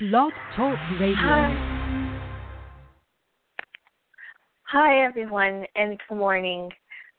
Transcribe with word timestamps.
Blog 0.00 0.32
Talk 0.56 0.78
Radio. 0.98 1.14
Hi. 1.14 2.20
Hi, 4.62 5.04
everyone, 5.04 5.66
and 5.74 6.00
good 6.08 6.14
morning. 6.14 6.70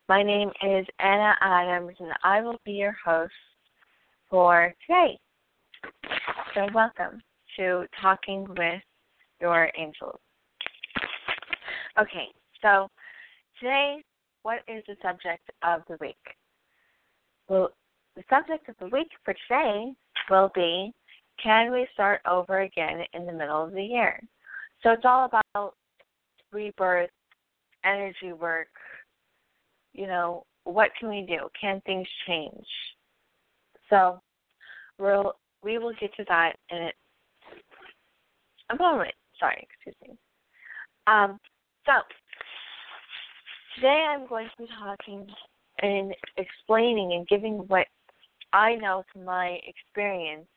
My 0.10 0.24
name 0.24 0.50
is 0.64 0.88
Anna 0.98 1.36
Adams, 1.42 1.96
and 2.00 2.10
I 2.24 2.42
will 2.42 2.60
be 2.66 2.72
your 2.72 2.96
host 3.06 3.32
for 4.32 4.74
today. 4.88 5.20
So, 6.56 6.66
welcome 6.74 7.22
to 7.58 7.86
Talking 8.02 8.48
with 8.50 8.82
Your 9.40 9.70
Angels. 9.78 10.20
Okay, 12.00 12.30
so 12.64 12.88
today, 13.60 14.04
what 14.42 14.62
is 14.68 14.84
the 14.88 14.96
subject 15.04 15.48
of 15.64 15.82
the 15.88 15.98
week? 16.02 16.16
Well, 17.48 17.70
the 18.16 18.24
subject 18.28 18.68
of 18.70 18.76
the 18.80 18.88
week 18.88 19.10
for 19.24 19.36
today 19.48 19.94
will 20.32 20.50
be 20.56 20.92
can 21.42 21.72
we 21.72 21.88
start 21.94 22.22
over 22.30 22.62
again 22.62 23.04
in 23.14 23.26
the 23.26 23.32
middle 23.32 23.64
of 23.64 23.74
the 23.74 23.84
year? 23.84 24.22
So 24.84 24.92
it's 24.92 25.06
all 25.06 25.26
about 25.26 25.76
rebirth, 26.52 27.10
energy 27.86 28.34
work. 28.34 28.68
You 29.94 30.08
know, 30.08 30.46
what 30.64 30.92
can 31.00 31.10
we 31.10 31.26
do? 31.28 31.50
Can 31.60 31.82
things 31.86 32.08
change? 32.28 32.66
So 33.90 34.22
we'll 34.98 35.34
we 35.64 35.78
will 35.78 35.94
get 36.00 36.16
to 36.16 36.26
that 36.28 36.54
in 36.70 36.90
a 38.70 38.76
moment. 38.78 39.14
Sorry, 39.40 39.68
excuse 39.70 39.96
me. 40.08 40.18
Um, 41.08 41.40
so 41.86 41.94
today 43.76 44.06
I'm 44.10 44.28
going 44.28 44.48
to 44.48 44.64
be 44.64 44.70
talking 44.80 45.28
and 45.82 46.14
explaining 46.38 47.14
and 47.14 47.28
giving 47.28 47.58
what 47.68 47.88
I 48.54 48.76
know 48.76 49.04
from 49.12 49.26
my 49.26 49.60
experience 49.66 50.48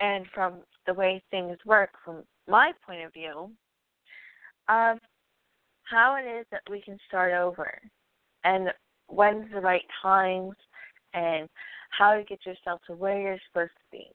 and 0.00 0.26
from 0.34 0.54
the 0.86 0.94
way 0.94 1.22
things 1.30 1.56
work 1.64 1.90
from 2.04 2.24
my 2.48 2.72
point 2.86 3.04
of 3.04 3.12
view 3.12 3.50
of 4.68 4.98
how 5.84 6.16
it 6.16 6.28
is 6.28 6.46
that 6.50 6.62
we 6.70 6.80
can 6.80 6.98
start 7.06 7.32
over 7.32 7.70
and 8.44 8.68
when's 9.08 9.50
the 9.52 9.60
right 9.60 9.84
times 10.02 10.54
and 11.12 11.48
how 11.90 12.14
to 12.14 12.24
get 12.24 12.44
yourself 12.44 12.80
to 12.86 12.94
where 12.94 13.20
you're 13.20 13.38
supposed 13.50 13.72
to 13.72 13.96
be. 13.96 14.06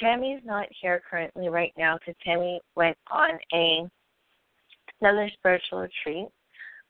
Tammy's 0.00 0.40
not 0.44 0.66
here 0.80 1.02
currently 1.08 1.48
right 1.48 1.72
now 1.76 1.98
because 1.98 2.14
Tammy 2.24 2.60
went 2.76 2.96
on 3.10 3.30
a 3.52 3.88
another 5.00 5.28
spiritual 5.34 5.80
retreat, 5.80 6.28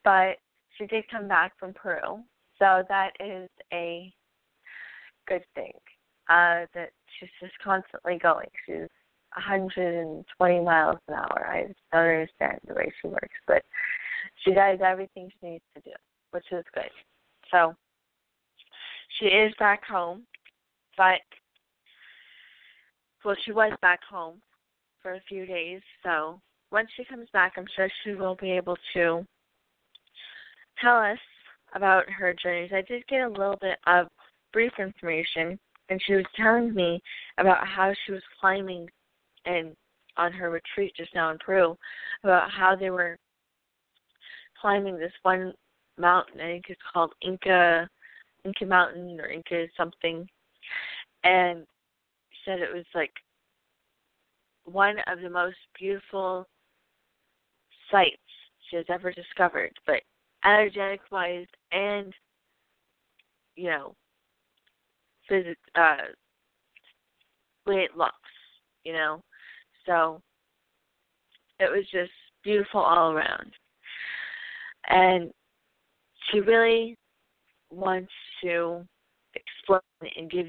but 0.05 0.37
she 0.77 0.87
did 0.87 1.05
come 1.11 1.27
back 1.27 1.53
from 1.59 1.73
Peru, 1.73 2.23
so 2.59 2.83
that 2.89 3.11
is 3.21 3.49
a 3.73 4.13
good 5.27 5.45
thing. 5.55 5.73
Uh, 6.29 6.67
that 6.75 6.91
she's 7.19 7.29
just 7.41 7.53
constantly 7.63 8.19
going. 8.19 8.49
She's 8.65 8.89
120 9.35 10.61
miles 10.61 10.99
an 11.09 11.15
hour. 11.15 11.47
I 11.47 11.63
don't 11.93 12.09
understand 12.09 12.61
the 12.67 12.75
way 12.75 12.93
she 13.01 13.09
works, 13.09 13.39
but 13.47 13.63
she 14.45 14.53
does 14.53 14.79
everything 14.85 15.31
she 15.31 15.47
needs 15.47 15.65
to 15.75 15.81
do, 15.83 15.91
which 16.31 16.45
is 16.53 16.65
good. 16.75 16.91
So 17.51 17.75
she 19.19 19.27
is 19.27 19.53
back 19.59 19.85
home, 19.85 20.23
but 20.97 21.21
well, 23.25 23.37
she 23.45 23.53
was 23.53 23.73
back 23.83 24.01
home 24.09 24.41
for 25.01 25.15
a 25.15 25.21
few 25.29 25.47
days. 25.47 25.81
So 26.03 26.41
once 26.71 26.89
she 26.97 27.05
comes 27.05 27.29
back, 27.33 27.55
I'm 27.57 27.67
sure 27.77 27.89
she 28.05 28.15
will 28.15 28.37
be 28.37 28.51
able 28.53 28.77
to 28.95 29.27
tell 30.81 30.97
us 30.97 31.19
about 31.75 32.09
her 32.11 32.35
journeys. 32.35 32.71
I 32.73 32.83
did 32.83 33.07
get 33.07 33.23
a 33.23 33.29
little 33.29 33.59
bit 33.61 33.79
of 33.87 34.09
brief 34.53 34.73
information 34.79 35.59
and 35.89 36.01
she 36.07 36.15
was 36.15 36.25
telling 36.37 36.75
me 36.75 37.03
about 37.39 37.67
how 37.67 37.93
she 38.05 38.13
was 38.13 38.23
climbing 38.41 38.89
and 39.45 39.75
on 40.17 40.33
her 40.33 40.51
retreat 40.51 40.93
just 40.97 41.15
now 41.15 41.31
in 41.31 41.39
Peru 41.39 41.77
about 42.23 42.51
how 42.51 42.77
they 42.77 42.91
were 42.91 43.19
climbing 44.61 44.99
this 44.99 45.13
one 45.23 45.53
mountain. 45.99 46.41
I 46.41 46.45
think 46.45 46.65
it's 46.69 46.81
called 46.93 47.13
Inca 47.23 47.89
Inca 48.45 48.67
Mountain 48.67 49.21
or 49.21 49.29
Inca 49.29 49.67
something, 49.77 50.29
and 51.25 51.67
said 52.45 52.61
it 52.61 52.75
was 52.75 52.85
like 52.95 53.13
one 54.65 54.97
of 55.07 55.21
the 55.21 55.31
most 55.31 55.57
beautiful 55.79 56.47
sights 57.91 58.17
she 58.69 58.77
has 58.77 58.87
ever 58.89 59.13
discovered. 59.13 59.73
But 59.87 60.03
energetic 60.45 61.01
wise 61.11 61.47
and 61.71 62.13
you 63.57 63.69
know 63.69 63.95
physics 65.29 65.61
uh 65.75 65.97
way 67.67 67.77
it 67.77 67.97
looks, 67.97 68.13
you 68.85 68.93
know. 68.93 69.23
So 69.87 70.21
it 71.61 71.71
was 71.71 71.85
just 71.93 72.11
beautiful 72.43 72.81
all 72.81 73.13
around. 73.13 73.53
And 74.89 75.31
she 76.31 76.41
really 76.41 76.97
wants 77.71 78.13
to 78.43 78.85
explain 79.35 79.81
and 80.17 80.31
give 80.31 80.47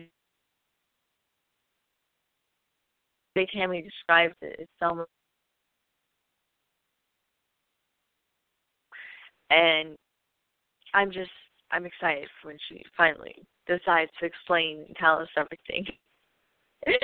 Big 3.36 3.48
Tammy 3.50 3.82
describes 3.82 4.36
it 4.42 4.70
so 4.80 5.06
and 9.50 9.96
I'm 10.94 11.12
just 11.12 11.32
I'm 11.72 11.86
excited 11.86 12.28
when 12.44 12.58
she 12.70 12.84
finally 12.96 13.36
decides 13.68 14.12
to 14.20 14.26
explain 14.26 14.84
and 14.88 14.96
tell 14.96 15.20
us 15.20 15.30
everything. 15.38 15.86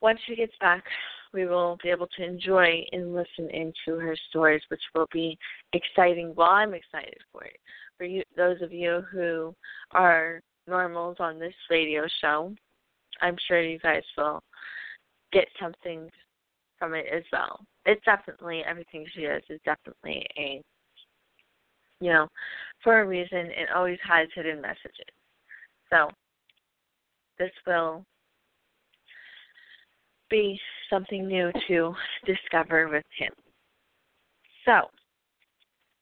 Once 0.00 0.20
she 0.26 0.36
gets 0.36 0.52
back, 0.60 0.84
we 1.32 1.44
will 1.46 1.76
be 1.82 1.90
able 1.90 2.06
to 2.16 2.24
enjoy 2.24 2.84
and 2.92 3.14
listen 3.14 3.50
into 3.50 3.98
her 3.98 4.16
stories, 4.30 4.62
which 4.68 4.80
will 4.94 5.08
be 5.12 5.36
exciting. 5.72 6.34
Well, 6.36 6.48
I'm 6.48 6.74
excited 6.74 7.18
for 7.32 7.44
it. 7.44 7.58
For 7.96 8.04
you, 8.04 8.22
those 8.36 8.62
of 8.62 8.72
you 8.72 9.02
who 9.10 9.54
are 9.90 10.40
normals 10.68 11.16
on 11.18 11.38
this 11.38 11.54
radio 11.70 12.06
show, 12.20 12.54
I'm 13.20 13.36
sure 13.46 13.60
you 13.60 13.78
guys 13.80 14.04
will 14.16 14.42
get 15.32 15.48
something 15.60 16.08
from 16.78 16.94
it 16.94 17.06
as 17.12 17.24
well. 17.32 17.60
It's 17.84 18.04
definitely 18.04 18.62
everything 18.64 19.06
she 19.12 19.22
does 19.22 19.42
is 19.48 19.60
definitely 19.64 20.24
a 20.38 20.62
you 22.00 22.10
know, 22.10 22.28
for 22.82 23.00
a 23.00 23.06
reason. 23.06 23.38
It 23.38 23.68
always 23.74 23.98
hides 24.04 24.30
hidden 24.34 24.60
messages. 24.60 25.12
So 25.90 26.10
this 27.38 27.50
will 27.66 28.04
be 30.30 30.58
something 30.90 31.26
new 31.26 31.50
to 31.68 31.94
discover 32.26 32.88
with 32.88 33.04
him. 33.18 33.32
So, 34.64 34.88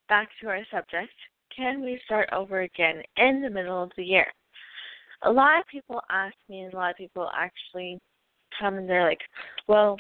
back 0.08 0.28
to 0.40 0.48
our 0.48 0.62
subject. 0.70 1.12
Can 1.54 1.82
we 1.82 2.00
start 2.04 2.28
over 2.32 2.62
again 2.62 3.02
in 3.16 3.40
the 3.40 3.50
middle 3.50 3.82
of 3.82 3.90
the 3.96 4.04
year? 4.04 4.26
A 5.22 5.30
lot 5.30 5.58
of 5.58 5.66
people 5.68 6.00
ask 6.10 6.34
me, 6.48 6.62
and 6.62 6.74
a 6.74 6.76
lot 6.76 6.90
of 6.90 6.96
people 6.96 7.30
actually 7.34 7.98
come 8.58 8.74
and 8.74 8.88
they're 8.88 9.08
like, 9.08 9.20
well, 9.68 9.96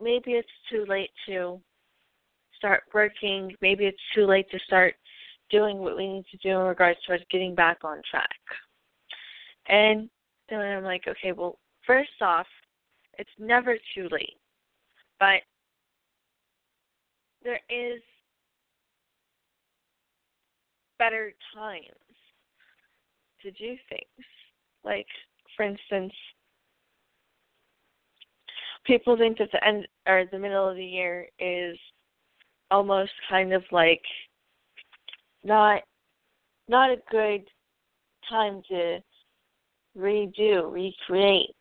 maybe 0.00 0.32
it's 0.32 0.48
too 0.70 0.84
late 0.88 1.10
to 1.26 1.60
start 2.60 2.82
working. 2.92 3.56
Maybe 3.60 3.86
it's 3.86 3.98
too 4.14 4.26
late 4.26 4.48
to 4.50 4.58
start 4.66 4.94
doing 5.50 5.78
what 5.78 5.96
we 5.96 6.06
need 6.06 6.24
to 6.30 6.36
do 6.36 6.50
in 6.50 6.66
regards 6.66 6.98
to 7.06 7.14
us 7.14 7.20
getting 7.30 7.54
back 7.54 7.78
on 7.82 8.02
track. 8.08 8.28
And 9.66 10.08
then 10.48 10.60
I'm 10.60 10.84
like, 10.84 11.04
okay, 11.08 11.32
well, 11.32 11.58
first 11.86 12.10
off, 12.20 12.46
it's 13.18 13.30
never 13.38 13.76
too 13.94 14.08
late. 14.10 14.36
But 15.18 15.40
there 17.42 17.60
is 17.68 18.00
better 20.98 21.32
times 21.54 21.84
to 23.42 23.50
do 23.52 23.76
things. 23.88 24.26
Like, 24.84 25.06
for 25.56 25.64
instance, 25.64 26.12
people 28.84 29.16
think 29.16 29.38
that 29.38 29.50
the 29.52 29.64
end 29.66 29.86
or 30.06 30.24
the 30.30 30.38
middle 30.38 30.68
of 30.68 30.76
the 30.76 30.84
year 30.84 31.26
is 31.38 31.78
almost 32.70 33.12
kind 33.28 33.52
of 33.52 33.62
like 33.70 34.02
not 35.44 35.82
not 36.68 36.90
a 36.90 37.02
good 37.10 37.42
time 38.28 38.62
to 38.68 39.00
redo, 39.98 40.72
recreate, 40.72 41.54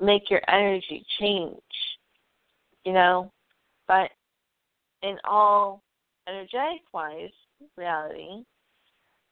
make 0.00 0.28
your 0.30 0.42
energy 0.48 1.04
change, 1.20 1.60
you 2.84 2.92
know. 2.92 3.32
But 3.86 4.10
in 5.02 5.16
all 5.24 5.82
energetic 6.28 6.82
wise 6.92 7.30
reality, 7.76 8.42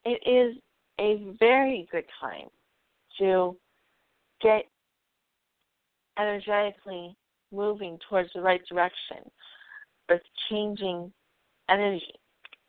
it 0.05 0.21
is 0.27 0.57
a 1.01 1.35
very 1.41 1.89
good 1.91 2.05
time 2.21 2.49
to 3.19 3.57
get 4.41 4.65
energetically 6.19 7.17
moving 7.53 7.99
towards 8.09 8.31
the 8.35 8.41
right 8.41 8.63
direction 8.69 9.19
with 10.09 10.21
changing 10.49 11.13
energy, 11.69 12.15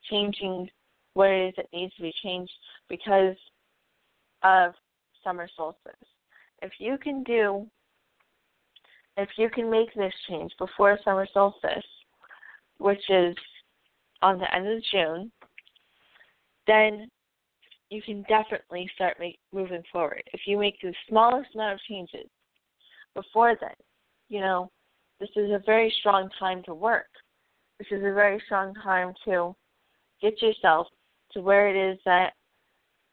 changing 0.09 0.69
what 1.13 1.29
it 1.29 1.49
is 1.49 1.53
that 1.57 1.73
needs 1.73 1.93
to 1.95 2.01
be 2.03 2.13
changed 2.23 2.51
because 2.89 3.35
of 4.43 4.73
summer 5.23 5.47
solstice. 5.55 5.93
if 6.61 6.71
you 6.79 6.97
can 6.97 7.23
do, 7.23 7.65
if 9.17 9.29
you 9.37 9.49
can 9.49 9.69
make 9.69 9.93
this 9.93 10.13
change 10.29 10.51
before 10.57 10.99
summer 11.03 11.27
solstice, 11.33 11.85
which 12.77 13.09
is 13.09 13.35
on 14.21 14.39
the 14.39 14.55
end 14.55 14.67
of 14.67 14.83
June, 14.91 15.31
then 16.67 17.09
you 17.89 18.01
can 18.01 18.23
definitely 18.23 18.89
start 18.95 19.17
make, 19.19 19.39
moving 19.53 19.83
forward. 19.91 20.23
If 20.33 20.41
you 20.45 20.57
make 20.57 20.79
the 20.81 20.93
smallest 21.07 21.53
amount 21.55 21.75
of 21.75 21.79
changes 21.87 22.27
before 23.13 23.55
then, 23.59 23.75
you 24.29 24.41
know, 24.41 24.71
this 25.19 25.29
is 25.35 25.51
a 25.51 25.61
very 25.65 25.93
strong 25.99 26.29
time 26.39 26.63
to 26.63 26.73
work. 26.73 27.07
This 27.79 27.87
is 27.91 27.99
a 27.99 28.13
very 28.13 28.41
strong 28.45 28.73
time 28.75 29.13
to 29.25 29.55
get 30.21 30.41
yourself 30.41 30.87
to 31.33 31.41
where 31.41 31.67
it 31.67 31.91
is 31.91 31.99
that, 32.05 32.33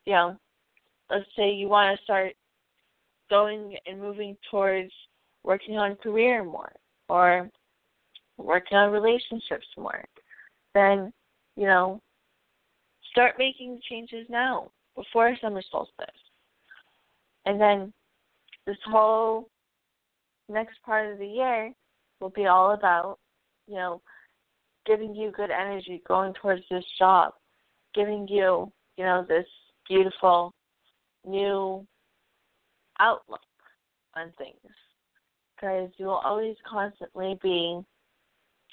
you 0.06 0.12
know, 0.12 0.36
let's 1.10 1.24
say 1.36 1.50
you 1.50 1.68
want 1.68 1.96
to 1.96 2.04
start 2.04 2.32
going 3.28 3.76
and 3.86 4.00
moving 4.00 4.36
towards 4.50 4.92
working 5.42 5.76
on 5.76 5.96
career 5.96 6.44
more 6.44 6.72
or 7.08 7.50
working 8.36 8.78
on 8.78 8.92
relationships 8.92 9.66
more, 9.76 10.04
then, 10.74 11.12
you 11.56 11.66
know, 11.66 12.00
start 13.10 13.34
making 13.38 13.74
the 13.74 13.80
changes 13.90 14.26
now 14.30 14.70
before 14.94 15.36
summer 15.40 15.62
solstice. 15.70 16.06
And 17.46 17.60
then 17.60 17.92
this 18.66 18.76
whole 18.86 19.48
next 20.48 20.80
part 20.84 21.12
of 21.12 21.18
the 21.18 21.26
year 21.26 21.72
will 22.20 22.30
be 22.30 22.46
all 22.46 22.72
about, 22.72 23.18
you 23.66 23.74
know, 23.74 24.00
giving 24.86 25.14
you 25.14 25.30
good 25.30 25.50
energy 25.50 26.02
going 26.06 26.34
towards 26.34 26.62
this 26.70 26.84
job, 26.98 27.32
giving 27.94 28.26
you, 28.28 28.70
you 28.96 29.04
know, 29.04 29.24
this 29.28 29.46
beautiful 29.88 30.52
new 31.26 31.86
outlook 32.98 33.40
on 34.14 34.32
things. 34.38 34.56
Because 35.56 35.90
you 35.96 36.06
will 36.06 36.22
always 36.24 36.56
constantly 36.68 37.38
be 37.42 37.80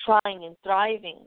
trying 0.05 0.43
and 0.45 0.55
thriving 0.63 1.19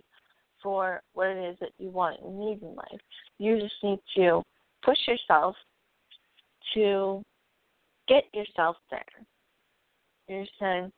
for 0.63 1.03
what 1.13 1.29
it 1.29 1.51
is 1.51 1.57
that 1.61 1.71
you 1.79 1.91
want 1.91 2.21
and 2.23 2.39
need 2.39 2.63
in 2.63 2.75
life. 2.75 3.01
You 3.39 3.61
just 3.61 3.75
need 3.83 3.99
to 4.17 4.43
push 4.85 4.99
yourself 5.07 5.55
to 6.75 7.23
get 8.09 8.25
yourself 8.33 8.77
there. 8.91 9.05
You 10.29 10.37
understand? 10.37 10.93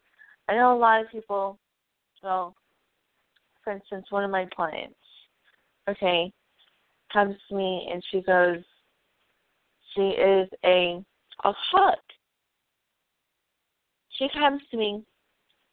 I 0.48 0.54
know 0.54 0.76
a 0.76 0.78
lot 0.78 1.02
of 1.02 1.10
people, 1.10 1.58
well, 2.22 2.54
for 3.64 3.72
instance, 3.72 4.06
one 4.10 4.22
of 4.22 4.30
my 4.30 4.46
clients, 4.54 4.94
okay, 5.88 6.30
comes 7.12 7.34
to 7.48 7.56
me 7.56 7.88
and 7.90 8.04
she 8.10 8.20
goes, 8.22 8.58
she 9.94 10.02
is 10.02 10.48
a 10.64 11.02
alcoholic. 11.44 11.98
She 14.18 14.28
comes 14.38 14.60
to 14.70 14.76
me 14.76 15.02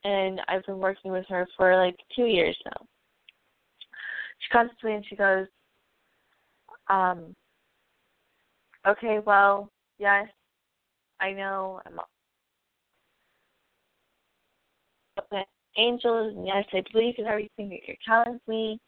and 0.03 0.41
I've 0.47 0.65
been 0.65 0.79
working 0.79 1.11
with 1.11 1.25
her 1.29 1.47
for 1.57 1.75
like 1.75 1.95
two 2.15 2.25
years 2.25 2.57
now. 2.65 2.85
She 4.39 4.51
comes 4.51 4.71
to 4.79 4.87
me 4.87 4.93
and 4.93 5.05
she 5.07 5.15
goes, 5.15 5.47
um, 6.89 7.35
okay, 8.87 9.19
well, 9.25 9.69
yes, 9.99 10.27
I 11.19 11.31
know 11.31 11.81
I'm 11.85 11.99
an 15.75 15.83
angel, 15.83 16.29
and 16.29 16.45
yes, 16.45 16.65
I 16.73 16.83
believe 16.91 17.15
in 17.17 17.25
everything 17.25 17.69
that 17.69 17.79
you're 17.87 17.97
telling 18.07 18.39
me, 18.47 18.79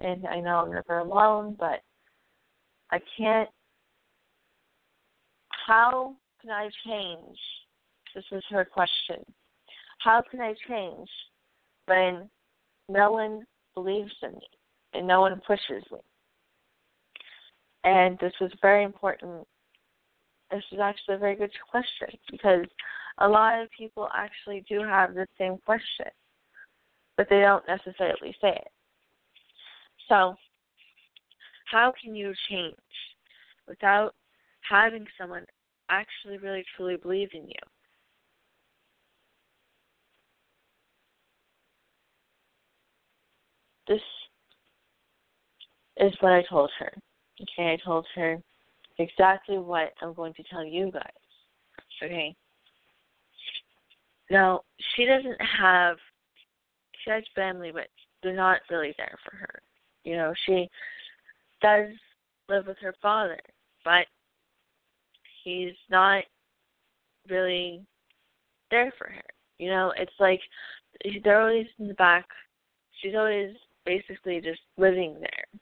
and 0.00 0.26
I 0.26 0.40
know 0.40 0.58
I'm 0.58 0.72
never 0.72 0.98
alone, 0.98 1.56
but 1.58 1.80
I 2.90 3.00
can't. 3.16 3.48
How 5.66 6.14
can 6.40 6.50
I 6.50 6.68
change? 6.86 7.38
This 8.14 8.24
was 8.30 8.42
her 8.50 8.64
question. 8.64 9.24
How 9.98 10.22
can 10.28 10.40
I 10.40 10.54
change 10.68 11.08
when 11.86 12.28
no 12.88 13.12
one 13.12 13.44
believes 13.74 14.12
in 14.22 14.32
me 14.32 14.48
and 14.92 15.06
no 15.06 15.20
one 15.20 15.40
pushes 15.46 15.84
me? 15.90 15.98
And 17.84 18.18
this 18.18 18.32
was 18.40 18.50
very 18.60 18.84
important. 18.84 19.46
This 20.50 20.62
is 20.72 20.80
actually 20.80 21.14
a 21.14 21.18
very 21.18 21.36
good 21.36 21.52
question 21.70 22.08
because 22.30 22.66
a 23.18 23.28
lot 23.28 23.60
of 23.60 23.68
people 23.76 24.08
actually 24.14 24.64
do 24.68 24.80
have 24.80 25.14
the 25.14 25.26
same 25.38 25.56
question, 25.64 26.06
but 27.16 27.26
they 27.28 27.40
don't 27.40 27.66
necessarily 27.68 28.34
say 28.40 28.50
it. 28.50 28.68
So, 30.08 30.34
how 31.70 31.92
can 32.02 32.14
you 32.14 32.32
change 32.50 32.74
without 33.66 34.14
having 34.68 35.06
someone 35.18 35.46
actually 35.88 36.38
really 36.38 36.64
truly 36.76 36.96
believe 36.96 37.30
in 37.32 37.42
you? 37.42 37.54
This 43.88 44.00
is 45.98 46.12
what 46.20 46.32
I 46.32 46.42
told 46.48 46.70
her. 46.78 46.92
Okay, 47.40 47.72
I 47.72 47.78
told 47.84 48.06
her 48.14 48.38
exactly 48.98 49.58
what 49.58 49.92
I'm 50.00 50.14
going 50.14 50.34
to 50.34 50.42
tell 50.44 50.64
you 50.64 50.90
guys. 50.92 51.02
Okay. 52.02 52.34
Now, 54.30 54.62
she 54.94 55.04
doesn't 55.04 55.40
have 55.40 55.96
she 57.02 57.10
has 57.10 57.24
family 57.34 57.70
but 57.72 57.88
they're 58.22 58.34
not 58.34 58.60
really 58.70 58.94
there 58.96 59.18
for 59.24 59.36
her. 59.36 59.60
You 60.04 60.16
know, 60.16 60.32
she 60.46 60.68
does 61.60 61.88
live 62.48 62.66
with 62.66 62.78
her 62.80 62.94
father, 63.00 63.38
but 63.84 64.06
he's 65.44 65.74
not 65.90 66.24
really 67.28 67.82
there 68.70 68.92
for 68.98 69.08
her. 69.08 69.22
You 69.58 69.70
know, 69.70 69.92
it's 69.96 70.12
like 70.18 70.40
they're 71.24 71.40
always 71.40 71.66
in 71.78 71.88
the 71.88 71.94
back. 71.94 72.26
She's 73.00 73.14
always 73.14 73.54
basically 73.84 74.40
just 74.40 74.60
living 74.76 75.16
there. 75.20 75.60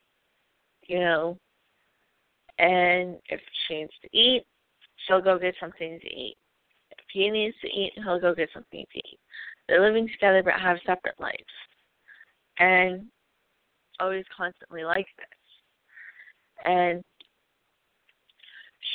You 0.87 1.01
know, 1.01 1.39
and 2.59 3.17
if 3.29 3.41
she 3.67 3.75
needs 3.77 3.93
to 4.03 4.17
eat, 4.17 4.45
she'll 5.07 5.23
go 5.23 5.39
get 5.39 5.55
something 5.61 5.99
to 6.01 6.07
eat. 6.07 6.37
If 6.91 7.05
he 7.13 7.31
needs 7.31 7.57
to 7.63 7.69
eat, 7.69 7.93
he'll 7.97 8.21
go 8.21 8.35
get 8.35 8.49
something 8.53 8.85
to 8.93 8.99
eat. 8.99 9.19
They're 9.71 9.87
living 9.87 10.09
together 10.09 10.43
but 10.43 10.61
have 10.61 10.79
separate 10.85 11.19
lives. 11.21 11.37
And 12.59 13.07
always 14.01 14.25
constantly 14.37 14.85
like 14.85 15.07
this. 15.17 16.65
And 16.65 17.03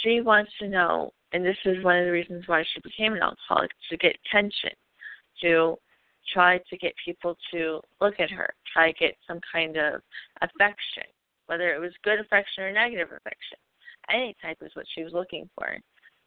she 0.04 0.22
wants 0.22 0.51
to 0.60 0.68
know, 0.68 1.13
and 1.31 1.44
this 1.44 1.57
is 1.66 1.83
one 1.83 1.98
of 1.98 2.06
the 2.06 2.12
reasons 2.12 2.44
why 2.48 2.63
she 2.63 2.81
became 2.81 3.13
an 3.13 3.24
alcoholic, 3.24 3.72
to 3.89 3.98
get 3.98 4.18
attention, 4.25 4.72
to 5.41 5.75
try 6.32 6.60
to 6.70 6.77
get 6.77 6.94
people 7.03 7.38
to 7.51 7.79
look 8.01 8.20
at 8.20 8.29
her, 8.29 8.53
try 8.72 8.91
to 8.91 8.98
get 9.00 9.15
some 9.27 9.39
kind 9.51 9.77
of 9.77 10.01
affection 10.41 11.03
whether 11.48 11.74
it 11.74 11.79
was 11.79 11.91
good 12.03 12.20
affection 12.20 12.63
or 12.63 12.72
negative 12.72 13.08
affection. 13.08 13.58
Any 14.10 14.36
type 14.41 14.58
is 14.62 14.75
what 14.75 14.86
she 14.94 15.03
was 15.03 15.13
looking 15.13 15.50
for. 15.55 15.77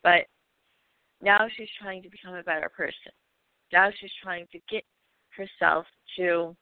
But 0.03 0.27
now 1.21 1.47
she's 1.57 1.69
trying 1.81 2.03
to 2.03 2.11
become 2.11 2.35
a 2.35 2.43
better 2.43 2.71
person. 2.75 3.13
Now 3.73 3.91
she's 3.99 4.11
trying 4.23 4.47
to 4.53 4.59
get 4.71 4.85
herself 5.37 5.87
to 6.17 6.57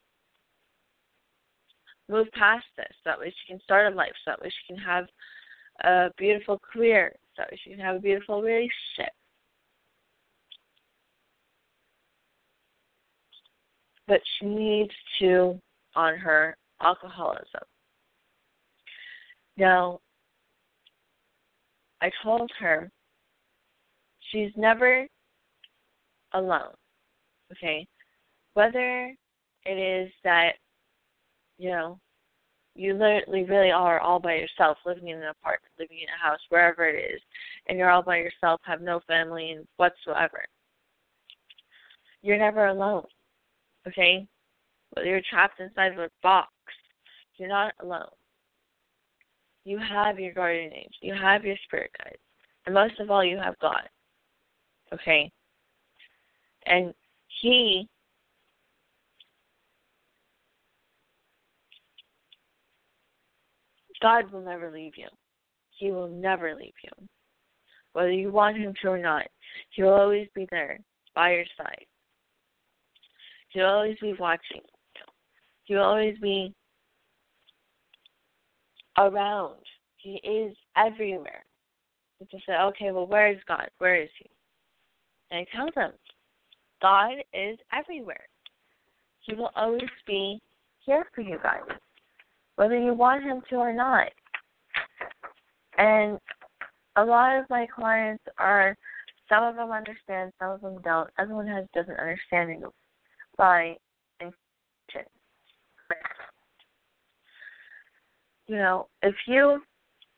move 2.09 2.27
past 2.33 2.67
this. 2.77 2.93
That 3.05 3.19
way 3.19 3.31
she 3.31 3.53
can 3.53 3.61
start 3.63 3.93
a 3.93 3.97
life. 3.97 4.13
So 4.25 4.33
that 4.33 4.41
way 4.41 4.51
she 4.51 4.75
can 4.75 4.83
have 4.83 5.07
a 5.85 6.11
beautiful 6.17 6.59
career. 6.59 7.13
So 7.35 7.43
that 7.43 7.51
way 7.51 7.61
she 7.63 7.71
can 7.71 7.81
have 7.81 7.97
a 7.97 8.01
beautiful 8.01 8.43
relationship. 8.43 9.13
But 14.09 14.21
she 14.39 14.47
needs 14.47 14.93
to 15.21 15.61
on 15.95 16.17
her 16.17 16.57
alcoholism. 16.81 17.63
Now, 19.57 20.01
I 22.01 22.11
told 22.23 22.51
her 22.61 22.91
she's 24.31 24.51
never 24.57 25.07
alone. 26.35 26.75
Okay? 27.53 27.87
Whether 28.55 29.15
it 29.65 29.79
is 29.79 30.13
that, 30.25 30.53
you 31.59 31.71
know, 31.71 31.99
you 32.75 32.93
literally 32.93 33.45
really 33.45 33.71
are 33.71 34.01
all 34.01 34.21
by 34.21 34.35
yourself, 34.35 34.77
living 34.85 35.09
in 35.09 35.19
an 35.19 35.29
apartment, 35.41 35.73
living 35.79 35.99
in 35.99 36.09
a 36.09 36.23
house, 36.23 36.41
wherever 36.51 36.87
it 36.87 37.15
is, 37.15 37.21
and 37.69 37.79
you're 37.79 37.91
all 37.91 38.03
by 38.03 38.19
yourself, 38.19 38.61
have 38.65 38.83
no 38.83 39.01
family 39.07 39.59
whatsoever. 39.77 40.45
You're 42.23 42.39
never 42.39 42.67
alone. 42.67 43.07
Okay? 43.89 44.27
Whether 44.91 45.09
you're 45.09 45.23
trapped 45.31 45.61
inside 45.61 45.93
of 45.93 45.99
a 45.99 46.11
box, 46.23 46.51
you're 47.39 47.49
not 47.49 47.73
alone 47.81 48.09
you 49.67 49.79
have 49.79 50.19
your 50.21 50.33
guardian 50.33 50.73
angels, 50.73 50.95
you 51.01 51.13
have 51.13 51.45
your 51.45 51.57
spirit 51.65 51.91
guides, 51.99 52.23
and 52.65 52.75
most 52.75 53.01
of 53.01 53.11
all, 53.11 53.25
you 53.25 53.37
have 53.37 53.59
God. 53.59 53.83
Okay? 54.93 55.31
And 56.67 56.95
He 57.41 57.89
God 64.03 64.31
will 64.31 64.43
never 64.43 64.71
leave 64.71 64.93
you. 64.97 65.09
He 65.79 65.91
will 65.91 66.09
never 66.09 66.55
leave 66.55 66.75
you. 66.83 67.09
whether 67.97 68.13
you 68.13 68.31
want 68.31 68.59
him 68.59 68.75
to 68.83 68.89
or 68.89 68.99
not. 68.99 69.25
He 69.71 69.83
will 69.83 69.95
always 69.95 70.29
be 70.35 70.47
there 70.51 70.79
by 71.15 71.33
your 71.33 71.47
side. 71.57 71.87
He'll 73.49 73.65
always 73.65 73.97
be 74.03 74.13
watching. 74.21 74.61
He'll 75.65 75.81
always 75.81 76.19
be 76.21 76.53
around. 78.99 79.57
He 79.97 80.17
is 80.17 80.55
everywhere. 80.77 81.43
You 82.21 82.27
just 82.31 82.45
say, 82.45 82.53
okay, 82.53 82.91
well, 82.91 83.07
where 83.07 83.33
is 83.33 83.39
God? 83.49 83.71
Where 83.79 83.97
is 83.97 84.11
He? 84.19 84.29
And 85.31 85.47
I 85.51 85.57
tell 85.57 85.71
them, 85.75 85.93
God 86.83 87.13
is 87.33 87.59
everywhere. 87.73 88.25
He 89.21 89.35
will 89.35 89.51
always 89.57 89.83
be 90.07 90.41
here 90.85 91.07
for 91.15 91.21
you 91.21 91.39
guys, 91.43 91.63
whether 92.57 92.79
you 92.79 92.95
want 92.95 93.25
Him 93.25 93.43
to 93.51 93.57
or 93.57 93.73
not. 93.73 94.09
And 95.79 96.19
a 96.97 97.05
lot 97.05 97.39
of 97.39 97.51
my 97.51 97.67
clients 97.75 98.25
are, 98.39 98.77
some 99.29 99.43
of 99.43 99.57
them 99.57 99.71
understand, 99.71 100.33
some 100.39 100.53
of 100.53 100.61
them 100.61 100.79
don't. 100.85 101.11
Everyone 101.19 101.47
has 101.49 101.67
different 101.75 102.01
understanding 102.01 102.63
by 103.37 103.77
intention. 104.21 105.11
You 108.47 108.57
know, 108.57 108.87
if 109.03 109.15
you 109.27 109.61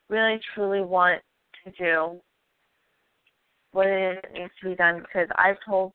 really 0.09 0.39
truly 0.53 0.81
want 0.81 1.21
to 1.65 1.71
do 1.71 2.21
what 3.71 3.87
it 3.87 4.23
needs 4.33 4.51
to 4.61 4.69
be 4.69 4.75
done, 4.75 4.99
because 4.99 5.27
I've 5.35 5.57
told 5.67 5.93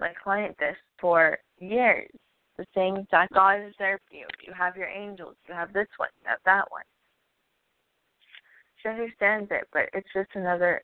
my 0.00 0.12
client 0.22 0.56
this 0.58 0.76
for 1.00 1.38
years, 1.58 2.10
the 2.56 2.66
same 2.74 3.06
that 3.10 3.30
God 3.32 3.60
is 3.66 3.74
there 3.78 3.98
for 4.08 4.16
you. 4.16 4.26
You 4.46 4.52
have 4.52 4.76
your 4.76 4.88
angels, 4.88 5.36
you 5.48 5.54
have 5.54 5.72
this 5.72 5.88
one, 5.96 6.08
you 6.22 6.28
have 6.28 6.38
that 6.44 6.70
one. 6.70 6.82
She 8.82 8.88
understands 8.88 9.48
it, 9.50 9.66
but 9.72 9.88
it's 9.92 10.08
just 10.14 10.30
another 10.34 10.82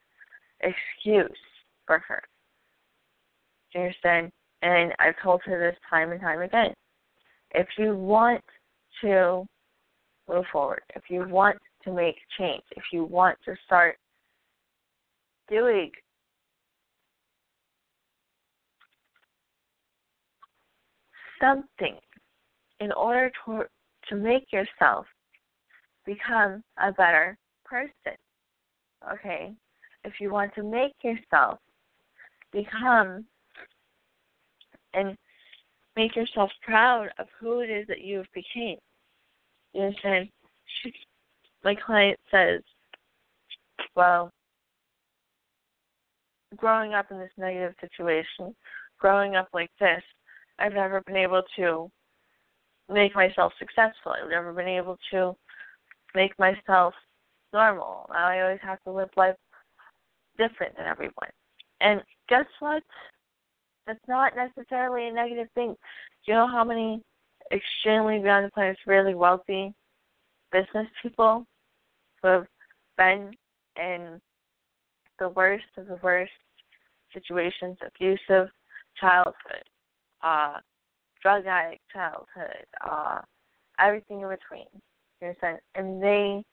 excuse 0.60 1.38
for 1.86 1.98
her. 2.00 2.22
Do 3.72 3.78
you 3.78 3.84
understand? 3.86 4.30
And 4.62 4.92
I've 4.98 5.20
told 5.22 5.42
her 5.44 5.58
this 5.58 5.78
time 5.88 6.12
and 6.12 6.20
time 6.20 6.40
again. 6.40 6.72
If 7.52 7.66
you 7.78 7.94
want 7.96 8.42
to 9.02 9.44
move 10.28 10.44
forward, 10.52 10.82
if 10.94 11.02
you 11.08 11.26
want 11.28 11.58
to 11.84 11.92
make 11.92 12.16
change, 12.38 12.62
if 12.76 12.84
you 12.92 13.04
want 13.04 13.36
to 13.44 13.54
start 13.66 13.96
doing 15.50 15.90
something 21.42 21.96
in 22.80 22.92
order 22.92 23.30
to 23.44 23.64
to 24.08 24.16
make 24.16 24.52
yourself 24.52 25.06
become 26.04 26.62
a 26.82 26.92
better 26.92 27.36
person. 27.64 28.18
Okay? 29.12 29.52
If 30.04 30.14
you 30.20 30.32
want 30.32 30.54
to 30.56 30.62
make 30.62 30.94
yourself 31.02 31.58
become 32.52 33.24
and 34.94 35.16
make 35.96 36.16
yourself 36.16 36.50
proud 36.62 37.08
of 37.18 37.26
who 37.38 37.60
it 37.60 37.70
is 37.70 37.86
that 37.86 38.00
you 38.00 38.18
have 38.18 38.32
became. 38.34 38.78
You 39.72 39.82
understand? 39.82 40.28
She, 40.82 40.92
my 41.64 41.74
client 41.74 42.18
says, 42.30 42.60
well, 43.94 44.30
growing 46.56 46.94
up 46.94 47.10
in 47.10 47.18
this 47.18 47.30
negative 47.38 47.74
situation, 47.80 48.54
growing 48.98 49.36
up 49.36 49.48
like 49.54 49.70
this, 49.78 50.02
I've 50.62 50.74
never 50.74 51.00
been 51.00 51.16
able 51.16 51.42
to 51.56 51.90
make 52.88 53.16
myself 53.16 53.52
successful. 53.58 54.12
I've 54.12 54.30
never 54.30 54.52
been 54.52 54.68
able 54.68 54.96
to 55.10 55.34
make 56.14 56.38
myself 56.38 56.94
normal. 57.52 58.08
I 58.14 58.40
always 58.40 58.60
have 58.62 58.80
to 58.84 58.92
live 58.92 59.08
life 59.16 59.34
different 60.38 60.76
than 60.76 60.86
everyone. 60.86 61.30
And 61.80 62.00
guess 62.28 62.46
what? 62.60 62.84
That's 63.88 63.98
not 64.06 64.34
necessarily 64.36 65.08
a 65.08 65.12
negative 65.12 65.48
thing. 65.56 65.74
Do 66.24 66.32
you 66.32 66.34
know 66.34 66.46
how 66.46 66.62
many 66.62 67.02
extremely 67.52 68.20
beyond 68.20 68.46
the 68.46 68.50
planets 68.52 68.78
really 68.86 69.16
wealthy 69.16 69.74
business 70.52 70.86
people 71.02 71.44
who 72.22 72.28
have 72.28 72.46
been 72.96 73.32
in 73.76 74.20
the 75.18 75.30
worst 75.30 75.64
of 75.76 75.88
the 75.88 75.98
worst 76.04 76.30
situations, 77.12 77.76
abusive 77.84 78.48
childhood, 79.00 79.64
uh, 80.22 80.58
drug 81.22 81.46
addict 81.46 81.82
childhood, 81.92 82.64
uh, 82.84 83.20
everything 83.78 84.20
in 84.20 84.28
between. 84.28 84.66
You 85.20 85.28
understand? 85.28 85.58
And 85.74 86.02
they 86.02 86.44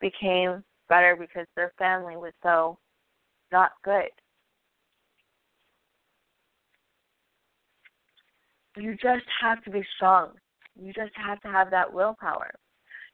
became 0.00 0.62
better 0.88 1.16
because 1.16 1.46
their 1.56 1.72
family 1.78 2.16
was 2.16 2.32
so 2.42 2.78
not 3.52 3.72
good. 3.84 4.10
You 8.76 8.92
just 8.92 9.24
have 9.40 9.62
to 9.64 9.70
be 9.70 9.82
strong. 9.96 10.32
You 10.80 10.92
just 10.92 11.12
have 11.16 11.40
to 11.40 11.48
have 11.48 11.70
that 11.70 11.92
willpower. 11.92 12.50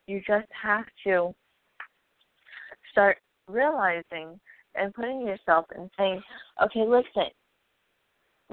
You 0.07 0.21
just 0.27 0.49
have 0.63 0.85
to 1.07 1.35
start 2.93 3.19
realizing 3.49 4.39
and 4.75 4.93
putting 4.93 5.27
yourself 5.27 5.67
and 5.75 5.91
saying, 5.97 6.23
okay, 6.63 6.85
listen, 6.87 7.31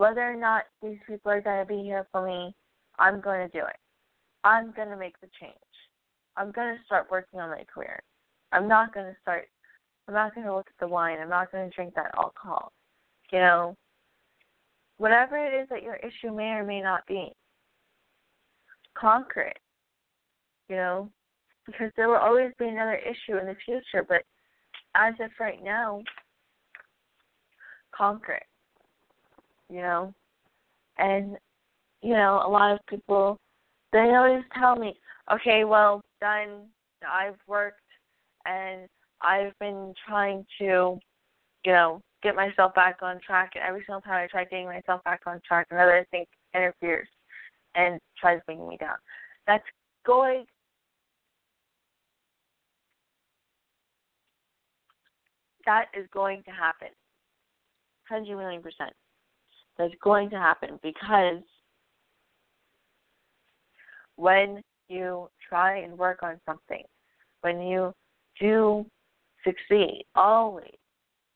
whether 0.01 0.21
or 0.21 0.35
not 0.35 0.63
these 0.81 0.97
people 1.05 1.31
are 1.31 1.41
going 1.41 1.59
to 1.59 1.71
be 1.71 1.83
here 1.83 2.07
for 2.11 2.25
me, 2.25 2.55
I'm 2.97 3.21
going 3.21 3.47
to 3.47 3.55
do 3.55 3.63
it. 3.63 3.75
I'm 4.43 4.73
going 4.75 4.89
to 4.89 4.97
make 4.97 5.13
the 5.21 5.27
change. 5.39 5.53
I'm 6.35 6.51
going 6.51 6.75
to 6.75 6.83
start 6.87 7.11
working 7.11 7.39
on 7.39 7.51
my 7.51 7.63
career. 7.71 8.01
I'm 8.51 8.67
not 8.67 8.95
going 8.95 9.05
to 9.05 9.15
start, 9.21 9.47
I'm 10.07 10.15
not 10.15 10.33
going 10.33 10.47
to 10.47 10.55
look 10.55 10.65
at 10.65 10.79
the 10.79 10.91
wine. 10.91 11.19
I'm 11.21 11.29
not 11.29 11.51
going 11.51 11.69
to 11.69 11.75
drink 11.75 11.93
that 11.93 12.15
alcohol. 12.17 12.71
You 13.31 13.41
know, 13.41 13.77
whatever 14.97 15.37
it 15.37 15.53
is 15.53 15.69
that 15.69 15.83
your 15.83 15.97
issue 15.97 16.35
may 16.35 16.49
or 16.49 16.65
may 16.65 16.81
not 16.81 17.05
be, 17.05 17.31
conquer 18.97 19.41
it. 19.41 19.59
You 20.67 20.77
know, 20.77 21.09
because 21.67 21.91
there 21.95 22.09
will 22.09 22.15
always 22.15 22.53
be 22.57 22.65
another 22.65 22.95
issue 22.95 23.37
in 23.37 23.45
the 23.45 23.55
future, 23.63 24.03
but 24.09 24.23
as 24.95 25.13
of 25.23 25.29
right 25.39 25.63
now, 25.63 26.01
conquer 27.95 28.31
it. 28.31 28.43
You 29.71 29.81
know, 29.81 30.13
and 30.97 31.37
you 32.01 32.13
know, 32.13 32.43
a 32.45 32.49
lot 32.49 32.73
of 32.73 32.79
people 32.87 33.39
they 33.93 33.99
always 34.15 34.43
tell 34.57 34.75
me, 34.75 34.95
okay, 35.33 35.63
well, 35.63 36.01
done. 36.19 36.67
I've 37.09 37.35
worked 37.47 37.81
and 38.45 38.87
I've 39.21 39.57
been 39.59 39.93
trying 40.07 40.45
to, 40.59 40.99
you 41.65 41.71
know, 41.71 42.01
get 42.21 42.35
myself 42.35 42.73
back 42.75 42.97
on 43.01 43.19
track. 43.25 43.51
And 43.55 43.63
every 43.67 43.81
single 43.85 44.01
time 44.01 44.23
I 44.23 44.27
try 44.27 44.43
getting 44.45 44.67
myself 44.67 45.03
back 45.03 45.21
on 45.25 45.41
track, 45.47 45.67
another 45.71 46.05
thing 46.11 46.25
interferes 46.53 47.07
and 47.75 47.99
tries 48.19 48.39
bringing 48.45 48.67
me 48.67 48.77
down. 48.77 48.97
That's 49.47 49.63
going. 50.05 50.45
That 55.65 55.85
is 55.97 56.07
going 56.13 56.43
to 56.43 56.51
happen. 56.51 56.89
Hundred 58.07 58.37
million 58.37 58.61
percent. 58.61 58.93
That's 59.81 59.95
going 60.03 60.29
to 60.29 60.35
happen 60.35 60.79
because 60.83 61.41
when 64.15 64.61
you 64.89 65.27
try 65.49 65.79
and 65.79 65.97
work 65.97 66.19
on 66.21 66.39
something, 66.45 66.83
when 67.41 67.59
you 67.61 67.91
do 68.39 68.85
succeed, 69.43 70.05
always 70.13 70.75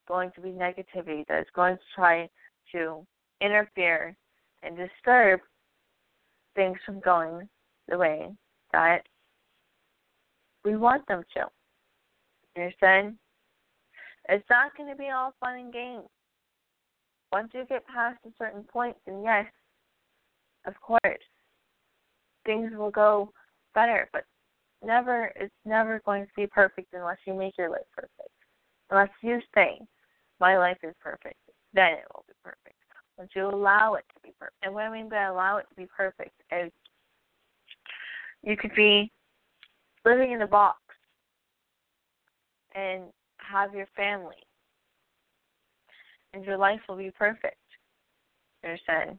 going 0.08 0.30
to 0.36 0.42
be 0.42 0.50
negativity 0.50 1.26
that 1.26 1.40
is 1.40 1.48
going 1.56 1.76
to 1.76 1.82
try 1.96 2.30
to 2.72 3.04
interfere 3.42 4.16
and 4.62 4.78
disturb 4.78 5.40
things 6.56 6.78
from 6.86 7.00
going 7.00 7.50
the 7.90 7.98
way 7.98 8.30
that 8.74 9.08
we 10.64 10.76
want 10.76 11.04
them 11.08 11.24
to. 11.34 11.46
You 12.56 12.62
understand? 12.62 13.16
It's 14.30 14.46
not 14.52 14.78
going 14.78 14.92
to 14.92 14.96
be 14.96 15.10
all 15.10 15.34
fun 15.40 15.56
and 15.56 15.74
games. 15.74 16.04
Once 17.36 17.52
you 17.54 17.66
get 17.66 17.86
past 17.88 18.18
a 18.26 18.30
certain 18.38 18.64
point, 18.64 18.96
then 19.06 19.22
yes, 19.22 19.46
of 20.66 20.74
course, 20.80 21.02
things 22.46 22.72
will 22.78 22.90
go 22.90 23.30
better. 23.74 24.08
But 24.14 24.24
never 24.82 25.34
it's 25.36 25.54
never 25.66 26.02
going 26.06 26.24
to 26.24 26.32
be 26.38 26.48
perfect 26.48 26.94
unless 26.94 27.18
you 27.28 27.34
make 27.34 27.58
your 27.58 27.70
life 27.70 27.82
perfect. 27.94 28.30
Unless 28.90 29.10
you 29.22 29.42
say, 29.54 29.82
My 30.40 30.58
life 30.58 30.78
is 30.82 30.96
perfect, 31.04 31.36
then 31.74 31.92
it 31.92 32.06
will 32.14 32.24
be 32.26 32.36
perfect. 32.42 32.78
Once 33.18 33.32
you 33.36 33.50
allow 33.50 33.96
it 33.96 34.06
to 34.14 34.22
be 34.24 34.34
perfect. 34.40 34.56
And 34.64 34.74
what 34.74 34.86
I 34.86 34.94
mean 34.94 35.10
by 35.10 35.24
allow 35.24 35.58
it 35.58 35.66
to 35.68 35.76
be 35.76 35.88
perfect 35.88 36.42
is 36.54 36.72
you 38.44 38.56
could 38.56 38.74
be 38.78 39.12
living 40.06 40.32
in 40.32 40.42
a 40.42 40.48
box 40.48 40.80
and 42.74 43.04
have 43.40 43.76
your 43.76 43.88
family. 43.94 44.38
And 46.36 46.46
your 46.46 46.58
life 46.58 46.82
will 46.88 46.98
be 46.98 47.12
perfect. 47.18 47.58
You 48.62 48.70
understand? 48.70 49.18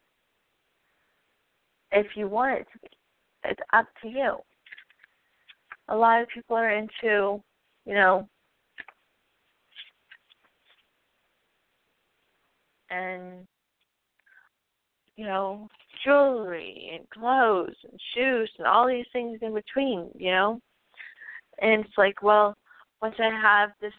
If 1.90 2.06
you 2.14 2.28
want 2.28 2.60
it 2.60 2.66
to 2.72 2.78
be. 2.78 2.88
It's 3.44 3.60
up 3.72 3.86
to 4.02 4.08
you 4.08 4.36
a 5.88 5.96
lot 5.96 6.22
of 6.22 6.28
people 6.28 6.56
are 6.56 6.70
into, 6.70 7.42
you 7.84 7.94
know, 7.94 8.28
and 12.90 13.46
you 15.16 15.24
know 15.24 15.68
jewelry 16.04 16.90
and 16.94 17.10
clothes 17.10 17.74
and 17.82 18.00
shoes 18.14 18.48
and 18.58 18.66
all 18.66 18.86
these 18.86 19.06
things 19.12 19.40
in 19.42 19.52
between 19.52 20.08
you 20.14 20.30
know 20.30 20.60
and 21.60 21.84
it's 21.84 21.98
like 21.98 22.22
well 22.22 22.54
once 23.02 23.16
i 23.18 23.24
have 23.24 23.70
this 23.80 23.92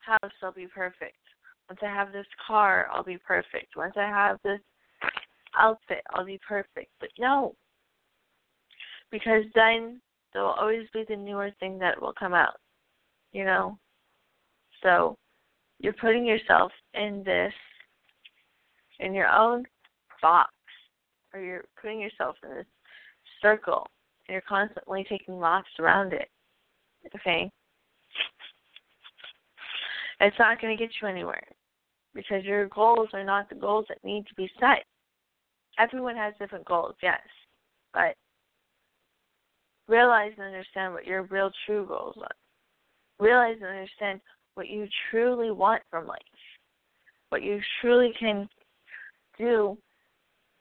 house 0.00 0.32
i'll 0.42 0.50
be 0.50 0.66
perfect 0.66 1.14
once 1.72 1.80
i 1.82 1.86
have 1.86 2.12
this 2.12 2.26
car 2.46 2.86
i'll 2.92 3.02
be 3.02 3.18
perfect 3.26 3.76
once 3.76 3.94
i 3.96 4.06
have 4.06 4.38
this 4.44 4.60
outfit 5.58 6.02
i'll 6.10 6.26
be 6.26 6.38
perfect 6.46 6.90
but 7.00 7.08
no 7.18 7.54
because 9.10 9.44
then 9.54 10.00
there 10.32 10.42
will 10.42 10.50
always 10.50 10.86
be 10.92 11.04
the 11.08 11.16
newer 11.16 11.50
thing 11.60 11.78
that 11.78 12.00
will 12.00 12.12
come 12.18 12.34
out 12.34 12.56
you 13.32 13.44
know 13.44 13.78
so 14.82 15.16
you're 15.78 15.94
putting 15.94 16.26
yourself 16.26 16.70
in 16.94 17.22
this 17.24 17.52
in 19.00 19.14
your 19.14 19.28
own 19.28 19.64
box 20.20 20.52
or 21.32 21.40
you're 21.40 21.64
putting 21.80 22.00
yourself 22.00 22.36
in 22.44 22.54
this 22.54 22.66
circle 23.40 23.86
and 24.28 24.34
you're 24.34 24.42
constantly 24.48 25.04
taking 25.08 25.38
laps 25.38 25.68
around 25.78 26.12
it. 26.12 26.28
Okay? 27.14 27.50
It's 30.20 30.38
not 30.38 30.60
going 30.60 30.76
to 30.76 30.82
get 30.82 30.94
you 31.00 31.08
anywhere 31.08 31.42
because 32.14 32.44
your 32.44 32.68
goals 32.68 33.08
are 33.12 33.24
not 33.24 33.48
the 33.48 33.54
goals 33.54 33.86
that 33.88 34.04
need 34.04 34.26
to 34.26 34.34
be 34.34 34.50
set. 34.60 34.84
Everyone 35.78 36.16
has 36.16 36.34
different 36.38 36.64
goals, 36.66 36.94
yes, 37.02 37.20
but 37.94 38.14
realize 39.88 40.32
and 40.36 40.46
understand 40.46 40.92
what 40.92 41.06
your 41.06 41.22
real 41.24 41.50
true 41.66 41.86
goals 41.86 42.16
are. 42.18 42.36
Realize 43.18 43.56
and 43.60 43.70
understand 43.70 44.20
what 44.54 44.68
you 44.68 44.86
truly 45.10 45.50
want 45.50 45.82
from 45.90 46.06
life, 46.06 46.18
what 47.30 47.42
you 47.42 47.60
truly 47.80 48.12
can 48.18 48.48
do 49.38 49.76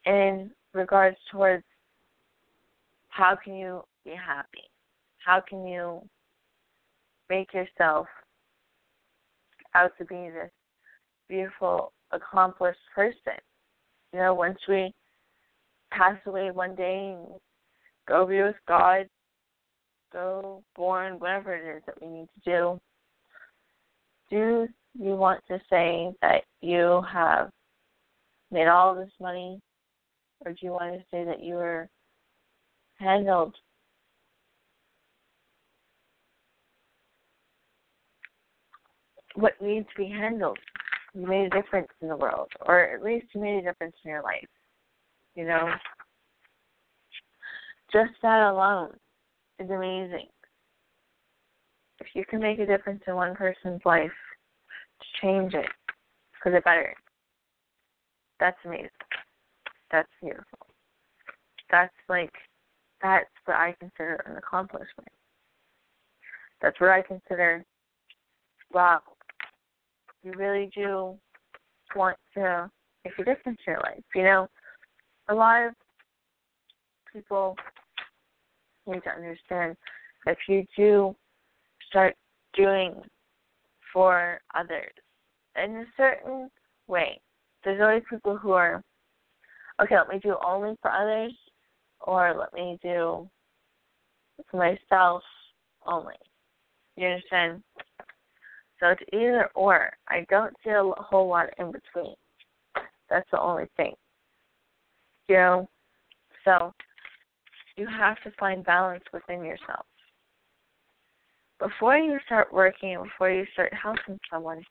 in 0.06 0.52
regards 0.74 1.18
towards 1.32 1.64
how 3.10 3.38
can 3.44 3.56
you 3.56 3.82
be 4.06 4.12
happy? 4.12 4.70
How 5.18 5.42
can 5.42 5.68
you 5.68 6.02
make 7.30 7.54
yourself 7.54 8.08
out 9.76 9.92
to 9.98 10.06
be 10.06 10.30
this 10.30 10.52
beautiful, 11.32 11.94
accomplished 12.12 12.80
person? 12.94 13.40
You 14.14 14.20
know, 14.20 14.34
once 14.34 14.60
we 14.68 14.94
pass 15.92 16.18
away 16.26 16.52
one 16.52 16.76
day 16.76 17.16
and 17.16 17.40
go 18.08 18.28
be 18.28 18.42
with 18.42 18.56
God, 18.68 19.08
go 20.12 20.62
born, 20.76 21.14
whatever 21.20 21.56
it 21.56 21.78
is 21.78 21.84
that 21.86 22.02
we 22.02 22.08
need 22.08 22.28
to 22.44 22.52
do, 22.52 22.80
do 24.30 24.68
you 25.00 25.16
want 25.16 25.42
to 25.48 25.60
say 25.70 26.12
that 26.22 26.44
you 26.60 27.02
have 27.12 27.50
made 28.52 28.68
all 28.68 28.94
this 28.94 29.12
money 29.22 29.62
or 30.46 30.52
do 30.52 30.58
you 30.62 30.72
want 30.72 30.94
to 30.94 31.06
say 31.12 31.24
that 31.24 31.42
you 31.42 31.56
were 31.56 31.88
handled 32.96 33.56
what 39.36 39.54
needs 39.62 39.88
to 39.96 40.04
be 40.04 40.10
handled? 40.10 40.58
You 41.14 41.28
made 41.28 41.48
a 41.48 41.62
difference 41.62 41.90
in 42.02 42.08
the 42.08 42.16
world, 42.16 42.50
or 42.66 42.80
at 42.80 43.04
least 43.04 43.28
you 43.34 43.42
made 43.42 43.60
a 43.60 43.62
difference 43.62 43.96
in 44.04 44.12
your 44.12 44.24
life. 44.24 44.48
You 45.36 45.46
know? 45.46 45.70
Just 47.92 48.12
that 48.22 48.50
alone 48.50 48.96
is 49.60 49.70
amazing. 49.70 50.28
If 52.00 52.08
you 52.14 52.26
can 52.26 52.40
make 52.40 52.60
a 52.60 52.66
difference 52.66 53.04
in 53.08 53.16
one 53.16 53.36
person's 53.36 53.82
life, 53.86 54.12
change 55.22 55.54
it 55.54 55.68
for 56.42 56.52
the 56.52 56.62
better, 56.62 56.96
that's 58.42 58.58
amazing. 58.66 58.90
That's 59.92 60.10
beautiful. 60.20 60.66
That's 61.70 61.94
like 62.10 62.34
that's 63.02 63.30
what 63.46 63.56
I 63.56 63.76
consider 63.80 64.24
an 64.26 64.38
accomplishment. 64.38 65.08
That's 66.62 66.80
what 66.80 66.90
I 66.90 67.04
consider 67.04 67.64
wow, 68.74 69.02
you 70.24 70.34
really 70.34 70.70
do 70.76 71.16
want 71.96 72.18
to 72.36 72.70
make 73.04 73.14
a 73.20 73.24
difference 73.24 73.60
in 73.66 73.74
your 73.74 73.82
life. 73.82 74.04
You 74.16 74.24
know, 74.24 74.48
a 75.30 75.34
lot 75.34 75.68
of 75.68 75.74
people 77.12 77.56
need 78.88 79.04
to 79.04 79.10
understand 79.10 79.76
if 80.26 80.38
you 80.48 80.66
do 80.78 81.16
start 81.90 82.16
doing 82.54 82.96
for 83.94 84.40
others 84.56 84.92
in 85.62 85.78
a 85.78 85.86
certain 85.98 86.50
way, 86.88 87.20
there's 87.64 87.82
always 87.82 88.04
people 88.10 88.38
who 88.38 88.52
are 88.52 88.84
okay, 89.82 89.96
let 89.98 90.10
me 90.10 90.20
do 90.20 90.36
only 90.46 90.76
for 90.82 90.92
others, 90.92 91.34
or 92.02 92.36
let 92.38 92.54
me 92.54 92.78
do 92.84 93.28
for 94.50 94.58
myself 94.58 95.24
only. 95.86 96.16
You 96.96 97.08
understand? 97.08 97.64
So 98.82 98.88
it's 98.90 99.02
either 99.14 99.48
or. 99.54 99.92
I 100.10 100.26
don't 100.30 100.54
see 100.64 100.72
a 100.72 100.84
whole 100.98 101.30
lot 101.30 101.50
in 101.60 101.72
between. 101.72 102.16
That's 103.10 103.30
the 103.32 103.40
only 103.40 103.68
thing. 103.78 103.94
You 105.28 105.36
know? 105.36 105.70
So 106.44 106.74
you 107.78 107.88
have 107.88 108.18
to 108.24 108.32
find 108.40 108.66
balance 108.66 109.04
within 109.14 109.46
yourself. 109.46 109.86
Before 111.60 111.96
you 111.96 112.18
start 112.26 112.52
working, 112.52 112.98
before 113.04 113.30
you 113.30 113.46
start 113.54 113.72
helping 113.74 114.20
someone, 114.32 114.64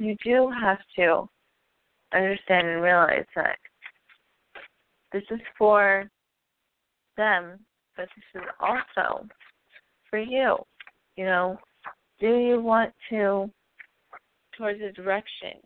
you 0.00 0.16
do 0.24 0.50
have 0.58 0.78
to 0.96 1.28
understand 2.14 2.66
and 2.66 2.82
realize 2.82 3.26
that 3.36 3.58
this 5.12 5.24
is 5.30 5.40
for 5.58 6.10
them, 7.18 7.58
but 7.98 8.08
this 8.16 8.42
is 8.42 8.48
also 8.60 9.26
for 10.08 10.18
you. 10.18 10.56
You 11.16 11.26
know, 11.26 11.58
do 12.22 12.36
you 12.36 12.60
want 12.60 12.92
to 13.10 13.50
towards 14.56 14.80
a 14.80 14.92
direction? 14.92 15.58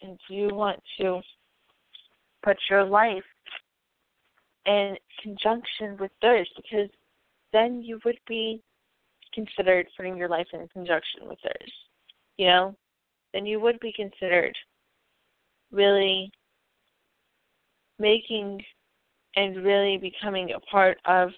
And 0.00 0.16
do 0.28 0.34
you 0.34 0.54
want 0.54 0.80
to 1.00 1.20
put 2.44 2.56
your 2.70 2.84
life 2.84 3.24
in 4.64 4.94
conjunction 5.20 5.96
with 5.98 6.12
theirs? 6.22 6.48
Because 6.56 6.88
then 7.52 7.82
you 7.82 7.98
would 8.04 8.18
be 8.28 8.62
considered 9.34 9.88
putting 9.96 10.16
your 10.16 10.28
life 10.28 10.46
in 10.52 10.68
conjunction 10.68 11.22
with 11.26 11.38
theirs. 11.42 11.72
You 12.36 12.46
know? 12.46 12.76
Then 13.34 13.44
you 13.44 13.58
would 13.58 13.80
be 13.80 13.92
considered 13.92 14.56
really 15.72 16.30
making 17.98 18.62
and 19.34 19.64
really 19.64 19.98
becoming 19.98 20.52
a 20.52 20.60
part 20.60 20.98
of 21.06 21.30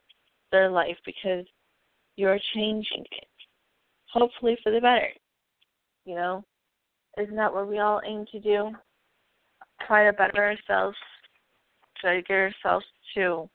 their 0.50 0.70
life 0.70 0.96
because 1.06 1.46
you're 2.16 2.38
changing 2.54 3.04
it. 3.10 3.31
Hopefully 4.12 4.56
for 4.62 4.72
the 4.72 4.80
better. 4.80 5.08
You 6.04 6.14
know? 6.14 6.44
Isn't 7.18 7.36
that 7.36 7.52
what 7.52 7.68
we 7.68 7.78
all 7.78 8.00
aim 8.06 8.24
to 8.32 8.40
do? 8.40 8.70
Try 9.86 10.06
to 10.06 10.12
better 10.12 10.42
ourselves, 10.44 10.96
try 12.00 12.16
to 12.16 12.22
get 12.22 12.34
ourselves 12.34 12.86
to 13.14 13.48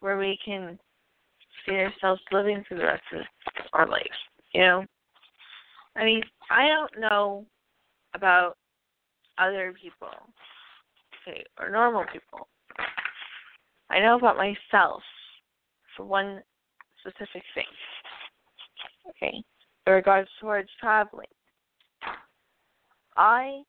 where 0.00 0.18
we 0.18 0.38
can 0.44 0.78
see 1.64 1.74
ourselves 1.74 2.20
living 2.32 2.64
for 2.68 2.76
the 2.76 2.84
rest 2.84 3.02
of 3.12 3.22
our 3.72 3.88
life. 3.88 4.06
You 4.52 4.60
know? 4.60 4.84
I 5.96 6.04
mean, 6.04 6.22
I 6.50 6.68
don't 6.68 7.00
know 7.00 7.44
about 8.14 8.56
other 9.38 9.74
people 9.80 10.08
okay, 11.26 11.44
or 11.58 11.70
normal 11.70 12.04
people. 12.12 12.48
I 13.90 14.00
know 14.00 14.16
about 14.16 14.36
myself 14.36 15.02
for 15.96 16.04
one 16.04 16.42
specific 17.00 17.42
thing. 17.54 17.64
Okay, 19.10 19.42
in 19.86 19.92
regards 19.92 20.28
towards 20.40 20.68
traveling. 20.80 21.26
I 23.16 23.62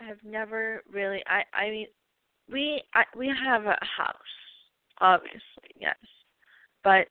have 0.00 0.18
never 0.24 0.82
really 0.92 1.22
I 1.26 1.42
I 1.56 1.70
mean 1.70 1.86
we 2.50 2.82
I, 2.94 3.04
we 3.16 3.28
have 3.28 3.64
a 3.64 3.78
house 3.80 4.16
obviously 5.00 5.40
yes 5.80 5.96
but 6.82 7.06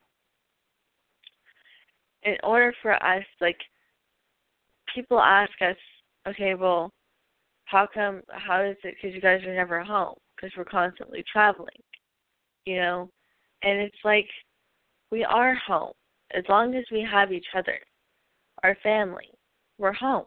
in 2.22 2.36
order 2.42 2.72
for 2.82 2.92
us 3.04 3.24
like 3.40 3.58
people 4.94 5.20
ask 5.20 5.50
us 5.60 5.76
okay 6.28 6.54
well 6.54 6.92
how 7.64 7.86
come 7.92 8.22
how 8.30 8.62
is 8.62 8.76
it 8.84 8.94
because 8.94 9.14
you 9.14 9.20
guys 9.20 9.42
are 9.44 9.54
never 9.54 9.82
home 9.82 10.14
because 10.36 10.52
we're 10.56 10.64
constantly 10.64 11.24
traveling 11.30 11.68
you 12.64 12.76
know 12.76 13.10
and 13.62 13.80
it's 13.80 13.96
like 14.04 14.28
we 15.14 15.22
are 15.22 15.54
home 15.54 15.92
as 16.36 16.42
long 16.48 16.74
as 16.74 16.84
we 16.90 17.06
have 17.08 17.32
each 17.32 17.46
other 17.56 17.78
our 18.64 18.76
family 18.82 19.30
we're 19.78 19.92
home 19.92 20.26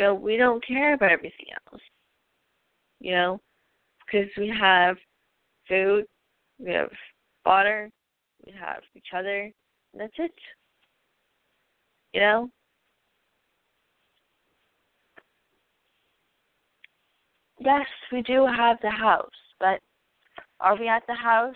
so 0.00 0.14
we 0.14 0.38
don't 0.38 0.66
care 0.66 0.94
about 0.94 1.12
everything 1.12 1.46
else 1.70 1.82
you 3.00 3.12
know 3.12 3.38
because 4.06 4.28
we 4.38 4.48
have 4.48 4.96
food 5.68 6.06
we 6.58 6.72
have 6.72 6.88
water 7.44 7.90
we 8.46 8.52
have 8.58 8.80
each 8.96 9.08
other 9.14 9.42
and 9.92 10.00
that's 10.00 10.18
it 10.18 10.32
you 12.14 12.20
know 12.20 12.48
yes, 17.64 17.86
we 18.12 18.22
do 18.22 18.46
have 18.46 18.78
the 18.82 18.90
house, 18.90 19.30
but 19.58 19.80
are 20.60 20.78
we 20.78 20.88
at 20.88 21.02
the 21.06 21.14
house? 21.14 21.54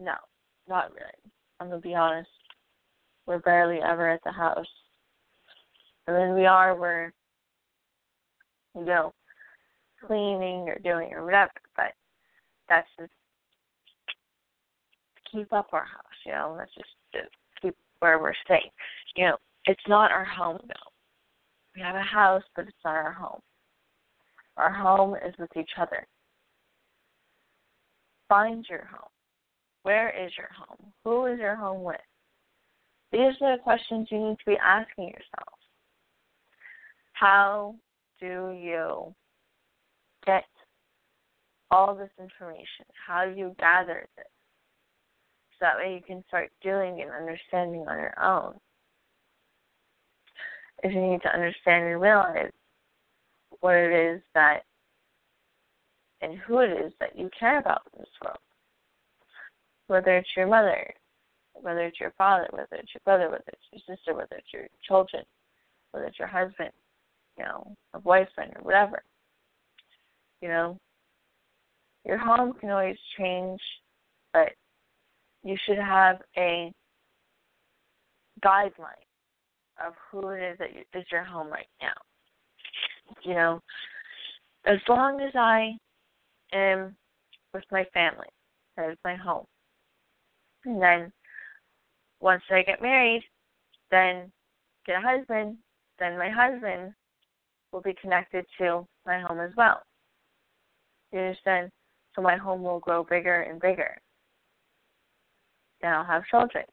No, 0.00 0.14
not 0.68 0.90
really. 0.92 1.25
I'm 1.60 1.68
gonna 1.68 1.80
be 1.80 1.94
honest. 1.94 2.30
We're 3.26 3.38
barely 3.38 3.80
ever 3.80 4.08
at 4.08 4.22
the 4.24 4.32
house. 4.32 4.66
And 6.06 6.16
when 6.16 6.34
we 6.34 6.46
are, 6.46 6.76
we're, 6.76 7.12
you 8.76 8.84
know, 8.84 9.12
cleaning 10.06 10.68
or 10.68 10.78
doing 10.78 11.12
or 11.12 11.24
whatever. 11.24 11.50
But 11.76 11.92
that's 12.68 12.88
just 12.98 13.10
to 15.16 15.30
keep 15.32 15.52
up 15.52 15.68
our 15.72 15.84
house, 15.84 16.18
you 16.24 16.32
know. 16.32 16.54
That's 16.58 16.74
just 16.74 17.28
keep 17.60 17.74
where 18.00 18.20
we're 18.20 18.34
staying. 18.44 18.70
You 19.16 19.26
know, 19.26 19.36
it's 19.64 19.88
not 19.88 20.12
our 20.12 20.24
home 20.24 20.60
though. 20.62 20.90
We 21.74 21.82
have 21.82 21.96
a 21.96 22.02
house, 22.02 22.42
but 22.54 22.66
it's 22.66 22.76
not 22.84 22.94
our 22.94 23.12
home. 23.12 23.40
Our 24.56 24.72
home 24.72 25.14
is 25.16 25.34
with 25.38 25.54
each 25.56 25.72
other. 25.78 26.06
Find 28.28 28.64
your 28.68 28.86
home. 28.90 29.10
Where 29.86 30.10
is 30.10 30.32
your 30.36 30.48
home? 30.52 30.92
Who 31.04 31.26
is 31.26 31.38
your 31.38 31.54
home 31.54 31.84
with? 31.84 32.00
These 33.12 33.40
are 33.40 33.56
the 33.56 33.62
questions 33.62 34.08
you 34.10 34.18
need 34.18 34.36
to 34.36 34.44
be 34.44 34.56
asking 34.60 35.04
yourself. 35.04 35.60
How 37.12 37.76
do 38.18 38.52
you 38.60 39.14
get 40.26 40.42
all 41.70 41.94
this 41.94 42.10
information? 42.20 42.84
How 43.06 43.26
do 43.26 43.38
you 43.38 43.54
gather 43.60 44.08
this? 44.16 44.26
So 45.52 45.66
that 45.66 45.76
way 45.76 45.94
you 45.94 46.00
can 46.04 46.24
start 46.26 46.50
doing 46.64 47.00
and 47.02 47.12
understanding 47.12 47.86
on 47.88 47.96
your 47.96 48.20
own. 48.20 48.54
If 50.82 50.92
you 50.92 51.00
need 51.00 51.22
to 51.22 51.32
understand 51.32 51.84
and 51.84 52.02
realize 52.02 52.50
what 53.60 53.76
it 53.76 54.16
is 54.16 54.20
that 54.34 54.64
and 56.22 56.36
who 56.38 56.58
it 56.58 56.72
is 56.72 56.92
that 56.98 57.16
you 57.16 57.30
care 57.38 57.60
about 57.60 57.82
in 57.94 58.00
this 58.00 58.08
world. 58.20 58.38
Whether 59.88 60.16
it's 60.16 60.28
your 60.36 60.46
mother, 60.46 60.92
whether 61.54 61.80
it's 61.80 62.00
your 62.00 62.12
father, 62.18 62.48
whether 62.50 62.76
it's 62.76 62.92
your 62.94 63.02
brother, 63.04 63.30
whether 63.30 63.44
it's 63.48 63.86
your 63.86 63.96
sister, 63.96 64.14
whether 64.14 64.36
it's 64.36 64.52
your 64.52 64.66
children, 64.86 65.22
whether 65.90 66.06
it's 66.06 66.18
your 66.18 66.28
husband, 66.28 66.70
you 67.38 67.44
know, 67.44 67.74
a 67.94 68.00
boyfriend 68.00 68.52
or 68.56 68.62
whatever. 68.62 69.02
You 70.40 70.48
know, 70.48 70.78
your 72.04 72.18
home 72.18 72.52
can 72.60 72.70
always 72.70 72.96
change, 73.18 73.60
but 74.32 74.52
you 75.42 75.56
should 75.64 75.78
have 75.78 76.18
a 76.36 76.72
guideline 78.44 79.06
of 79.84 79.94
who 80.10 80.28
it 80.30 80.42
is 80.42 80.58
that 80.58 80.74
you, 80.74 80.82
is 80.94 81.06
your 81.10 81.24
home 81.24 81.48
right 81.48 81.66
now. 81.80 81.94
You 83.22 83.34
know, 83.34 83.62
as 84.64 84.78
long 84.88 85.20
as 85.20 85.32
I 85.34 85.72
am 86.52 86.96
with 87.54 87.64
my 87.70 87.84
family, 87.94 88.28
that 88.76 88.90
is 88.90 88.98
my 89.04 89.14
home. 89.14 89.46
And 90.66 90.82
then 90.82 91.12
once 92.20 92.42
I 92.50 92.62
get 92.62 92.82
married, 92.82 93.22
then 93.90 94.30
get 94.84 94.96
a 94.96 95.00
husband, 95.00 95.56
then 95.98 96.18
my 96.18 96.28
husband 96.28 96.92
will 97.72 97.80
be 97.80 97.94
connected 98.00 98.44
to 98.58 98.86
my 99.06 99.20
home 99.20 99.40
as 99.40 99.52
well. 99.56 99.82
You 101.12 101.20
understand? 101.20 101.70
So 102.14 102.22
my 102.22 102.36
home 102.36 102.62
will 102.62 102.80
grow 102.80 103.04
bigger 103.04 103.42
and 103.42 103.60
bigger. 103.60 103.96
Then 105.80 105.92
I'll 105.92 106.04
have 106.04 106.26
children. 106.26 106.64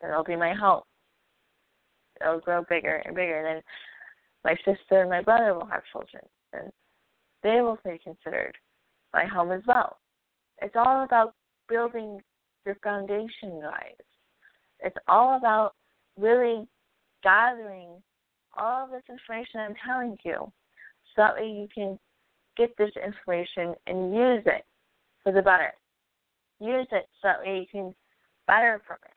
Then 0.00 0.10
it'll 0.10 0.24
be 0.24 0.36
my 0.36 0.54
home. 0.54 0.82
It'll 2.20 2.40
grow 2.40 2.64
bigger 2.68 3.02
and 3.04 3.16
bigger. 3.16 3.42
Then 3.42 3.62
my 4.44 4.54
sister 4.58 5.00
and 5.00 5.10
my 5.10 5.22
brother 5.22 5.54
will 5.54 5.66
have 5.66 5.82
children. 5.90 6.22
And 6.52 6.70
they 7.42 7.62
will 7.62 7.78
be 7.84 7.98
considered 8.04 8.56
my 9.12 9.24
home 9.24 9.50
as 9.50 9.62
well. 9.66 9.96
It's 10.62 10.76
all 10.76 11.02
about 11.04 11.34
building 11.68 12.20
your 12.64 12.76
foundation, 12.82 13.60
guys. 13.60 13.94
It's 14.80 14.96
all 15.08 15.36
about 15.36 15.74
really 16.18 16.66
gathering 17.22 17.88
all 18.56 18.88
this 18.88 19.02
information 19.08 19.60
I'm 19.60 19.74
telling 19.86 20.16
you 20.24 20.36
so 20.36 21.12
that 21.16 21.36
way 21.36 21.48
you 21.48 21.68
can 21.74 21.98
get 22.56 22.76
this 22.76 22.90
information 23.04 23.74
and 23.86 24.14
use 24.14 24.42
it 24.46 24.64
for 25.22 25.32
the 25.32 25.42
better. 25.42 25.72
Use 26.60 26.86
it 26.92 27.06
so 27.20 27.28
that 27.28 27.40
way 27.40 27.60
you 27.60 27.66
can 27.70 27.94
better 28.46 28.80
from 28.86 28.96
it. 29.04 29.16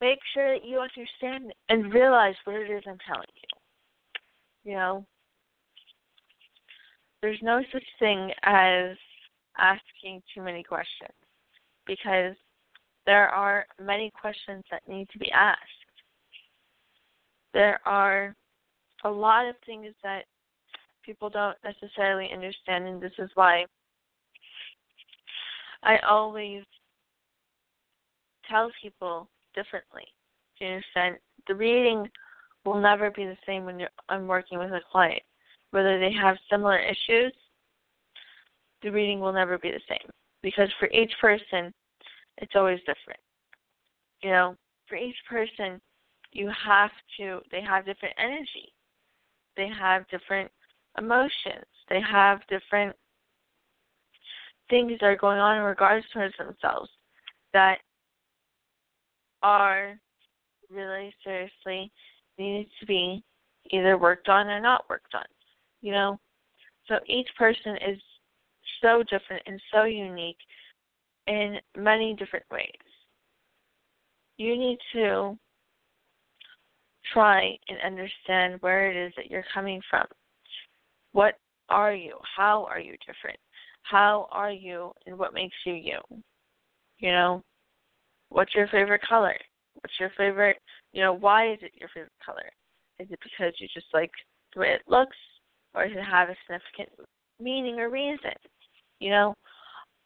Make 0.00 0.18
sure 0.34 0.54
that 0.54 0.64
you 0.66 0.78
understand 0.78 1.52
and 1.68 1.92
realize 1.92 2.34
what 2.44 2.56
it 2.56 2.70
is 2.70 2.82
I'm 2.86 2.98
telling 3.06 3.26
you. 3.34 4.70
You 4.70 4.76
know, 4.76 5.06
there's 7.22 7.38
no 7.42 7.62
such 7.72 7.84
thing 7.98 8.30
as 8.42 8.96
asking 9.58 10.22
too 10.34 10.42
many 10.42 10.62
questions 10.62 11.12
because 11.86 12.34
there 13.06 13.28
are 13.28 13.66
many 13.80 14.12
questions 14.20 14.64
that 14.70 14.86
need 14.88 15.08
to 15.10 15.18
be 15.18 15.30
asked. 15.30 15.60
There 17.54 17.80
are 17.86 18.34
a 19.04 19.10
lot 19.10 19.46
of 19.46 19.54
things 19.64 19.94
that 20.02 20.24
people 21.04 21.30
don't 21.30 21.56
necessarily 21.64 22.30
understand, 22.32 22.86
and 22.86 23.00
this 23.00 23.12
is 23.18 23.30
why 23.34 23.64
I 25.82 25.98
always 25.98 26.64
tell 28.50 28.70
people 28.82 29.28
differently. 29.54 30.02
Do 30.58 30.64
you 30.64 30.72
understand? 30.72 31.16
The 31.46 31.54
reading 31.54 32.08
will 32.64 32.80
never 32.80 33.10
be 33.10 33.24
the 33.24 33.36
same 33.46 33.64
when 33.64 33.78
you're, 33.78 33.88
I'm 34.08 34.26
working 34.26 34.58
with 34.58 34.72
a 34.72 34.80
client. 34.90 35.22
Whether 35.70 36.00
they 36.00 36.12
have 36.12 36.36
similar 36.50 36.78
issues, 36.78 37.32
the 38.82 38.90
reading 38.90 39.20
will 39.20 39.32
never 39.32 39.58
be 39.58 39.70
the 39.70 39.80
same. 39.88 40.10
Because 40.42 40.68
for 40.78 40.88
each 40.90 41.12
person, 41.20 41.72
it's 42.38 42.54
always 42.54 42.78
different. 42.80 43.20
You 44.22 44.30
know, 44.30 44.56
for 44.88 44.96
each 44.96 45.16
person, 45.28 45.80
you 46.32 46.50
have 46.64 46.90
to, 47.18 47.40
they 47.50 47.62
have 47.62 47.86
different 47.86 48.14
energy. 48.18 48.72
They 49.56 49.68
have 49.68 50.06
different 50.08 50.50
emotions. 50.98 51.64
They 51.88 52.00
have 52.00 52.40
different 52.48 52.94
things 54.68 54.92
that 55.00 55.06
are 55.06 55.16
going 55.16 55.38
on 55.38 55.58
in 55.58 55.62
regards 55.62 56.04
towards 56.12 56.36
themselves 56.36 56.90
that 57.52 57.78
are 59.42 59.98
really 60.70 61.14
seriously 61.24 61.90
needed 62.38 62.66
to 62.80 62.86
be 62.86 63.22
either 63.70 63.96
worked 63.96 64.28
on 64.28 64.48
or 64.48 64.60
not 64.60 64.84
worked 64.90 65.14
on. 65.14 65.24
You 65.80 65.92
know? 65.92 66.20
So 66.88 66.96
each 67.06 67.28
person 67.38 67.76
is 67.76 67.98
so 68.82 69.02
different 69.02 69.42
and 69.46 69.60
so 69.72 69.84
unique 69.84 70.38
in 71.26 71.56
many 71.76 72.14
different 72.14 72.44
ways. 72.50 72.70
You 74.36 74.56
need 74.56 74.78
to 74.92 75.38
try 77.12 77.56
and 77.68 77.78
understand 77.84 78.60
where 78.60 78.90
it 78.90 78.96
is 78.96 79.12
that 79.16 79.30
you're 79.30 79.44
coming 79.52 79.80
from. 79.88 80.06
What 81.12 81.34
are 81.68 81.94
you? 81.94 82.18
How 82.36 82.66
are 82.68 82.80
you 82.80 82.96
different? 83.06 83.38
How 83.82 84.28
are 84.30 84.50
you 84.50 84.92
and 85.06 85.18
what 85.18 85.34
makes 85.34 85.56
you 85.64 85.74
you? 85.74 85.98
You 86.98 87.12
know, 87.12 87.42
what's 88.28 88.54
your 88.54 88.68
favorite 88.68 89.02
color? 89.08 89.36
What's 89.74 89.94
your 90.00 90.10
favorite, 90.16 90.56
you 90.92 91.02
know, 91.02 91.12
why 91.12 91.52
is 91.52 91.58
it 91.62 91.72
your 91.78 91.88
favorite 91.90 92.12
color? 92.24 92.50
Is 92.98 93.08
it 93.10 93.18
because 93.22 93.52
you 93.58 93.68
just 93.72 93.86
like 93.92 94.10
the 94.54 94.60
way 94.60 94.68
it 94.68 94.82
looks 94.88 95.16
or 95.74 95.86
does 95.86 95.96
it 95.96 96.02
have 96.02 96.30
a 96.30 96.36
significant 96.46 97.08
meaning 97.40 97.78
or 97.78 97.90
reason? 97.90 98.32
You 99.00 99.10
know, 99.10 99.34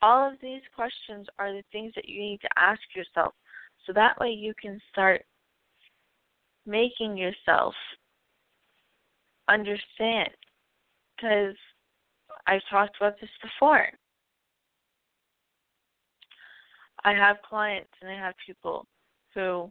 all 0.02 0.28
of 0.28 0.34
these 0.40 0.62
questions 0.74 1.26
are 1.38 1.52
the 1.52 1.64
things 1.72 1.92
that 1.94 2.08
you 2.08 2.20
need 2.20 2.40
to 2.40 2.48
ask 2.56 2.80
yourself 2.94 3.34
so 3.86 3.92
that 3.92 4.18
way 4.18 4.30
you 4.30 4.54
can 4.60 4.80
start 4.90 5.24
making 6.66 7.16
yourself 7.16 7.74
understand. 9.48 10.30
Because 11.16 11.54
I've 12.46 12.62
talked 12.70 12.96
about 12.98 13.20
this 13.20 13.30
before. 13.42 13.88
I 17.04 17.12
have 17.12 17.36
clients 17.48 17.90
and 18.00 18.10
I 18.10 18.14
have 18.14 18.34
people 18.46 18.86
who 19.34 19.70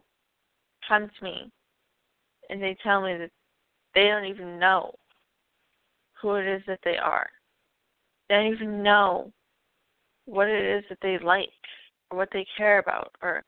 come 0.88 1.08
to 1.18 1.24
me 1.24 1.50
and 2.48 2.60
they 2.60 2.76
tell 2.82 3.02
me 3.02 3.16
that 3.16 3.30
they 3.94 4.08
don't 4.08 4.24
even 4.24 4.58
know 4.58 4.94
who 6.20 6.34
it 6.34 6.46
is 6.46 6.62
that 6.66 6.80
they 6.84 6.96
are. 6.96 7.28
They 8.30 8.36
don't 8.36 8.52
even 8.52 8.82
know 8.84 9.32
what 10.24 10.46
it 10.46 10.64
is 10.64 10.84
that 10.88 10.98
they 11.02 11.18
like 11.18 11.48
or 12.10 12.18
what 12.18 12.28
they 12.32 12.46
care 12.56 12.78
about 12.78 13.10
or 13.20 13.42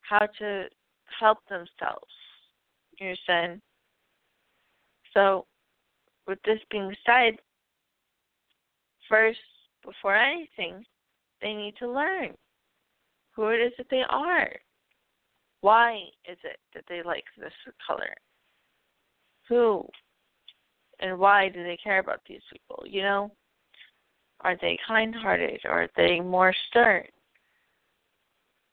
how 0.00 0.26
to 0.38 0.64
help 1.20 1.36
themselves. 1.50 2.10
You 2.98 3.08
understand? 3.08 3.60
So, 5.12 5.44
with 6.26 6.38
this 6.46 6.60
being 6.70 6.94
said, 7.04 7.34
first, 9.06 9.38
before 9.84 10.16
anything, 10.16 10.82
they 11.42 11.52
need 11.52 11.74
to 11.78 11.86
learn 11.86 12.30
who 13.36 13.48
it 13.48 13.60
is 13.60 13.72
that 13.76 13.88
they 13.90 14.04
are. 14.08 14.48
Why 15.60 16.04
is 16.26 16.38
it 16.42 16.56
that 16.74 16.84
they 16.88 17.02
like 17.02 17.24
this 17.36 17.52
color? 17.86 18.14
Who 19.50 19.86
and 21.00 21.18
why 21.18 21.50
do 21.50 21.62
they 21.62 21.76
care 21.84 21.98
about 21.98 22.20
these 22.26 22.40
people, 22.50 22.82
you 22.86 23.02
know? 23.02 23.30
Are 24.44 24.56
they 24.60 24.78
kind 24.86 25.14
hearted 25.14 25.60
or 25.64 25.84
are 25.84 25.88
they 25.96 26.20
more 26.20 26.54
stern? 26.68 27.04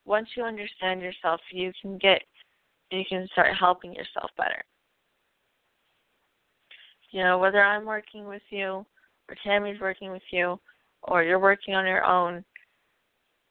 Once 0.06 0.28
you 0.36 0.44
understand 0.44 1.02
yourself, 1.02 1.40
you 1.52 1.72
can 1.82 1.98
get 1.98 2.22
you 2.92 3.04
can 3.08 3.26
start 3.32 3.56
helping 3.58 3.94
yourself 3.94 4.30
better. 4.38 4.62
You 7.12 7.24
know, 7.24 7.38
whether 7.38 7.64
I'm 7.64 7.86
working 7.86 8.28
with 8.28 8.42
you 8.50 8.86
or 9.30 9.36
Tammy's 9.46 9.80
working 9.80 10.12
with 10.12 10.22
you 10.32 10.60
or 11.04 11.24
you're 11.24 11.40
working 11.40 11.74
on 11.74 11.86
your 11.86 12.04
own, 12.06 12.44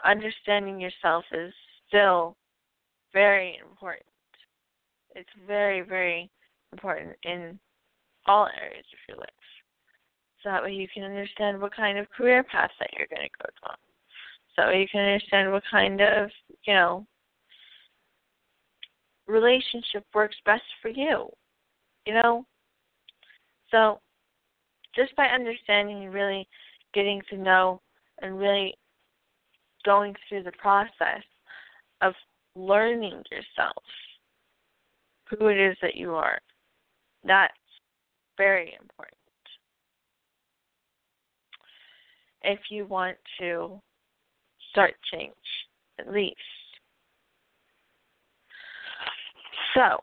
understanding 0.04 0.78
yourself 0.78 1.24
is 1.32 1.54
still 1.88 2.36
very 3.14 3.58
important. 3.66 4.04
It's 5.14 5.30
very, 5.46 5.80
very 5.80 6.30
important 6.72 7.16
in 7.22 7.58
all 8.26 8.46
areas 8.60 8.84
of 8.92 8.98
your 9.08 9.18
life. 9.18 9.28
So 10.42 10.50
that 10.50 10.62
way 10.62 10.72
you 10.72 10.88
can 10.92 11.04
understand 11.04 11.60
what 11.60 11.74
kind 11.74 11.98
of 11.98 12.10
career 12.10 12.42
path 12.42 12.70
that 12.78 12.90
you're 12.96 13.08
going 13.08 13.28
to 13.28 13.44
go 13.44 13.68
down. 13.68 13.76
So 14.56 14.76
you 14.76 14.86
can 14.90 15.00
understand 15.00 15.52
what 15.52 15.62
kind 15.70 16.00
of, 16.00 16.30
you 16.66 16.74
know, 16.74 17.06
relationship 19.26 20.04
works 20.14 20.36
best 20.44 20.62
for 20.80 20.88
you. 20.88 21.28
You 22.06 22.14
know? 22.14 22.46
So 23.70 24.00
just 24.94 25.14
by 25.16 25.26
understanding 25.26 26.04
and 26.04 26.14
really 26.14 26.48
getting 26.94 27.20
to 27.30 27.36
know 27.36 27.80
and 28.22 28.38
really 28.38 28.74
going 29.84 30.14
through 30.28 30.42
the 30.42 30.52
process 30.52 31.22
of 32.02 32.14
learning 32.56 33.22
yourself, 33.30 33.82
who 35.28 35.46
it 35.48 35.58
is 35.58 35.76
that 35.82 35.94
you 35.94 36.14
are, 36.14 36.38
that's 37.24 37.54
very 38.36 38.76
important. 38.80 39.19
If 42.42 42.58
you 42.70 42.86
want 42.86 43.16
to 43.40 43.80
start 44.70 44.94
change, 45.12 45.34
at 45.98 46.10
least. 46.10 46.36
So, 49.74 49.98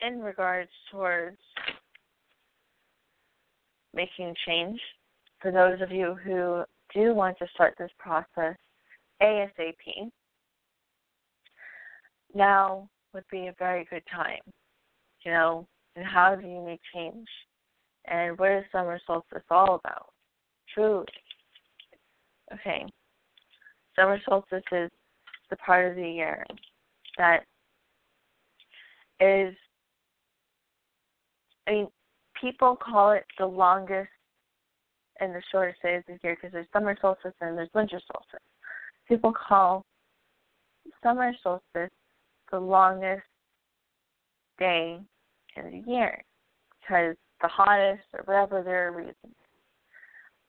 in 0.00 0.20
regards 0.20 0.70
towards 0.90 1.38
making 3.94 4.34
change, 4.46 4.80
for 5.40 5.50
those 5.50 5.80
of 5.80 5.90
you 5.90 6.16
who 6.24 6.64
do 6.94 7.14
want 7.14 7.38
to 7.38 7.46
start 7.54 7.74
this 7.78 7.90
process 7.98 8.56
ASAP, 9.22 10.10
now 12.34 12.88
would 13.12 13.24
be 13.30 13.48
a 13.48 13.54
very 13.58 13.86
good 13.90 14.02
time. 14.12 14.40
You 15.24 15.32
know, 15.32 15.66
and 15.96 16.04
how 16.04 16.34
do 16.34 16.46
you 16.46 16.62
make 16.64 16.80
change? 16.94 17.28
And 18.06 18.38
what 18.38 18.50
is 18.50 18.64
summer 18.72 19.00
solstice 19.06 19.42
all 19.50 19.80
about? 19.84 20.12
Truly. 20.74 21.06
Okay. 22.52 22.84
Summer 23.96 24.18
solstice 24.28 24.62
is 24.72 24.90
the 25.50 25.56
part 25.56 25.90
of 25.90 25.96
the 25.96 26.08
year 26.08 26.44
that 27.18 27.44
is, 29.20 29.54
I 31.66 31.70
mean, 31.70 31.88
people 32.40 32.76
call 32.76 33.12
it 33.12 33.24
the 33.38 33.46
longest 33.46 34.08
and 35.20 35.34
the 35.34 35.42
shortest 35.50 35.82
days 35.82 36.02
of 36.08 36.16
the 36.16 36.18
year 36.26 36.36
because 36.36 36.52
there's 36.52 36.66
summer 36.72 36.96
solstice 37.00 37.34
and 37.40 37.56
there's 37.56 37.68
winter 37.74 38.00
solstice. 38.12 38.40
People 39.08 39.32
call 39.32 39.84
summer 41.02 41.32
solstice 41.42 41.90
the 42.50 42.58
longest 42.58 43.22
day 44.58 44.98
in 45.56 45.64
the 45.64 45.90
year 45.90 46.22
because 46.80 47.14
the 47.40 47.48
hottest 47.48 48.02
or 48.14 48.22
whatever 48.24 48.62
their 48.62 48.92
reason. 48.92 49.34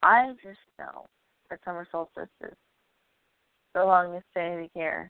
I 0.03 0.33
just 0.43 0.59
know 0.77 1.05
that 1.49 1.59
summer 1.63 1.87
solstice 1.91 2.27
is 2.43 2.53
the 3.73 3.83
longest 3.83 4.25
day 4.35 4.53
of 4.53 4.59
the 4.59 4.79
year, 4.79 5.09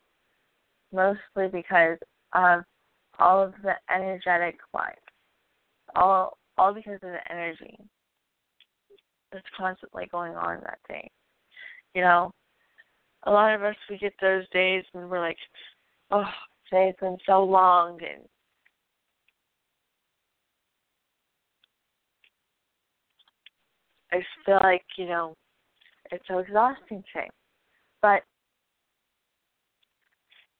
mostly 0.93 1.47
because 1.51 1.97
of 2.33 2.63
all 3.19 3.43
of 3.43 3.53
the 3.63 3.73
energetic 3.93 4.59
vibes, 4.73 4.93
all 5.95 6.37
all 6.57 6.73
because 6.73 6.99
of 7.01 7.09
the 7.09 7.31
energy 7.31 7.75
that's 9.31 9.45
constantly 9.57 10.07
going 10.11 10.35
on 10.35 10.59
that 10.61 10.77
day. 10.87 11.09
You 11.95 12.01
know, 12.01 12.31
a 13.23 13.31
lot 13.31 13.55
of 13.55 13.63
us 13.63 13.75
we 13.89 13.97
get 13.97 14.13
those 14.21 14.47
days 14.49 14.83
and 14.93 15.09
we're 15.09 15.19
like, 15.19 15.37
oh, 16.11 16.23
today's 16.69 16.95
been 17.01 17.17
so 17.25 17.43
long 17.43 17.99
and 18.01 18.21
I 24.13 24.23
feel 24.45 24.59
like, 24.61 24.83
you 24.97 25.07
know, 25.07 25.35
it's 26.11 26.23
so 26.27 26.37
exhausting 26.37 27.03
thing, 27.13 27.29
But 28.01 28.21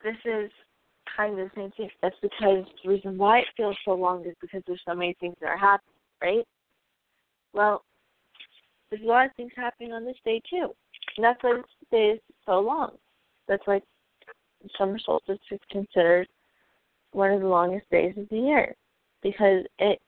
this 0.03 0.15
is 0.25 0.49
kind 1.15 1.39
of 1.39 1.49
the 1.49 1.51
same 1.55 1.71
thing. 1.77 1.89
That's 2.01 2.15
because 2.21 2.65
the 2.83 2.89
reason 2.89 3.17
why 3.17 3.39
it 3.39 3.45
feels 3.55 3.77
so 3.85 3.91
long 3.93 4.25
is 4.25 4.35
because 4.41 4.63
there's 4.65 4.81
so 4.87 4.95
many 4.95 5.15
things 5.19 5.35
that 5.39 5.49
are 5.49 5.57
happening, 5.57 5.93
right? 6.21 6.47
Well, 7.53 7.83
there's 8.89 9.03
a 9.03 9.07
lot 9.07 9.27
of 9.27 9.35
things 9.35 9.51
happening 9.55 9.93
on 9.93 10.03
this 10.03 10.17
day 10.25 10.41
too. 10.49 10.69
And 11.17 11.23
that's 11.23 11.41
why 11.43 11.57
this 11.57 11.89
day 11.91 12.09
is 12.15 12.19
so 12.47 12.59
long. 12.59 12.91
That's 13.47 13.65
why 13.65 13.81
summer 14.77 14.97
solstice 14.97 15.37
is 15.51 15.59
considered 15.69 16.27
one 17.11 17.31
of 17.31 17.41
the 17.41 17.47
longest 17.47 17.87
days 17.91 18.15
of 18.17 18.27
the 18.29 18.37
year. 18.37 18.75
Because 19.21 19.63
it 19.77 20.01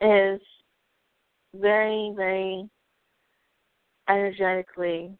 is 0.00 0.40
very, 1.60 2.12
very 2.16 2.68
energetically, 4.08 5.16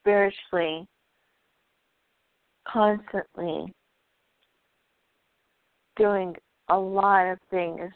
spiritually 0.00 0.86
constantly 2.66 3.72
doing 5.96 6.34
a 6.68 6.78
lot 6.78 7.26
of 7.26 7.38
things 7.50 7.90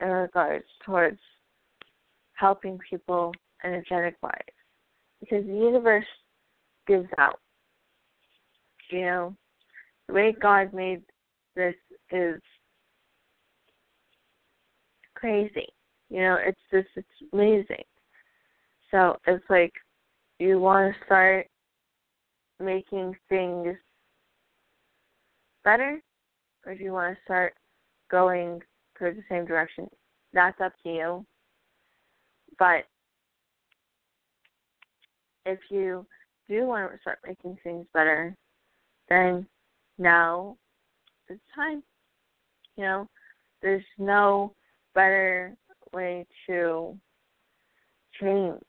in 0.00 0.08
regards 0.08 0.64
towards 0.84 1.18
helping 2.34 2.78
people 2.88 3.32
energetic 3.64 4.16
wise. 4.22 4.32
Because 5.20 5.44
the 5.44 5.52
universe 5.52 6.06
gives 6.86 7.08
out. 7.18 7.40
You 8.90 9.02
know, 9.02 9.36
the 10.08 10.14
way 10.14 10.34
God 10.40 10.72
made 10.72 11.02
this 11.54 11.74
is 12.10 12.40
crazy. 15.14 15.68
You 16.10 16.20
know, 16.22 16.38
it's 16.44 16.60
just 16.72 16.88
it's 16.96 17.32
amazing. 17.32 17.84
So 18.90 19.16
it's 19.26 19.44
like 19.48 19.72
you 20.40 20.58
want 20.58 20.92
to 20.92 21.04
start 21.06 21.46
making 22.58 23.14
things 23.28 23.76
better, 25.64 26.02
or 26.66 26.74
do 26.74 26.82
you 26.82 26.92
want 26.92 27.16
to 27.16 27.22
start 27.24 27.54
going 28.10 28.60
towards 28.98 29.16
the 29.16 29.22
same 29.28 29.46
direction? 29.46 29.88
That's 30.32 30.60
up 30.60 30.72
to 30.82 30.88
you. 30.88 31.26
But 32.58 32.84
if 35.46 35.60
you 35.70 36.04
do 36.48 36.66
want 36.66 36.92
to 36.92 37.00
start 37.00 37.20
making 37.24 37.56
things 37.62 37.86
better, 37.94 38.34
then 39.08 39.46
now 39.98 40.56
is 41.28 41.38
the 41.38 41.62
time. 41.62 41.82
You 42.76 42.84
know, 42.84 43.08
there's 43.62 43.84
no 43.98 44.54
better 44.94 45.56
way 45.92 46.26
to 46.46 46.96
change 48.20 48.62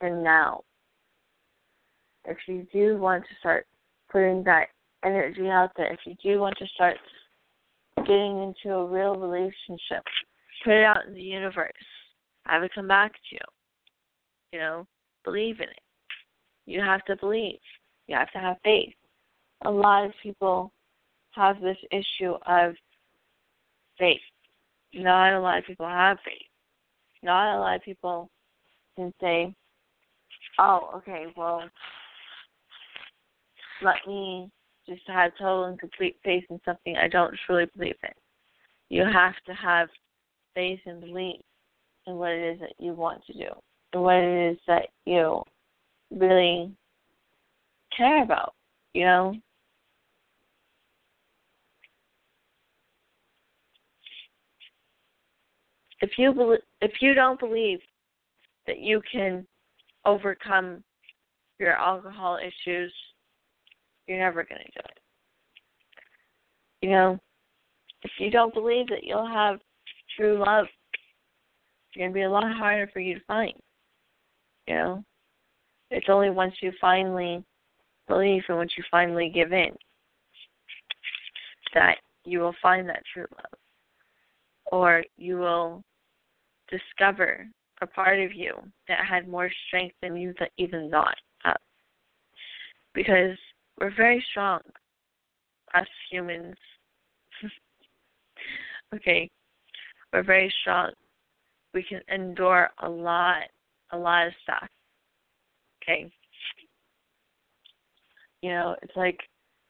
than 0.00 0.22
now 0.22 0.62
if 2.26 2.38
you 2.46 2.66
do 2.72 2.96
want 2.98 3.24
to 3.24 3.34
start 3.38 3.66
putting 4.10 4.42
that 4.44 4.68
energy 5.04 5.48
out 5.48 5.70
there, 5.76 5.92
if 5.92 6.00
you 6.04 6.14
do 6.22 6.40
want 6.40 6.56
to 6.58 6.66
start 6.74 6.96
getting 7.98 8.42
into 8.42 8.74
a 8.74 8.86
real 8.86 9.14
relationship, 9.16 10.02
put 10.64 10.72
it 10.74 10.84
out 10.84 11.06
in 11.06 11.14
the 11.14 11.22
universe. 11.22 11.72
Have 12.44 12.62
it 12.62 12.72
come 12.74 12.88
back 12.88 13.12
to 13.12 13.18
you. 13.32 13.38
You 14.52 14.58
know, 14.60 14.86
believe 15.24 15.60
in 15.60 15.68
it. 15.68 15.80
You 16.66 16.80
have 16.80 17.04
to 17.06 17.16
believe. 17.16 17.58
You 18.06 18.16
have 18.16 18.30
to 18.32 18.38
have 18.38 18.56
faith. 18.64 18.94
A 19.64 19.70
lot 19.70 20.04
of 20.04 20.12
people 20.22 20.72
have 21.32 21.60
this 21.60 21.78
issue 21.90 22.34
of 22.46 22.74
faith. 23.98 24.20
Not 24.96 25.34
a 25.34 25.40
lot 25.40 25.58
of 25.58 25.66
people 25.66 25.86
have 25.86 26.18
faith. 26.24 26.48
Not 27.22 27.56
a 27.56 27.60
lot 27.60 27.76
of 27.76 27.82
people 27.82 28.30
can 28.96 29.12
say, 29.20 29.54
oh, 30.58 30.90
okay, 30.96 31.26
well, 31.36 31.62
let 33.82 33.96
me 34.06 34.50
just 34.88 35.02
have 35.06 35.32
total 35.38 35.64
and 35.64 35.78
complete 35.78 36.16
faith 36.24 36.44
in 36.48 36.58
something 36.64 36.96
I 36.96 37.08
don't 37.08 37.34
truly 37.44 37.66
believe 37.76 37.96
in. 38.02 38.10
You 38.88 39.04
have 39.04 39.34
to 39.46 39.52
have 39.52 39.88
faith 40.54 40.80
and 40.86 41.00
belief 41.00 41.40
in 42.06 42.14
what 42.14 42.30
it 42.30 42.54
is 42.54 42.60
that 42.60 42.72
you 42.78 42.92
want 42.94 43.24
to 43.26 43.32
do 43.34 43.48
and 43.92 44.02
what 44.02 44.16
it 44.16 44.52
is 44.52 44.58
that 44.66 44.88
you 45.04 45.42
really 46.10 46.72
care 47.96 48.22
about, 48.22 48.54
you 48.94 49.04
know? 49.04 49.34
If 56.06 56.12
you 56.18 56.32
believe, 56.32 56.60
if 56.80 56.92
you 57.00 57.14
don't 57.14 57.40
believe 57.40 57.80
that 58.68 58.78
you 58.78 59.02
can 59.10 59.44
overcome 60.04 60.84
your 61.58 61.72
alcohol 61.72 62.38
issues, 62.38 62.92
you're 64.06 64.20
never 64.20 64.44
going 64.44 64.60
to 64.60 64.70
do 64.70 64.84
it. 64.84 64.98
You 66.82 66.90
know, 66.90 67.18
if 68.02 68.12
you 68.20 68.30
don't 68.30 68.54
believe 68.54 68.86
that 68.88 69.02
you'll 69.02 69.26
have 69.26 69.58
true 70.16 70.38
love, 70.38 70.66
it's 71.88 71.98
going 71.98 72.10
to 72.10 72.14
be 72.14 72.22
a 72.22 72.30
lot 72.30 72.56
harder 72.56 72.88
for 72.92 73.00
you 73.00 73.14
to 73.14 73.24
find. 73.24 73.54
You 74.68 74.74
know, 74.74 75.04
it's 75.90 76.06
only 76.08 76.30
once 76.30 76.54
you 76.62 76.70
finally 76.80 77.42
believe 78.06 78.42
and 78.48 78.58
once 78.58 78.72
you 78.78 78.84
finally 78.90 79.30
give 79.34 79.52
in 79.52 79.70
that 81.74 81.96
you 82.24 82.38
will 82.38 82.54
find 82.62 82.88
that 82.88 83.02
true 83.12 83.26
love. 83.36 83.58
Or 84.70 85.02
you 85.16 85.38
will 85.38 85.82
discover 86.70 87.46
a 87.82 87.86
part 87.86 88.18
of 88.20 88.34
you 88.34 88.54
that 88.88 89.04
had 89.04 89.28
more 89.28 89.50
strength 89.66 89.94
than 90.02 90.16
you 90.16 90.34
even 90.58 90.90
thought 90.90 91.16
of. 91.44 91.56
Because 92.94 93.36
we're 93.78 93.94
very 93.94 94.24
strong, 94.30 94.60
us 95.74 95.86
humans. 96.10 96.56
okay, 98.94 99.28
we're 100.12 100.22
very 100.22 100.52
strong. 100.62 100.92
We 101.74 101.82
can 101.82 102.00
endure 102.08 102.70
a 102.82 102.88
lot, 102.88 103.42
a 103.92 103.98
lot 103.98 104.26
of 104.26 104.32
stuff. 104.42 104.68
Okay. 105.82 106.10
You 108.42 108.50
know, 108.50 108.76
it's 108.82 108.96
like 108.96 109.18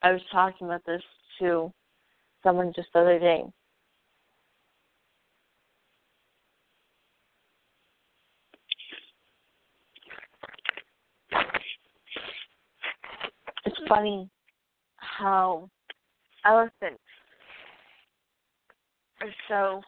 I 0.03 0.13
was 0.13 0.21
talking 0.31 0.67
about 0.67 0.85
this 0.87 1.03
to 1.41 1.73
someone 2.43 2.73
just 2.75 2.89
the 2.93 3.01
other 3.01 3.19
day. 3.19 3.43
It's 13.65 13.76
funny 13.89 14.29
how 14.97 15.69
elephants 16.45 17.03
are 19.21 19.29
so 19.49 19.83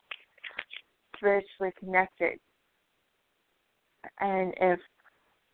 spiritually 1.17 1.73
connected. 1.79 2.39
And 4.21 4.55
if 4.61 4.79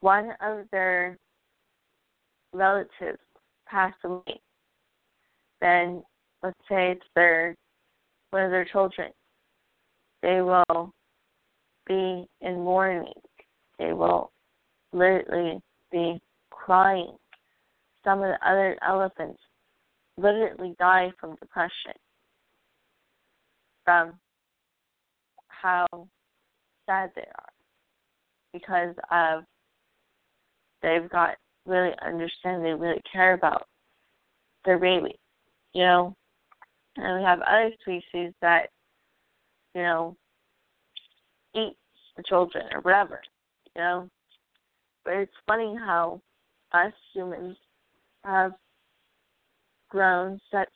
one 0.00 0.30
of 0.40 0.66
their 0.70 1.18
relatives 2.52 3.18
pass 3.66 3.94
away, 4.04 4.40
then 5.60 6.02
let's 6.42 6.58
say 6.68 6.92
it's 6.92 7.06
their 7.14 7.56
one 8.30 8.42
of 8.42 8.50
their 8.50 8.64
children, 8.64 9.10
they 10.22 10.40
will 10.40 10.92
be 11.86 12.26
in 12.40 12.54
mourning. 12.56 13.12
They 13.78 13.92
will 13.92 14.32
literally 14.92 15.60
be 15.92 16.20
crying. 16.50 17.12
Some 18.04 18.20
of 18.22 18.26
the 18.26 18.48
other 18.48 18.76
elephants 18.86 19.40
literally 20.16 20.74
die 20.78 21.10
from 21.18 21.36
depression 21.36 21.92
from 23.84 24.14
how 25.48 25.86
sad 26.86 27.10
they 27.14 27.22
are 27.22 27.52
because 28.52 28.94
of 29.10 29.44
they've 30.82 31.10
got 31.10 31.36
really 31.66 31.92
understand 32.04 32.64
they 32.64 32.72
really 32.72 33.00
care 33.12 33.34
about 33.34 33.66
their 34.64 34.78
baby 34.78 35.18
you 35.74 35.82
know? 35.82 36.16
And 36.96 37.18
we 37.18 37.24
have 37.24 37.40
other 37.40 37.70
species 37.82 38.32
that 38.40 38.70
you 39.74 39.82
know 39.82 40.16
eat 41.54 41.76
the 42.16 42.22
children 42.22 42.64
or 42.72 42.80
whatever 42.80 43.20
you 43.74 43.82
know? 43.82 44.08
But 45.04 45.14
it's 45.14 45.32
funny 45.46 45.76
how 45.78 46.20
us 46.72 46.92
humans 47.12 47.56
have 48.24 48.52
grown 49.90 50.40
such 50.50 50.68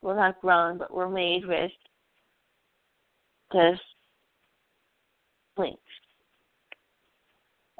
well 0.00 0.16
not 0.16 0.40
grown 0.40 0.78
but 0.78 0.92
we're 0.92 1.08
made 1.08 1.46
with 1.46 1.70
this 3.52 3.78
link 5.56 5.78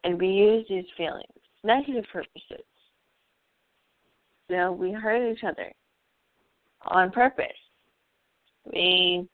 and 0.04 0.20
we 0.20 0.28
use 0.28 0.66
these 0.68 0.84
feelings 0.96 1.26
negative 1.64 2.04
purposes. 2.12 2.66
You 4.48 4.56
know 4.56 4.72
we 4.72 4.92
hurt 4.92 5.32
each 5.32 5.44
other 5.44 5.72
on 6.86 7.10
purpose. 7.10 7.46
We 8.72 9.26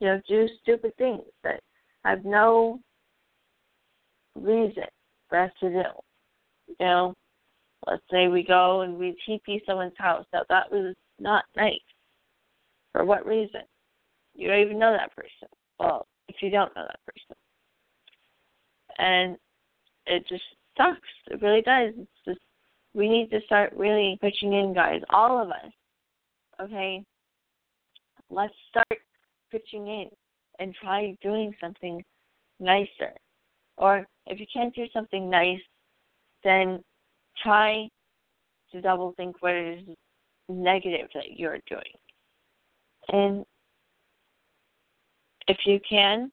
you 0.00 0.06
know 0.08 0.20
do 0.28 0.48
stupid 0.62 0.96
things 0.96 1.22
that 1.44 1.60
have 2.04 2.24
no 2.24 2.80
reason 4.34 4.84
for 5.28 5.38
us 5.38 5.50
to 5.60 5.68
do 5.68 5.82
you 6.68 6.76
know 6.80 7.14
Let's 7.86 8.02
say 8.10 8.28
we 8.28 8.44
go 8.44 8.82
and 8.82 8.96
we 8.96 9.16
TP 9.28 9.60
someone's 9.66 9.92
house. 9.98 10.24
Now 10.32 10.42
that 10.48 10.70
was 10.70 10.94
not 11.18 11.44
nice. 11.56 11.74
For 12.92 13.04
what 13.04 13.26
reason? 13.26 13.62
You 14.34 14.48
don't 14.48 14.60
even 14.60 14.78
know 14.78 14.92
that 14.92 15.14
person. 15.14 15.48
Well, 15.78 16.06
if 16.28 16.36
you 16.40 16.50
don't 16.50 16.74
know 16.76 16.86
that 16.86 17.00
person. 17.06 17.36
And 18.98 19.36
it 20.06 20.26
just 20.28 20.44
sucks. 20.76 21.00
It 21.30 21.42
really 21.42 21.62
does. 21.62 21.94
It's 21.96 22.10
just 22.24 22.40
we 22.94 23.08
need 23.08 23.30
to 23.30 23.40
start 23.46 23.72
really 23.74 24.18
pitching 24.20 24.52
in, 24.52 24.74
guys. 24.74 25.00
All 25.10 25.42
of 25.42 25.48
us. 25.48 25.72
Okay? 26.60 27.04
Let's 28.30 28.54
start 28.70 29.00
pitching 29.50 29.86
in 29.86 30.08
and 30.58 30.74
try 30.74 31.16
doing 31.22 31.54
something 31.60 32.02
nicer. 32.60 33.12
Or 33.76 34.06
if 34.26 34.38
you 34.38 34.46
can't 34.52 34.74
do 34.74 34.84
something 34.92 35.28
nice, 35.28 35.60
then 36.44 36.82
try 37.40 37.88
to 38.72 38.80
double 38.80 39.14
think 39.16 39.36
what 39.40 39.54
is 39.54 39.80
negative 40.48 41.08
that 41.14 41.38
you're 41.38 41.58
doing. 41.68 41.82
And 43.08 43.44
if 45.48 45.58
you 45.66 45.80
can, 45.88 46.30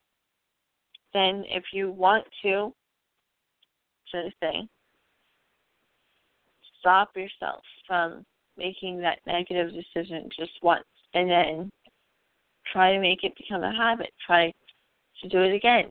then 1.14 1.44
if 1.48 1.64
you 1.74 1.92
want 1.92 2.26
to, 2.44 2.74
should 4.06 4.26
I 4.26 4.32
say, 4.42 4.68
stop 6.80 7.10
yourself 7.16 7.62
from 7.88 8.24
making 8.58 9.00
that 9.02 9.20
negative 9.26 9.72
decision 9.74 10.30
just 10.38 10.52
once 10.62 10.86
and 11.14 11.30
then 11.30 11.70
try 12.72 12.94
to 12.94 13.00
make 13.00 13.24
it 13.24 13.36
become 13.36 13.64
a 13.64 13.76
habit. 13.76 14.12
Try 14.26 14.54
to 15.22 15.30
do 15.30 15.40
it 15.42 15.54
again. 15.54 15.90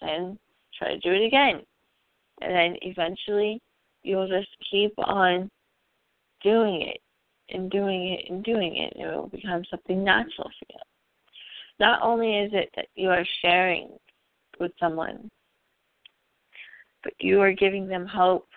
Then 0.00 0.38
try 0.78 0.88
to 0.94 0.98
do 0.98 1.12
it 1.12 1.26
again. 1.26 1.62
And 2.42 2.54
then 2.54 2.76
eventually 2.82 3.60
you'll 4.06 4.28
just 4.28 4.48
keep 4.70 4.92
on 4.98 5.50
doing 6.42 6.82
it 6.82 7.00
and 7.50 7.70
doing 7.70 8.12
it 8.12 8.30
and 8.30 8.44
doing 8.44 8.76
it, 8.76 8.92
and 8.96 9.08
it 9.08 9.16
will 9.16 9.28
become 9.28 9.64
something 9.70 10.02
natural 10.02 10.48
for 10.58 10.66
you. 10.70 10.78
Not 11.78 12.00
only 12.02 12.38
is 12.38 12.50
it 12.54 12.70
that 12.76 12.86
you 12.94 13.10
are 13.10 13.24
sharing 13.42 13.90
with 14.60 14.72
someone, 14.80 15.28
but 17.02 17.12
you 17.18 17.40
are 17.40 17.52
giving 17.52 17.86
them 17.88 18.06
hope. 18.06 18.48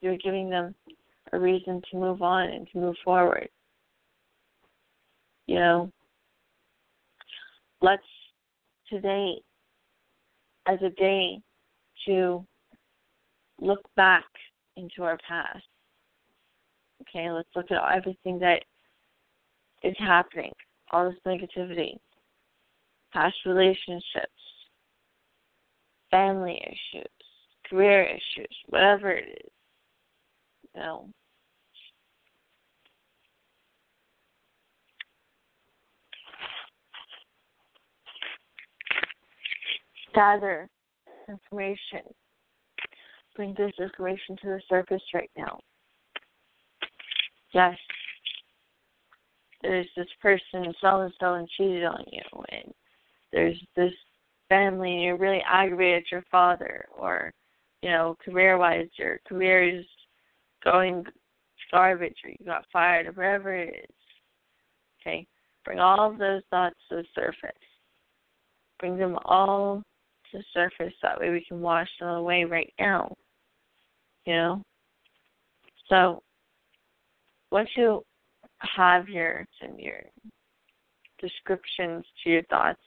You're 0.00 0.18
giving 0.18 0.50
them 0.50 0.74
a 1.32 1.38
reason 1.38 1.82
to 1.90 1.96
move 1.96 2.22
on 2.22 2.48
and 2.48 2.68
to 2.72 2.78
move 2.78 2.96
forward. 3.04 3.48
You 5.46 5.56
know, 5.56 5.92
let's 7.80 8.02
today 8.90 9.36
as 10.66 10.78
a 10.82 10.90
day 10.90 11.40
to 12.06 12.44
look 13.60 13.80
back 13.96 14.24
into 14.76 15.02
our 15.02 15.18
past. 15.28 15.64
Okay, 17.02 17.30
let's 17.30 17.48
look 17.54 17.70
at 17.70 17.96
everything 17.96 18.38
that 18.40 18.64
is 19.82 19.94
happening, 19.98 20.52
all 20.90 21.10
this 21.10 21.18
negativity, 21.26 21.96
past 23.12 23.36
relationships, 23.46 24.32
family 26.10 26.60
issues, 26.62 27.06
career 27.68 28.04
issues, 28.04 28.56
whatever 28.68 29.12
it 29.12 29.28
is. 29.44 29.50
You 30.74 30.80
know. 30.80 31.08
Gather 40.14 40.68
information 41.28 42.00
bring 43.38 43.54
this 43.56 43.72
information 43.78 44.36
to 44.42 44.48
the 44.48 44.60
surface 44.68 45.00
right 45.14 45.30
now. 45.36 45.60
Yes, 47.54 47.76
there's 49.62 49.86
this 49.96 50.08
person 50.20 50.74
so 50.80 51.02
and 51.02 51.14
so 51.20 51.34
and 51.34 51.48
cheated 51.56 51.84
on 51.84 52.04
you, 52.10 52.20
and 52.50 52.74
there's 53.32 53.56
this 53.76 53.92
family 54.48 54.92
and 54.92 55.02
you're 55.04 55.16
really 55.16 55.42
aggravated 55.48 56.02
at 56.02 56.10
your 56.10 56.24
father, 56.32 56.84
or 56.98 57.32
you 57.80 57.90
know, 57.90 58.16
career 58.24 58.58
wise, 58.58 58.88
your 58.96 59.20
career 59.28 59.78
is 59.78 59.84
going 60.64 61.04
garbage, 61.70 62.16
or 62.24 62.30
you 62.30 62.44
got 62.44 62.64
fired, 62.72 63.06
or 63.06 63.12
whatever 63.12 63.54
it 63.54 63.86
is. 63.88 63.96
Okay, 65.00 65.28
Bring 65.64 65.78
all 65.78 66.10
of 66.10 66.18
those 66.18 66.42
thoughts 66.50 66.76
to 66.88 66.96
the 66.96 67.04
surface. 67.14 67.52
Bring 68.80 68.98
them 68.98 69.16
all 69.26 69.82
to 70.32 70.38
the 70.38 70.44
surface. 70.52 70.94
That 71.02 71.20
way 71.20 71.30
we 71.30 71.44
can 71.46 71.60
wash 71.60 71.88
them 72.00 72.08
away 72.08 72.44
right 72.44 72.72
now. 72.80 73.14
You 74.28 74.34
know? 74.34 74.62
So, 75.88 76.22
once 77.50 77.70
you 77.78 78.02
have 78.76 79.08
your 79.08 79.46
your 79.78 80.02
descriptions 81.18 82.04
to 82.22 82.30
your 82.30 82.42
thoughts, 82.50 82.78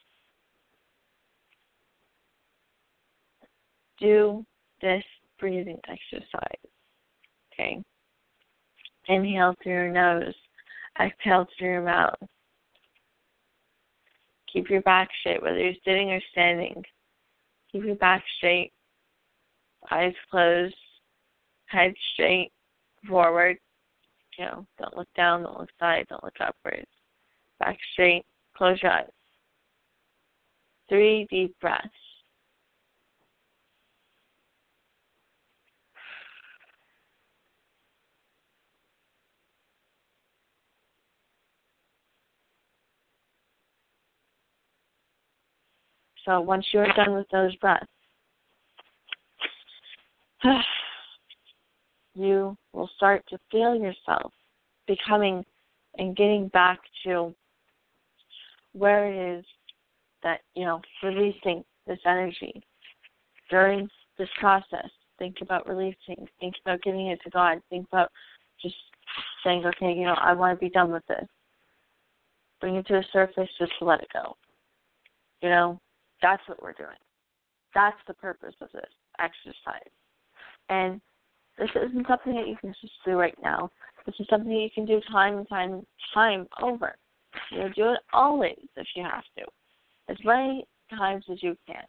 do 4.00 4.46
this 4.84 5.04
breathing 5.40 5.80
exercise. 5.88 6.60
Okay. 7.54 7.82
Inhale 9.08 9.56
through 9.64 9.72
your 9.72 9.92
nose, 9.92 10.36
exhale 11.04 11.48
through 11.58 11.72
your 11.72 11.82
mouth. 11.82 12.20
Keep 14.54 14.70
your 14.70 14.82
back 14.82 15.10
straight, 15.22 15.42
whether 15.42 15.58
you're 15.58 15.74
sitting 15.84 16.12
or 16.12 16.22
standing. 16.32 16.84
Keep 17.72 17.86
your 17.86 17.96
back 17.96 18.24
straight, 18.38 18.72
eyes 19.90 20.14
closed, 20.30 20.76
head 21.72 21.94
straight 22.14 22.52
forward. 23.08 23.58
You 24.38 24.46
know, 24.46 24.66
don't 24.80 24.96
look 24.98 25.08
down, 25.16 25.44
don't 25.44 25.60
look 25.60 25.70
side, 25.80 26.06
don't 26.10 26.24
look 26.24 26.36
upwards. 26.40 26.88
Back 27.60 27.78
straight, 27.94 28.26
close 28.56 28.82
your 28.82 28.92
eyes. 28.92 29.06
Three 30.90 31.28
deep 31.30 31.56
breaths. 31.60 31.88
So 46.26 46.40
once 46.40 46.68
you're 46.72 46.86
done 46.94 47.16
with 47.16 47.28
those 47.32 47.56
breaths, 47.56 47.88
you 52.14 52.58
will 52.74 52.90
start 52.96 53.24
to 53.30 53.38
feel 53.52 53.76
yourself 53.76 54.32
becoming 54.88 55.46
and 55.98 56.16
getting 56.16 56.48
back 56.50 56.80
to 57.06 57.34
where 58.74 59.12
it 59.12 59.40
is 59.40 59.46
that, 60.24 60.42
you 60.56 60.66
know, 60.66 60.82
releasing 61.04 61.64
this 61.88 62.00
energy. 62.06 62.62
During 63.50 63.90
this 64.18 64.30
process, 64.40 64.90
think 65.20 65.38
about 65.42 65.68
releasing, 65.68 66.28
think 66.40 66.56
about 66.64 66.82
giving 66.84 67.08
it 67.08 67.20
to 67.24 67.30
God, 67.30 67.62
think 67.70 67.88
about 67.92 68.10
just 68.62 68.76
saying, 69.44 69.66
okay, 69.66 69.94
you 69.94 70.06
know, 70.06 70.16
I 70.22 70.34
want 70.34 70.58
to 70.58 70.64
be 70.64 70.70
done 70.70 70.92
with 70.92 71.06
this. 71.08 71.28
Bring 72.62 72.76
it 72.76 72.88
to 72.88 72.94
the 72.94 73.04
surface, 73.12 73.50
just 73.60 73.72
to 73.80 73.86
let 73.86 74.02
it 74.02 74.08
go. 74.14 74.36
You 75.42 75.50
know, 75.50 75.80
that's 76.22 76.44
what 76.48 76.62
we're 76.62 76.74
doing. 76.74 76.90
That's 77.74 77.98
the 78.08 78.14
purpose 78.14 78.54
of 78.62 78.70
this 78.74 78.90
exercise. 79.20 79.90
And 80.70 81.02
this 81.58 81.70
isn't 81.76 82.08
something 82.08 82.36
that 82.36 82.48
you 82.48 82.58
can 82.60 82.74
just 82.82 82.94
do 83.06 83.14
right 83.14 83.38
now. 83.42 83.70
This 84.06 84.16
is 84.20 84.28
something 84.30 84.50
that 84.50 84.62
you 84.62 84.70
can 84.74 84.86
do 84.86 85.02
time 85.12 85.38
and 85.38 85.50
time 85.50 85.86
time 86.14 86.48
over. 86.62 86.96
You 87.52 87.60
know, 87.60 87.70
do 87.76 87.92
it 87.92 88.00
always 88.14 88.58
if 88.76 88.88
you 88.96 89.04
have 89.04 89.24
to. 89.38 89.46
As 90.10 90.18
many 90.24 90.66
times 90.98 91.26
as 91.32 91.42
you 91.44 91.56
can. 91.68 91.84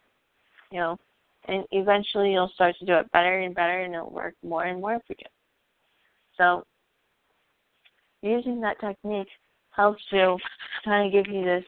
You 0.71 0.79
know, 0.79 0.99
and 1.47 1.65
eventually 1.71 2.33
you'll 2.33 2.51
start 2.53 2.75
to 2.79 2.85
do 2.85 2.95
it 2.95 3.11
better 3.11 3.39
and 3.39 3.55
better 3.55 3.81
and 3.81 3.93
it'll 3.93 4.09
work 4.09 4.35
more 4.43 4.65
and 4.65 4.81
more 4.81 4.99
for 5.05 5.15
you. 5.17 5.25
So 6.37 6.65
using 8.21 8.61
that 8.61 8.79
technique 8.79 9.27
helps 9.71 10.03
you 10.11 10.37
kind 10.85 11.07
of 11.07 11.25
give 11.25 11.33
you 11.33 11.43
this 11.43 11.65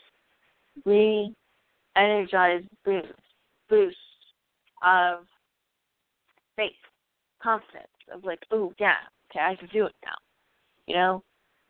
re 0.86 1.34
energized 1.96 2.68
boost, 2.84 3.08
boost 3.70 3.98
of 4.86 5.26
faith, 6.56 6.72
confidence, 7.46 7.88
of 8.12 8.24
like, 8.24 8.40
oh 8.52 8.74
yeah, 8.80 8.96
okay, 9.30 9.40
I 9.40 9.56
can 9.56 9.70
do 9.72 9.86
it 9.86 9.96
now, 10.04 10.18
you 10.88 10.96
know. 10.96 11.24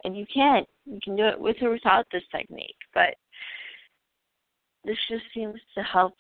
And 0.04 0.16
you 0.16 0.26
can, 0.34 0.64
you 0.86 1.00
can 1.04 1.16
do 1.16 1.26
it 1.26 1.40
with 1.40 1.58
or 1.62 1.72
without 1.72 2.06
this 2.12 2.24
technique, 2.32 2.76
but 2.94 3.16
this 4.86 4.98
just 5.10 5.24
seems 5.34 5.60
to 5.76 5.84
help 5.84 6.14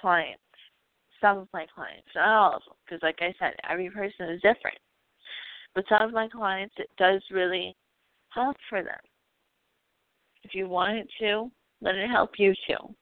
clients, 0.00 0.40
some 1.20 1.38
of 1.38 1.48
my 1.52 1.66
clients, 1.74 2.08
not 2.14 2.28
all 2.28 2.56
of 2.56 2.62
them, 2.66 2.74
because 2.84 3.02
like 3.02 3.18
I 3.20 3.34
said, 3.38 3.54
every 3.68 3.90
person 3.90 4.30
is 4.30 4.40
different. 4.40 4.78
But 5.74 5.84
some 5.88 6.02
of 6.02 6.12
my 6.12 6.28
clients, 6.28 6.74
it 6.78 6.88
does 6.96 7.22
really 7.30 7.76
help 8.30 8.56
for 8.68 8.82
them. 8.82 8.98
If 10.42 10.54
you 10.54 10.68
want 10.68 10.96
it 10.96 11.08
to, 11.20 11.50
let 11.82 11.96
it 11.96 12.08
help 12.08 12.32
you 12.38 12.54
too. 12.66 12.94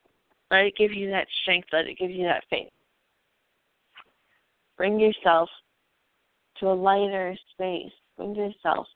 Let 0.50 0.66
it 0.66 0.76
give 0.76 0.92
you 0.92 1.10
that 1.10 1.28
strength. 1.42 1.68
Let 1.72 1.86
it 1.86 1.98
give 1.98 2.10
you 2.10 2.24
that 2.24 2.44
faith. 2.50 2.70
Bring 4.76 4.98
yourself 4.98 5.48
to 6.58 6.68
a 6.68 6.74
lighter 6.74 7.36
space. 7.52 7.92
Bring 8.16 8.34
yourself 8.34 8.86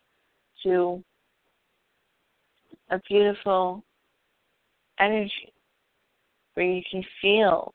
to 0.64 1.02
a 2.90 3.00
beautiful 3.08 3.84
energy 4.98 5.52
where 6.54 6.66
you 6.66 6.82
can 6.90 7.04
feel 7.20 7.72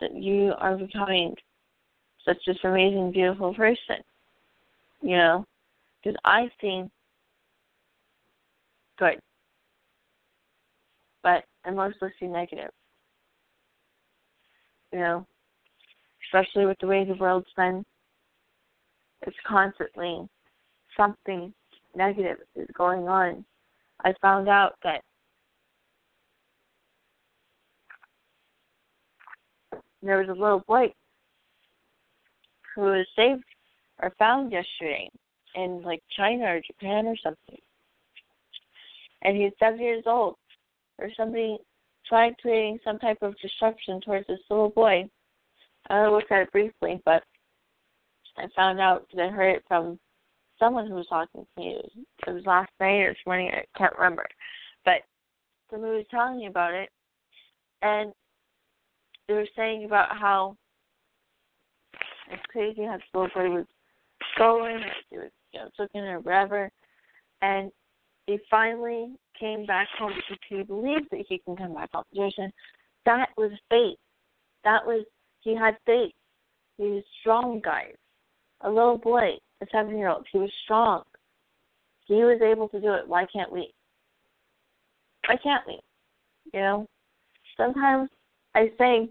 that 0.00 0.14
you 0.14 0.52
are 0.58 0.76
becoming 0.76 1.34
such 2.24 2.38
this 2.46 2.56
amazing, 2.64 3.12
beautiful 3.12 3.54
person. 3.54 3.96
You 5.02 5.16
know, 5.16 5.44
because 6.02 6.16
I 6.24 6.50
think 6.60 6.90
good, 8.98 9.18
but 11.22 11.44
I 11.64 11.70
mostly 11.70 12.08
see 12.18 12.26
negative 12.26 12.70
you 14.92 14.98
know, 15.02 15.26
especially 16.26 16.66
with 16.66 16.78
the 16.80 16.86
way 16.86 17.04
the 17.04 17.14
world's 17.14 17.46
been. 17.56 17.84
It's 19.22 19.36
constantly 19.46 20.28
something 20.96 21.52
negative 21.94 22.38
is 22.54 22.68
going 22.76 23.08
on. 23.08 23.44
I 24.04 24.12
found 24.20 24.48
out 24.48 24.74
that 24.84 25.02
there 30.02 30.18
was 30.18 30.28
a 30.28 30.32
little 30.32 30.62
boy 30.66 30.92
who 32.74 32.82
was 32.82 33.06
saved 33.16 33.44
or 34.02 34.12
found 34.18 34.52
yesterday 34.52 35.10
in 35.54 35.82
like 35.82 36.02
China 36.16 36.44
or 36.44 36.60
Japan 36.60 37.06
or 37.06 37.16
something. 37.22 37.58
And 39.22 39.36
he's 39.36 39.52
seven 39.58 39.80
years 39.80 40.04
old 40.06 40.36
or 40.98 41.08
somebody 41.16 41.58
tried 42.06 42.36
creating 42.40 42.78
some 42.84 42.98
type 42.98 43.18
of 43.22 43.34
destruction 43.40 44.00
towards 44.00 44.26
this 44.26 44.38
little 44.50 44.70
boy. 44.70 45.08
I 45.88 46.06
looked 46.08 46.32
at 46.32 46.42
it 46.42 46.52
briefly, 46.52 47.00
but 47.04 47.22
I 48.36 48.46
found 48.54 48.80
out 48.80 49.06
because 49.06 49.28
I 49.30 49.34
heard 49.34 49.56
it 49.56 49.64
from 49.68 49.98
someone 50.58 50.86
who 50.86 50.94
was 50.94 51.06
talking 51.08 51.42
to 51.42 51.60
me. 51.60 51.80
It 52.26 52.32
was, 52.32 52.44
last 52.44 52.70
night 52.80 53.00
or 53.00 53.10
this 53.10 53.18
morning. 53.26 53.50
I 53.52 53.64
can't 53.78 53.96
remember, 53.96 54.26
but 54.84 55.02
somebody 55.70 55.96
was 55.96 56.06
telling 56.10 56.38
me 56.38 56.46
about 56.46 56.74
it, 56.74 56.90
and 57.82 58.12
they 59.28 59.34
were 59.34 59.46
saying 59.56 59.84
about 59.84 60.16
how 60.16 60.56
it's 62.30 62.42
crazy 62.48 62.82
how 62.82 62.98
little 63.14 63.30
boy 63.34 63.50
was 63.50 63.66
going. 64.38 64.80
He 65.10 65.18
was, 65.18 65.30
you 65.52 65.60
know, 65.60 65.68
taking 65.78 66.00
or 66.02 66.20
whatever, 66.20 66.70
and 67.42 67.70
he 68.26 68.38
finally 68.50 69.12
came 69.38 69.66
back 69.66 69.88
home 69.98 70.12
because 70.16 70.42
he 70.48 70.62
believes 70.62 71.06
that 71.10 71.24
he 71.28 71.38
can 71.38 71.56
come 71.56 71.74
back 71.74 71.90
home. 71.92 72.04
That 73.04 73.28
was 73.36 73.52
fate. 73.70 73.98
That 74.64 74.84
was 74.84 75.04
he 75.46 75.54
had 75.54 75.76
faith. 75.86 76.12
He 76.76 76.82
was 76.82 77.04
strong, 77.20 77.60
guys. 77.64 77.94
A 78.62 78.68
little 78.68 78.98
boy, 78.98 79.38
a 79.62 79.66
seven 79.70 79.96
year 79.96 80.08
old, 80.08 80.26
he 80.32 80.38
was 80.38 80.50
strong. 80.64 81.04
He 82.06 82.14
was 82.14 82.40
able 82.42 82.68
to 82.70 82.80
do 82.80 82.94
it. 82.94 83.06
Why 83.06 83.26
can't 83.32 83.52
we? 83.52 83.72
Why 85.28 85.36
can't 85.36 85.64
we? 85.68 85.78
You 86.52 86.60
know? 86.60 86.86
Sometimes 87.56 88.10
I 88.56 88.72
say 88.76 89.08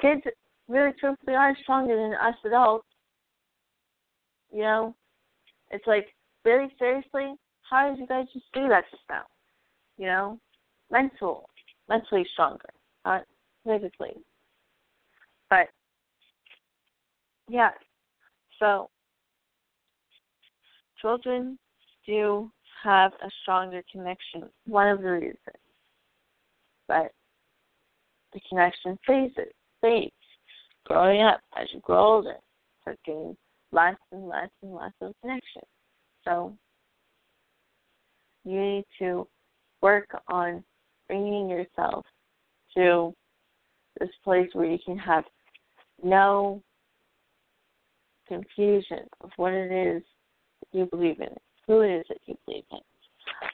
kids 0.00 0.22
really 0.68 0.92
truthfully 1.00 1.34
are 1.34 1.56
stronger 1.64 1.96
than 1.96 2.14
us 2.14 2.36
adults. 2.44 2.86
You 4.52 4.62
know? 4.62 4.94
It's 5.72 5.86
like 5.88 6.06
really 6.44 6.68
seriously, 6.78 7.34
how 7.68 7.90
did 7.90 7.98
you 7.98 8.06
guys 8.06 8.26
just 8.32 8.46
do 8.54 8.68
that 8.68 8.84
just? 8.92 9.26
You 9.98 10.06
know, 10.06 10.38
mental, 10.90 11.48
mentally 11.88 12.24
stronger, 12.32 12.70
physically. 13.64 14.16
But 15.48 15.68
yeah, 17.48 17.70
so 18.58 18.88
children 21.00 21.58
do 22.06 22.50
have 22.82 23.12
a 23.24 23.30
stronger 23.42 23.82
connection. 23.90 24.48
One 24.66 24.88
of 24.88 25.02
the 25.02 25.10
reasons, 25.10 25.38
but 26.86 27.12
the 28.32 28.40
connection 28.48 28.98
fades. 29.06 29.34
Fades. 29.80 30.12
Growing 30.86 31.22
up, 31.22 31.40
as 31.56 31.68
you 31.72 31.80
grow 31.80 32.14
older, 32.16 32.36
start 32.82 32.98
getting 33.04 33.36
less 33.72 33.96
and 34.12 34.28
less 34.28 34.48
and 34.62 34.74
less 34.74 34.92
of 35.00 35.12
connection. 35.20 35.62
So 36.24 36.56
you 38.44 38.60
need 38.60 38.84
to 38.98 39.26
work 39.82 40.08
on 40.28 40.64
bringing 41.06 41.48
yourself 41.48 42.04
to 42.76 43.14
this 44.00 44.10
place 44.24 44.48
where 44.54 44.66
you 44.66 44.78
can 44.84 44.98
have 44.98 45.24
no 46.02 46.62
confusion 48.26 49.00
of 49.20 49.30
what 49.36 49.52
it 49.52 49.70
is 49.70 50.02
that 50.60 50.78
you 50.78 50.86
believe 50.86 51.20
in, 51.20 51.28
who 51.66 51.82
it 51.82 51.90
is 51.90 52.04
that 52.08 52.18
you 52.26 52.36
believe 52.46 52.64
in, 52.72 52.78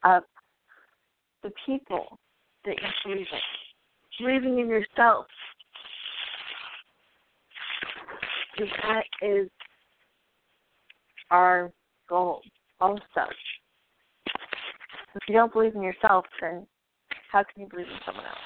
of 0.04 0.22
the 1.42 1.50
people 1.64 2.18
that 2.64 2.76
you 2.80 2.88
believe 3.04 3.26
in, 3.32 4.24
believing 4.24 4.58
in 4.60 4.68
yourself. 4.68 5.26
Because 8.52 8.72
that 8.82 9.26
is 9.26 9.48
our 11.30 11.70
goal 12.08 12.40
also. 12.80 13.02
If 15.14 15.22
you 15.28 15.34
don't 15.34 15.52
believe 15.52 15.74
in 15.74 15.82
yourself, 15.82 16.24
then 16.40 16.66
how 17.32 17.42
can 17.42 17.62
you 17.62 17.68
believe 17.68 17.86
in 17.86 17.98
someone 18.04 18.24
else? 18.24 18.38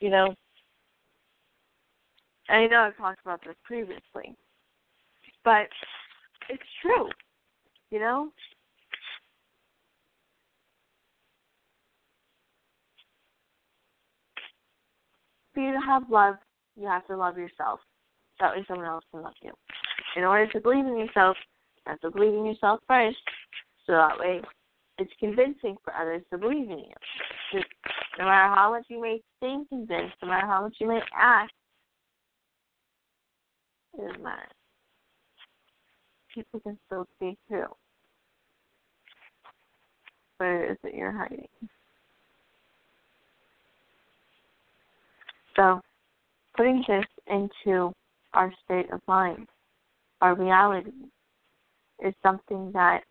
You 0.00 0.10
know? 0.10 0.34
I 2.50 2.66
know 2.66 2.80
I've 2.80 2.96
talked 2.96 3.20
about 3.24 3.40
this 3.44 3.56
previously, 3.64 4.34
but 5.44 5.68
it's 6.48 6.62
true. 6.82 7.08
You 7.90 8.00
know? 8.00 8.30
For 15.54 15.60
you 15.60 15.72
to 15.72 15.80
have 15.86 16.10
love, 16.10 16.36
you 16.76 16.86
have 16.86 17.06
to 17.06 17.16
love 17.16 17.36
yourself. 17.38 17.80
That 18.40 18.56
way 18.56 18.64
someone 18.66 18.86
else 18.86 19.04
can 19.10 19.22
love 19.22 19.34
you. 19.42 19.52
In 20.16 20.24
order 20.24 20.50
to 20.52 20.60
believe 20.60 20.86
in 20.86 20.96
yourself, 20.96 21.36
you 21.76 21.90
have 21.90 22.00
to 22.00 22.10
believe 22.10 22.34
in 22.34 22.46
yourself 22.46 22.80
first. 22.88 23.18
So 23.86 23.92
that 23.92 24.18
way 24.18 24.40
it's 24.98 25.12
convincing 25.18 25.76
for 25.84 25.94
others 25.94 26.22
to 26.32 26.38
believe 26.38 26.70
in 26.70 26.78
you. 26.78 27.62
No 28.18 28.24
matter 28.24 28.54
how 28.54 28.70
much 28.70 28.84
you 28.88 29.00
may 29.00 29.20
seem 29.40 29.66
convinced, 29.66 30.14
no 30.22 30.28
matter 30.28 30.46
how 30.46 30.62
much 30.62 30.76
you 30.80 30.88
may 30.88 31.00
act, 31.16 31.52
it 33.94 34.06
doesn't 34.06 34.22
matter. 34.22 34.48
People 36.34 36.60
can 36.60 36.78
still 36.86 37.06
see 37.18 37.36
through 37.48 37.66
it 40.40 40.72
is 40.72 40.78
that 40.82 40.94
you're 40.94 41.12
hiding. 41.12 41.48
So, 45.56 45.80
putting 46.56 46.84
this 46.88 47.04
into 47.26 47.92
our 48.32 48.52
state 48.64 48.90
of 48.92 49.00
mind, 49.06 49.48
our 50.20 50.34
reality, 50.34 50.90
is 52.04 52.14
something 52.22 52.70
that 52.72 53.02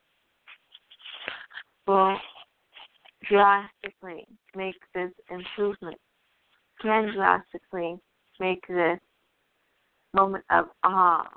will 1.88 2.18
drastically 3.30 4.26
make 4.56 4.76
this 4.96 5.12
improvement, 5.30 5.98
can 6.82 7.14
drastically 7.14 7.98
make 8.40 8.66
this 8.68 9.00
moment 10.14 10.44
of 10.50 10.66
ah, 10.84 11.28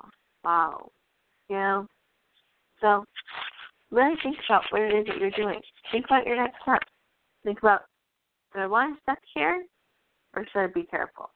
wow, 0.43 0.91
you 1.49 1.55
know? 1.55 1.87
So, 2.81 3.05
really 3.91 4.15
think 4.21 4.37
about 4.47 4.63
what 4.69 4.81
it 4.81 4.93
is 4.93 5.07
that 5.07 5.17
you're 5.17 5.31
doing. 5.31 5.61
Think 5.91 6.05
about 6.05 6.25
your 6.25 6.37
next 6.37 6.61
step. 6.61 6.81
Think 7.43 7.59
about, 7.59 7.81
do 8.53 8.59
I 8.59 8.67
want 8.67 8.95
to 8.95 9.01
step 9.03 9.19
here 9.33 9.63
or 10.35 10.45
should 10.51 10.59
I 10.59 10.67
be 10.67 10.83
careful? 10.83 11.29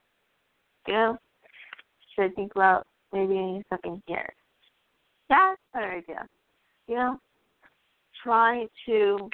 You 0.88 0.94
know? 0.94 1.18
Should 2.16 2.26
I 2.26 2.30
think 2.30 2.54
about 2.56 2.88
maybe 3.14 3.62
stepping 3.68 4.02
here? 4.08 4.34
Yeah, 5.30 5.54
that's 5.54 5.62
a 5.74 5.78
better 5.78 5.98
idea. 5.98 6.28
You 6.88 6.96
know? 6.96 7.20
try 8.24 8.68
to 8.86 9.30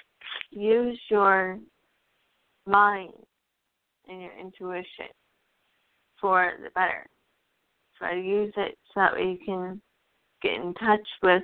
use 0.51 0.99
your 1.09 1.59
mind 2.65 3.13
and 4.07 4.21
your 4.21 4.31
intuition 4.39 5.07
for 6.19 6.53
the 6.63 6.69
better. 6.75 7.07
Try 7.97 8.15
to 8.15 8.21
use 8.21 8.53
it 8.57 8.77
so 8.87 9.01
that 9.01 9.13
way 9.13 9.31
you 9.31 9.45
can 9.45 9.81
get 10.41 10.53
in 10.53 10.73
touch 10.75 11.07
with, 11.21 11.43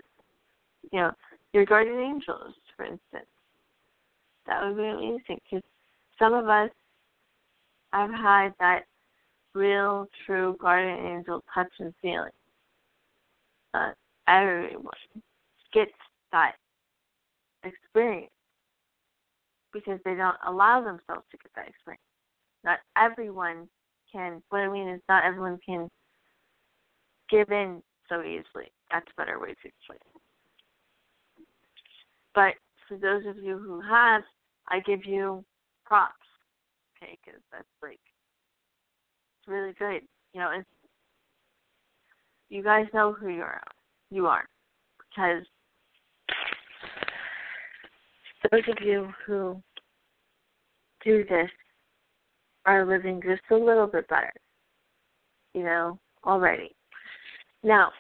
you 0.92 1.00
know, 1.00 1.12
your 1.54 1.66
guardian 1.66 2.00
angels, 2.00 2.54
for 2.76 2.86
instance. 2.86 3.30
That 4.46 4.64
would 4.64 4.78
be 4.78 4.84
amazing 4.84 5.40
because 5.50 5.64
some 6.18 6.34
of 6.34 6.50
us 6.50 6.70
have 7.94 8.12
had 8.12 8.54
that 8.60 8.82
real, 9.54 10.08
true 10.26 10.58
guardian 10.60 11.06
angel 11.06 11.44
touch 11.54 11.72
and 11.80 11.94
feeling. 12.02 12.32
Uh, 13.74 13.92
everyone 14.28 14.94
gets 15.74 15.92
that 16.32 16.54
experience 17.64 18.32
because 19.74 20.00
they 20.06 20.16
don't 20.16 20.38
allow 20.48 20.82
themselves 20.82 21.26
to 21.32 21.38
get 21.38 21.52
that 21.56 21.68
experience. 21.68 22.02
Not 22.64 22.80
everyone 22.98 23.68
can. 24.12 24.42
What 24.50 24.60
I 24.60 24.70
mean 24.70 24.88
is, 24.88 25.02
not 25.08 25.24
everyone 25.24 25.60
can 25.66 25.90
give 27.30 27.52
in 27.52 27.82
so 28.08 28.22
easily. 28.22 28.72
That's 28.92 29.08
a 29.12 29.22
better 29.22 29.40
way 29.40 29.50
to 29.50 29.68
explain 29.68 30.00
it. 30.16 30.22
But 32.34 32.54
for 32.88 32.98
those 32.98 33.26
of 33.28 33.38
you 33.38 33.58
who 33.58 33.82
have, 33.82 34.24
I 34.68 34.80
give 34.80 35.06
you 35.06 35.44
props. 35.86 36.14
Okay, 36.98 37.18
because 37.24 37.42
that's 37.52 37.66
like 37.82 38.00
it's 39.40 39.48
really 39.48 39.74
good. 39.74 40.02
You 40.34 40.42
know, 40.42 40.52
it's 40.58 40.68
you 42.50 42.64
guys 42.64 42.86
know 42.94 43.14
who 43.14 43.30
you 43.30 43.42
are. 43.42 43.62
You 44.12 44.28
are 44.28 44.46
because 45.00 45.44
those 48.52 48.64
of 48.70 48.86
you 48.86 49.10
who 49.26 49.62
do 51.04 51.24
this 51.30 51.50
are 52.66 52.86
living 52.86 53.22
just 53.22 53.42
a 53.52 53.56
little 53.56 53.88
bit 53.88 54.08
better, 54.08 54.34
you 55.54 55.64
know, 55.64 56.00
already. 56.26 56.76
Now, 57.64 57.92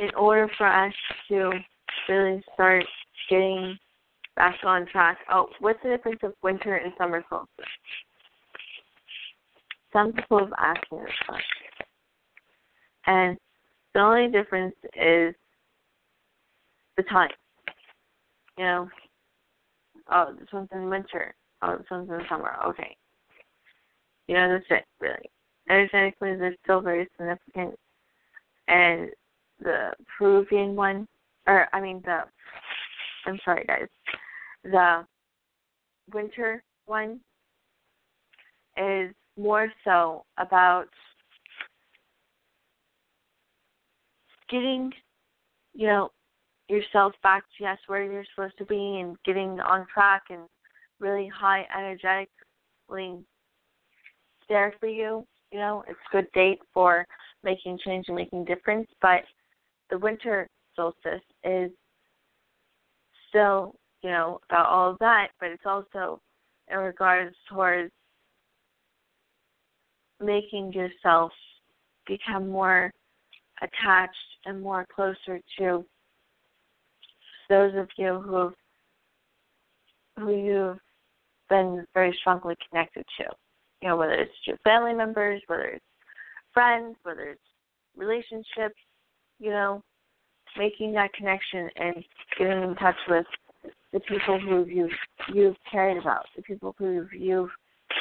in 0.00 0.14
order 0.14 0.50
for 0.56 0.66
us 0.66 0.94
to 1.28 1.52
really 2.08 2.42
start 2.54 2.84
getting 3.28 3.78
back 4.36 4.56
on 4.64 4.86
track, 4.86 5.18
oh, 5.32 5.48
what's 5.60 5.78
the 5.82 5.90
difference 5.90 6.20
of 6.22 6.32
winter 6.42 6.76
and 6.76 6.92
summer 6.96 7.24
solstice? 7.28 7.66
Some 9.92 10.12
people 10.12 10.38
have 10.38 10.52
asked 10.58 10.86
me 10.92 10.98
this 10.98 11.14
question. 11.26 11.44
And 13.06 13.36
the 13.94 14.00
only 14.00 14.30
difference 14.30 14.74
is 14.94 15.34
the 16.96 17.02
time 17.10 17.30
you 18.60 18.66
know, 18.66 18.88
oh, 20.12 20.34
this 20.38 20.48
one's 20.52 20.68
in 20.72 20.90
winter. 20.90 21.34
Oh, 21.62 21.76
this 21.78 21.86
one's 21.90 22.10
in 22.10 22.20
summer. 22.28 22.56
Okay. 22.66 22.94
You 24.26 24.34
know, 24.34 24.52
that's 24.52 24.66
it, 24.68 24.84
really. 25.00 25.30
Energetically, 25.70 26.34
they're 26.34 26.56
still 26.64 26.80
very 26.80 27.08
significant. 27.16 27.78
And 28.66 29.10
the 29.60 29.92
Peruvian 30.18 30.74
one, 30.74 31.06
or 31.46 31.68
I 31.72 31.80
mean 31.80 32.02
the, 32.04 32.22
I'm 33.24 33.38
sorry, 33.44 33.64
guys, 33.66 33.86
the 34.64 35.06
winter 36.12 36.62
one 36.86 37.20
is 38.76 39.14
more 39.38 39.72
so 39.84 40.24
about 40.38 40.88
getting, 44.50 44.92
you 45.72 45.86
know, 45.86 46.10
yourself 46.68 47.12
back 47.22 47.42
to 47.42 47.64
yes 47.64 47.78
where 47.86 48.02
you're 48.02 48.24
supposed 48.34 48.58
to 48.58 48.64
be 48.64 49.00
and 49.00 49.16
getting 49.24 49.60
on 49.60 49.86
track 49.92 50.22
and 50.30 50.42
really 50.98 51.28
high 51.28 51.64
energetically 51.76 53.24
there 54.48 54.74
for 54.80 54.88
you. 54.88 55.24
You 55.52 55.58
know, 55.58 55.84
it's 55.88 55.98
a 56.12 56.16
good 56.16 56.26
date 56.32 56.60
for 56.72 57.04
making 57.42 57.78
change 57.84 58.06
and 58.08 58.16
making 58.16 58.44
difference, 58.44 58.88
but 59.02 59.22
the 59.90 59.98
winter 59.98 60.48
solstice 60.76 61.22
is 61.44 61.70
still, 63.28 63.74
you 64.02 64.10
know, 64.10 64.38
about 64.48 64.66
all 64.66 64.90
of 64.90 64.98
that, 65.00 65.28
but 65.40 65.50
it's 65.50 65.66
also 65.66 66.20
in 66.70 66.78
regards 66.78 67.34
towards 67.48 67.90
making 70.20 70.72
yourself 70.72 71.32
become 72.06 72.48
more 72.48 72.90
attached 73.62 74.14
and 74.46 74.60
more 74.62 74.86
closer 74.94 75.40
to 75.58 75.84
those 77.48 77.74
of 77.74 77.88
you 77.96 78.20
who 78.20 78.52
who 80.18 80.36
you've 80.36 80.78
been 81.48 81.84
very 81.94 82.16
strongly 82.20 82.54
connected 82.68 83.04
to. 83.18 83.24
You 83.82 83.88
know, 83.88 83.96
whether 83.96 84.12
it's 84.12 84.32
your 84.46 84.58
family 84.58 84.92
members, 84.92 85.42
whether 85.46 85.64
it's 85.64 85.84
friends, 86.52 86.96
whether 87.02 87.30
it's 87.30 87.40
relationships, 87.96 88.78
you 89.38 89.50
know, 89.50 89.82
making 90.58 90.92
that 90.92 91.12
connection 91.14 91.70
and 91.76 92.04
getting 92.38 92.62
in 92.62 92.74
touch 92.76 92.96
with 93.08 93.26
the 93.92 94.00
people 94.00 94.38
who 94.40 94.64
you've 94.66 94.90
you've 95.32 95.56
cared 95.70 95.96
about, 95.96 96.26
the 96.36 96.42
people 96.42 96.74
who 96.78 97.06
you've 97.12 97.50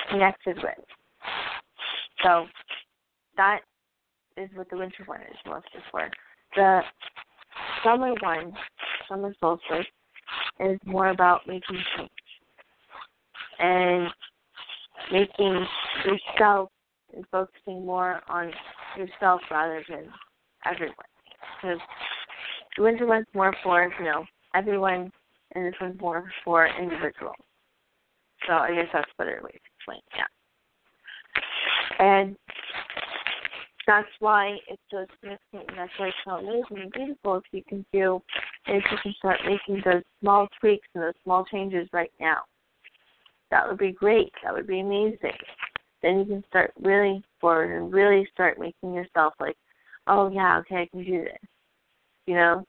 connected 0.09 0.57
with. 0.57 0.85
So 2.23 2.45
that 3.37 3.59
is 4.35 4.49
what 4.55 4.69
the 4.69 4.77
winter 4.77 5.03
one 5.05 5.21
is 5.21 5.37
mostly 5.45 5.81
for. 5.91 6.09
The 6.55 6.81
summer 7.83 8.13
one 8.21 8.53
summer 9.07 9.33
solstice 9.39 9.85
is 10.59 10.77
more 10.85 11.09
about 11.09 11.47
making 11.47 11.81
change 11.97 12.09
and 13.59 14.07
making 15.11 15.65
yourself 16.05 16.69
and 17.15 17.25
focusing 17.31 17.85
more 17.85 18.21
on 18.27 18.51
yourself 18.97 19.41
rather 19.49 19.83
than 19.89 20.05
everyone. 20.65 20.95
Because 21.61 21.79
the 22.77 22.83
winter 22.83 23.05
one's 23.05 23.25
more 23.33 23.53
for, 23.63 23.91
you 23.99 24.05
know, 24.05 24.25
everyone, 24.55 25.11
and 25.53 25.65
this 25.65 25.73
one's 25.81 25.99
more 25.99 26.29
for 26.43 26.67
individuals. 26.67 27.35
So 28.47 28.53
I 28.53 28.73
guess 28.73 28.87
that's 28.93 29.09
a 29.11 29.17
better 29.17 29.41
way 29.43 29.51
to 29.51 29.57
explain 29.77 29.97
it. 29.97 30.03
Yeah. 30.15 30.25
And 31.99 32.35
that's 33.89 34.07
why 34.19 34.57
it's 34.67 34.81
so 34.91 35.05
significant 35.19 35.69
and 35.69 35.77
that's 35.77 35.91
why 35.97 36.07
it's 36.09 36.17
so 36.23 36.31
amazing 36.35 36.83
and 36.83 36.91
beautiful 36.91 37.37
if 37.37 37.43
you 37.51 37.63
can 37.67 37.83
do 37.91 38.21
if 38.67 38.83
you 38.91 38.97
can 39.01 39.15
start 39.17 39.39
making 39.45 39.81
those 39.83 40.03
small 40.21 40.47
tweaks 40.59 40.87
and 40.93 41.03
those 41.03 41.13
small 41.23 41.43
changes 41.45 41.89
right 41.91 42.11
now. 42.19 42.37
That 43.51 43.67
would 43.67 43.77
be 43.77 43.91
great. 43.91 44.31
That 44.43 44.53
would 44.53 44.67
be 44.67 44.79
amazing. 44.79 45.37
Then 46.01 46.19
you 46.19 46.25
can 46.25 46.43
start 46.47 46.73
really 46.81 47.23
forward 47.41 47.75
and 47.75 47.91
really 47.91 48.27
start 48.33 48.59
making 48.59 48.93
yourself 48.93 49.33
like, 49.39 49.57
oh 50.07 50.29
yeah, 50.29 50.59
okay, 50.59 50.83
I 50.83 50.85
can 50.87 51.03
do 51.03 51.23
this. 51.23 51.49
You 52.25 52.35
know? 52.35 52.65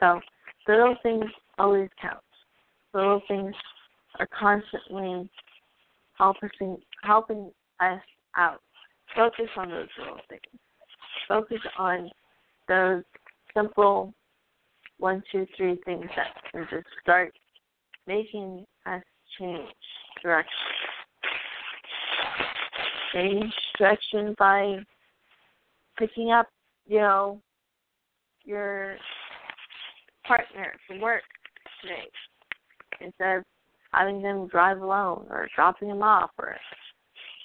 So 0.00 0.20
little 0.68 0.96
things 1.02 1.24
always 1.58 1.88
count. 2.00 2.20
Little 2.94 3.22
things 3.28 3.54
are 4.18 4.28
constantly 4.38 5.30
helping 6.18 6.78
helping 7.02 7.50
us 7.80 8.00
out. 8.36 8.60
Focus 9.14 9.48
on 9.56 9.70
those 9.70 9.88
little 9.98 10.20
things. 10.28 10.60
Focus 11.28 11.60
on 11.78 12.10
those 12.68 13.02
simple 13.54 14.12
one, 14.98 15.22
two, 15.30 15.46
three 15.56 15.78
things 15.84 16.06
that 16.16 16.28
can 16.50 16.66
just 16.70 16.86
start 17.02 17.32
making 18.06 18.64
us 18.86 19.02
change 19.38 19.68
direction. 20.22 20.52
Change 23.12 23.54
direction 23.78 24.34
by 24.38 24.78
picking 25.98 26.30
up, 26.30 26.48
you 26.86 26.98
know, 26.98 27.40
your 28.44 28.96
partner 30.26 30.74
from 30.86 31.00
work 31.00 31.22
today 31.82 32.08
instead 33.00 33.38
of 33.38 33.44
having 33.92 34.22
them 34.22 34.48
drive 34.48 34.80
alone 34.80 35.26
or 35.30 35.48
dropping 35.54 35.88
them 35.88 36.02
off 36.02 36.30
or 36.38 36.56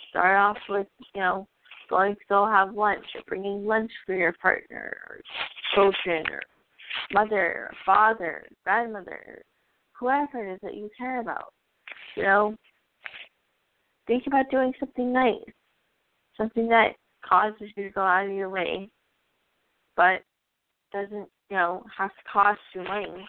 start 0.10 0.38
off 0.38 0.58
with, 0.70 0.88
you 1.16 1.22
know, 1.22 1.48
going 1.90 2.16
to 2.16 2.22
go 2.30 2.46
have 2.46 2.74
lunch 2.74 3.06
or 3.16 3.22
bringing 3.28 3.66
lunch 3.66 3.92
for 4.06 4.16
your 4.16 4.34
partner 4.42 4.98
or 5.10 5.22
children 5.76 6.26
or 6.32 6.42
mother 7.14 7.70
or 7.70 7.72
father, 7.86 8.46
grandmother, 8.64 9.42
whoever 10.02 10.46
it 10.46 10.54
is 10.56 10.60
that 10.64 10.76
you 10.76 10.90
care 10.98 11.22
about. 11.22 11.54
You 12.18 12.24
know, 12.24 12.56
think 14.08 14.24
about 14.28 14.50
doing 14.50 14.74
something 14.80 15.14
nice, 15.14 15.40
something 16.36 16.68
that 16.68 16.96
causes 17.24 17.70
you 17.78 17.84
to 17.84 17.90
go 17.92 18.02
out 18.02 18.26
of 18.26 18.34
your 18.34 18.50
way, 18.50 18.90
but 19.96 20.24
doesn't, 20.92 21.30
you 21.50 21.56
know, 21.58 21.84
have 21.96 22.10
to 22.10 22.32
cost 22.32 22.60
you 22.74 22.84
money. 22.84 23.26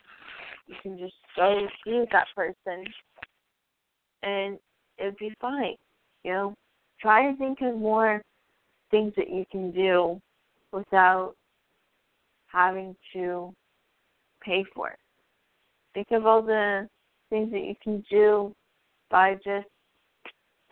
You 0.67 0.75
can 0.83 0.99
just 0.99 1.15
go 1.37 1.67
see 1.85 2.05
that 2.11 2.27
person 2.35 2.85
and 4.23 4.59
it'd 4.99 5.19
be 5.19 5.35
fine. 5.41 5.77
You 6.25 6.33
know, 6.33 6.55
try 7.01 7.31
to 7.31 7.37
think 7.37 7.59
of 7.61 7.77
more 7.77 8.23
things 8.91 9.13
that 9.17 9.29
you 9.29 9.45
can 9.51 9.73
do 9.73 10.21
without 10.73 11.35
having 12.47 12.97
to 13.13 13.53
pay 14.43 14.65
for 14.75 14.91
it. 14.91 14.99
Think 15.95 16.09
of 16.13 16.27
all 16.27 16.43
the 16.43 16.89
things 17.31 17.53
that 17.53 17.65
you 17.65 17.75
can 17.83 18.05
do 18.11 18.55
by 19.11 19.35
just 19.35 19.69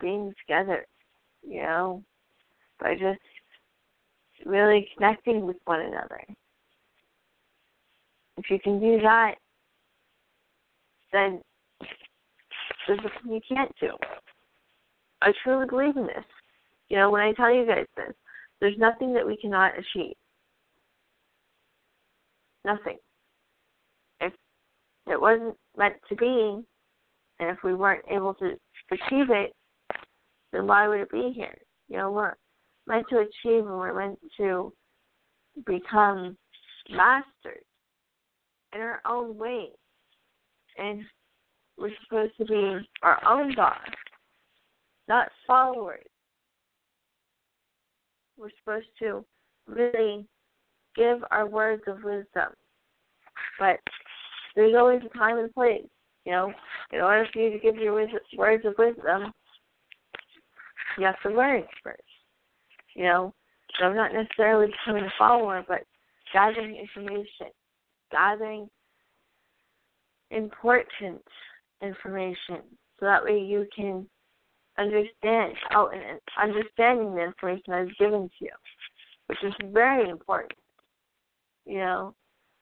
being 0.01 0.33
together, 0.47 0.87
you 1.47 1.63
know, 1.63 2.03
by 2.81 2.95
just 2.95 3.21
really 4.47 4.89
connecting 4.95 5.47
with 5.47 5.57
one 5.67 5.81
another. 5.81 6.23
If 8.39 8.49
you 8.49 8.59
can 8.59 8.81
do 8.81 8.99
that, 9.03 9.35
then 11.13 11.43
there's 12.87 13.01
nothing 13.05 13.33
you 13.33 13.41
can't 13.47 13.75
do. 13.81 13.91
I 15.21 15.33
truly 15.45 15.67
believe 15.69 15.97
in 15.97 16.07
this. 16.07 16.25
You 16.89 16.97
know, 16.97 17.11
when 17.11 17.21
I 17.21 17.33
tell 17.33 17.53
you 17.55 17.67
guys 17.67 17.87
this, 17.97 18.15
there's 18.61 18.79
nothing 18.79 19.13
that 19.15 19.27
we 19.27 19.37
cannot 19.37 19.73
achieve. 19.79 20.15
Nothing. 22.65 22.97
It 25.07 25.21
wasn't 25.21 25.57
meant 25.77 25.97
to 26.09 26.17
be, 26.17 26.63
and 27.39 27.51
if 27.51 27.59
we 27.65 27.75
weren't 27.75 28.05
able 28.11 28.35
to 28.35 28.53
achieve 28.91 29.31
it, 29.31 29.55
then 30.53 30.67
why 30.67 30.89
would 30.89 31.01
it 31.01 31.11
be 31.11 31.33
here? 31.35 31.57
You 31.89 31.97
know, 31.97 32.13
we're 32.13 32.35
meant 32.87 33.07
to 33.11 33.19
achieve 33.19 33.67
and 33.67 33.79
we're 33.79 33.99
meant 33.99 34.19
to 34.37 34.73
become 35.67 36.37
masters 36.91 37.65
in 38.75 38.81
our 38.81 39.01
own 39.07 39.37
way. 39.37 39.69
And 40.79 41.03
we're 41.77 41.91
supposed 42.05 42.37
to 42.39 42.45
be 42.45 42.79
our 43.03 43.21
own 43.27 43.53
God, 43.55 43.79
not 45.09 45.29
followers. 45.47 46.05
We're 48.37 48.51
supposed 48.63 48.87
to 49.01 49.25
really 49.67 50.27
give 50.97 51.19
our 51.31 51.47
words 51.47 51.83
of 51.87 52.03
wisdom. 52.03 52.53
But 53.59 53.79
there's 54.61 54.77
always 54.77 55.01
a 55.05 55.19
time 55.19 55.39
and 55.39 55.53
place. 55.55 55.87
You 56.27 56.33
know, 56.33 56.53
in 56.93 57.01
order 57.01 57.27
for 57.33 57.41
you 57.41 57.51
to 57.51 57.59
give 57.59 57.77
your 57.77 57.95
words 57.95 58.65
of 58.67 58.75
wisdom, 58.79 59.33
you 60.99 61.07
have 61.07 61.21
to 61.23 61.31
learn 61.31 61.65
first. 61.83 62.03
You 62.95 63.05
know, 63.05 63.35
so 63.79 63.87
I'm 63.87 63.97
not 63.97 64.13
necessarily 64.13 64.67
becoming 64.67 65.05
a 65.05 65.13
follower, 65.19 65.65
but 65.67 65.81
gathering 66.33 66.77
information, 66.77 67.49
gathering 68.13 68.69
important 70.31 71.23
information, 71.83 72.63
so 72.99 73.07
that 73.07 73.25
way 73.25 73.39
you 73.39 73.67
can 73.75 74.07
understand. 74.79 75.55
Oh, 75.75 75.89
and 75.89 76.21
understanding 76.41 77.15
the 77.15 77.23
information 77.23 77.65
that 77.69 77.85
is 77.85 77.97
given 77.99 78.29
to 78.29 78.45
you, 78.45 78.53
which 79.29 79.43
is 79.43 79.55
very 79.73 80.11
important. 80.11 80.59
You 81.65 81.79
know, 81.79 82.15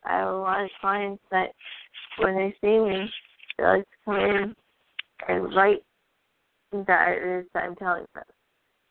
I 0.05 0.19
have 0.19 0.29
a 0.29 0.37
lot 0.39 0.65
of 0.65 0.71
clients 0.81 1.23
that 1.31 1.51
when 2.19 2.37
they 2.37 2.55
see 2.61 2.79
me, 2.79 3.11
they 3.57 3.65
like 3.65 3.83
to 3.83 3.97
come 4.05 4.17
in 4.17 4.57
and 5.29 5.55
write 5.55 5.83
that 6.73 7.09
it 7.09 7.41
is 7.41 7.47
that 7.55 7.65
I'm 7.65 7.77
telling 7.77 8.05
them. 8.15 8.25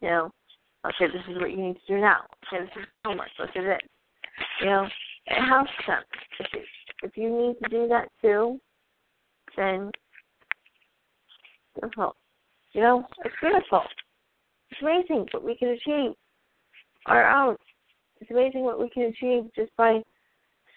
You 0.01 0.09
know, 0.09 0.31
okay, 0.85 1.11
this 1.11 1.23
is 1.29 1.39
what 1.39 1.51
you 1.51 1.57
need 1.57 1.73
to 1.73 1.95
do 1.95 2.01
now. 2.01 2.21
Okay, 2.47 2.63
this 2.63 2.83
is 2.83 2.87
homework. 3.05 3.29
Look 3.39 3.49
at 3.55 3.63
it. 3.63 3.81
You 4.61 4.67
know, 4.67 4.87
it 5.27 5.47
helps 5.47 5.71
them. 5.87 6.03
If 6.39 6.47
you, 6.53 6.59
if 7.03 7.17
you 7.17 7.29
need 7.29 7.55
to 7.63 7.69
do 7.69 7.87
that 7.87 8.09
too, 8.21 8.59
then 9.55 9.91
beautiful. 11.73 12.15
You 12.73 12.81
know, 12.81 13.07
it's 13.23 13.35
beautiful. 13.41 13.81
It's 14.71 14.81
amazing 14.81 15.27
what 15.31 15.43
we 15.43 15.55
can 15.55 15.69
achieve 15.69 16.13
our 17.05 17.29
own. 17.29 17.55
It's 18.19 18.31
amazing 18.31 18.61
what 18.61 18.79
we 18.79 18.89
can 18.89 19.03
achieve 19.03 19.49
just 19.55 19.75
by 19.77 20.01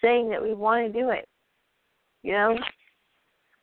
saying 0.01 0.29
that 0.29 0.41
we 0.41 0.53
want 0.53 0.85
to 0.85 0.99
do 0.99 1.09
it. 1.09 1.27
You 2.23 2.33
know, 2.33 2.57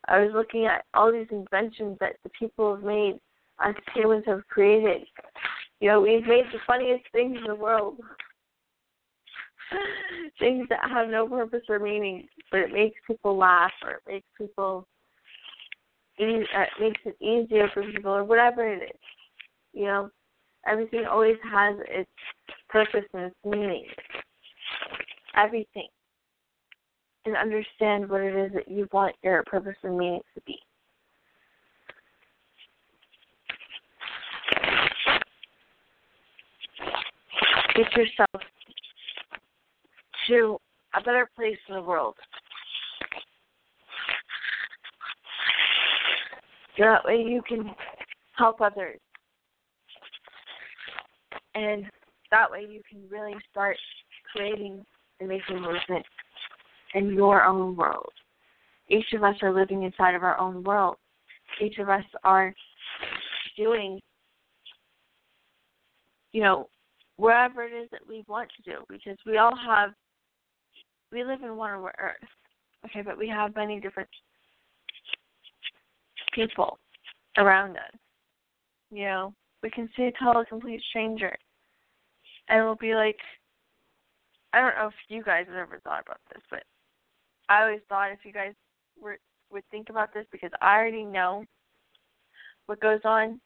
I 0.07 0.19
was 0.19 0.31
looking 0.33 0.65
at 0.65 0.85
all 0.93 1.11
these 1.11 1.27
inventions 1.31 1.97
that 1.99 2.17
the 2.23 2.29
people 2.37 2.75
have 2.75 2.83
made, 2.83 3.19
us 3.63 3.75
humans 3.93 4.23
have 4.27 4.47
created. 4.47 5.05
You 5.79 5.89
know, 5.89 6.01
we've 6.01 6.25
made 6.25 6.45
the 6.51 6.59
funniest 6.67 7.03
things 7.11 7.37
in 7.37 7.47
the 7.47 7.55
world. 7.55 7.97
things 10.39 10.67
that 10.69 10.89
have 10.89 11.09
no 11.09 11.27
purpose 11.27 11.61
or 11.69 11.79
meaning, 11.79 12.27
but 12.51 12.61
it 12.61 12.73
makes 12.73 12.99
people 13.05 13.37
laugh 13.37 13.71
or 13.83 13.91
it 13.91 14.01
makes 14.07 14.27
people 14.37 14.87
it 16.19 16.47
makes 16.81 16.99
it 17.05 17.15
easier 17.21 17.69
for 17.73 17.83
people 17.83 18.11
or 18.11 18.25
whatever 18.25 18.67
it 18.67 18.83
is. 18.83 18.99
You 19.73 19.85
know, 19.85 20.09
everything 20.67 21.05
always 21.09 21.37
has 21.49 21.75
its 21.87 22.09
purpose 22.67 23.05
and 23.13 23.23
its 23.23 23.35
meaning. 23.45 23.85
Everything. 25.35 25.87
And 27.29 27.37
understand 27.37 28.09
what 28.09 28.21
it 28.21 28.35
is 28.35 28.51
that 28.53 28.67
you 28.67 28.87
want 28.91 29.15
your 29.21 29.43
purpose 29.43 29.75
and 29.83 29.95
meaning 29.95 30.21
to 30.33 30.41
be. 30.47 30.57
Get 37.75 37.95
yourself 37.95 38.41
to 40.27 40.57
a 40.95 41.01
better 41.03 41.29
place 41.35 41.59
in 41.67 41.75
the 41.75 41.83
world. 41.83 42.15
That 46.79 47.05
way 47.05 47.17
you 47.17 47.43
can 47.47 47.75
help 48.35 48.59
others. 48.59 48.99
And 51.53 51.85
that 52.31 52.49
way 52.49 52.65
you 52.67 52.81
can 52.89 53.07
really 53.07 53.35
start 53.51 53.77
creating 54.35 54.83
and 55.19 55.29
making 55.29 55.61
movement 55.61 56.07
in 56.93 57.13
your 57.13 57.43
own 57.43 57.75
world. 57.75 58.11
Each 58.87 59.13
of 59.13 59.23
us 59.23 59.35
are 59.41 59.53
living 59.53 59.83
inside 59.83 60.15
of 60.15 60.23
our 60.23 60.39
own 60.39 60.63
world. 60.63 60.95
Each 61.61 61.77
of 61.77 61.89
us 61.89 62.03
are 62.23 62.53
doing, 63.57 63.99
you 66.31 66.41
know, 66.41 66.69
wherever 67.17 67.63
it 67.63 67.73
is 67.73 67.89
that 67.91 68.07
we 68.07 68.23
want 68.27 68.49
to 68.55 68.71
do 68.71 68.77
because 68.87 69.17
we 69.25 69.37
all 69.37 69.55
have, 69.55 69.91
we 71.11 71.23
live 71.23 71.43
in 71.43 71.55
one 71.55 71.71
earth, 71.71 72.15
okay, 72.85 73.01
but 73.01 73.17
we 73.17 73.27
have 73.27 73.55
many 73.55 73.79
different 73.79 74.09
people 76.33 76.79
around 77.37 77.71
us. 77.77 77.99
You 78.91 79.05
know, 79.05 79.33
we 79.61 79.69
can 79.69 79.89
see 79.95 80.03
a 80.03 80.23
total 80.23 80.45
complete 80.45 80.81
stranger 80.89 81.35
and 82.47 82.63
we'll 82.63 82.75
be 82.75 82.95
like, 82.95 83.17
I 84.53 84.61
don't 84.61 84.75
know 84.75 84.87
if 84.87 84.93
you 85.09 85.23
guys 85.23 85.45
have 85.47 85.55
ever 85.55 85.79
thought 85.83 86.03
about 86.05 86.19
this, 86.33 86.41
but 86.49 86.63
I 87.49 87.63
always 87.63 87.81
thought 87.89 88.11
if 88.11 88.19
you 88.23 88.31
guys 88.31 88.53
were 89.01 89.17
would 89.51 89.63
think 89.71 89.89
about 89.89 90.13
this 90.13 90.25
because 90.31 90.51
I 90.61 90.77
already 90.77 91.03
know 91.03 91.43
what 92.67 92.79
goes 92.79 93.01
on 93.03 93.41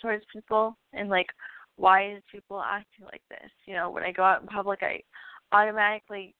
towards 0.00 0.24
people 0.30 0.76
and 0.92 1.08
like 1.08 1.28
why 1.76 2.12
is 2.12 2.22
people 2.30 2.60
acting 2.60 3.06
like 3.06 3.22
this? 3.30 3.50
You 3.64 3.74
know, 3.74 3.90
when 3.90 4.02
I 4.02 4.12
go 4.12 4.22
out 4.22 4.42
in 4.42 4.46
public 4.46 4.80
I 4.82 5.00
automatically 5.52 6.34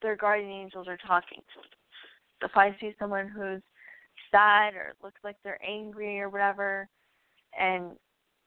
their 0.00 0.16
guardian 0.16 0.50
angels 0.50 0.88
are 0.88 0.98
talking 1.06 1.38
to 1.38 1.60
me. 1.60 1.68
If 2.42 2.56
I 2.56 2.74
see 2.80 2.94
someone 2.98 3.28
who's 3.28 3.62
sad 4.30 4.74
or 4.74 4.94
looks 5.02 5.20
like 5.22 5.36
they're 5.44 5.60
angry 5.66 6.20
or 6.20 6.30
whatever 6.30 6.88
and 7.58 7.92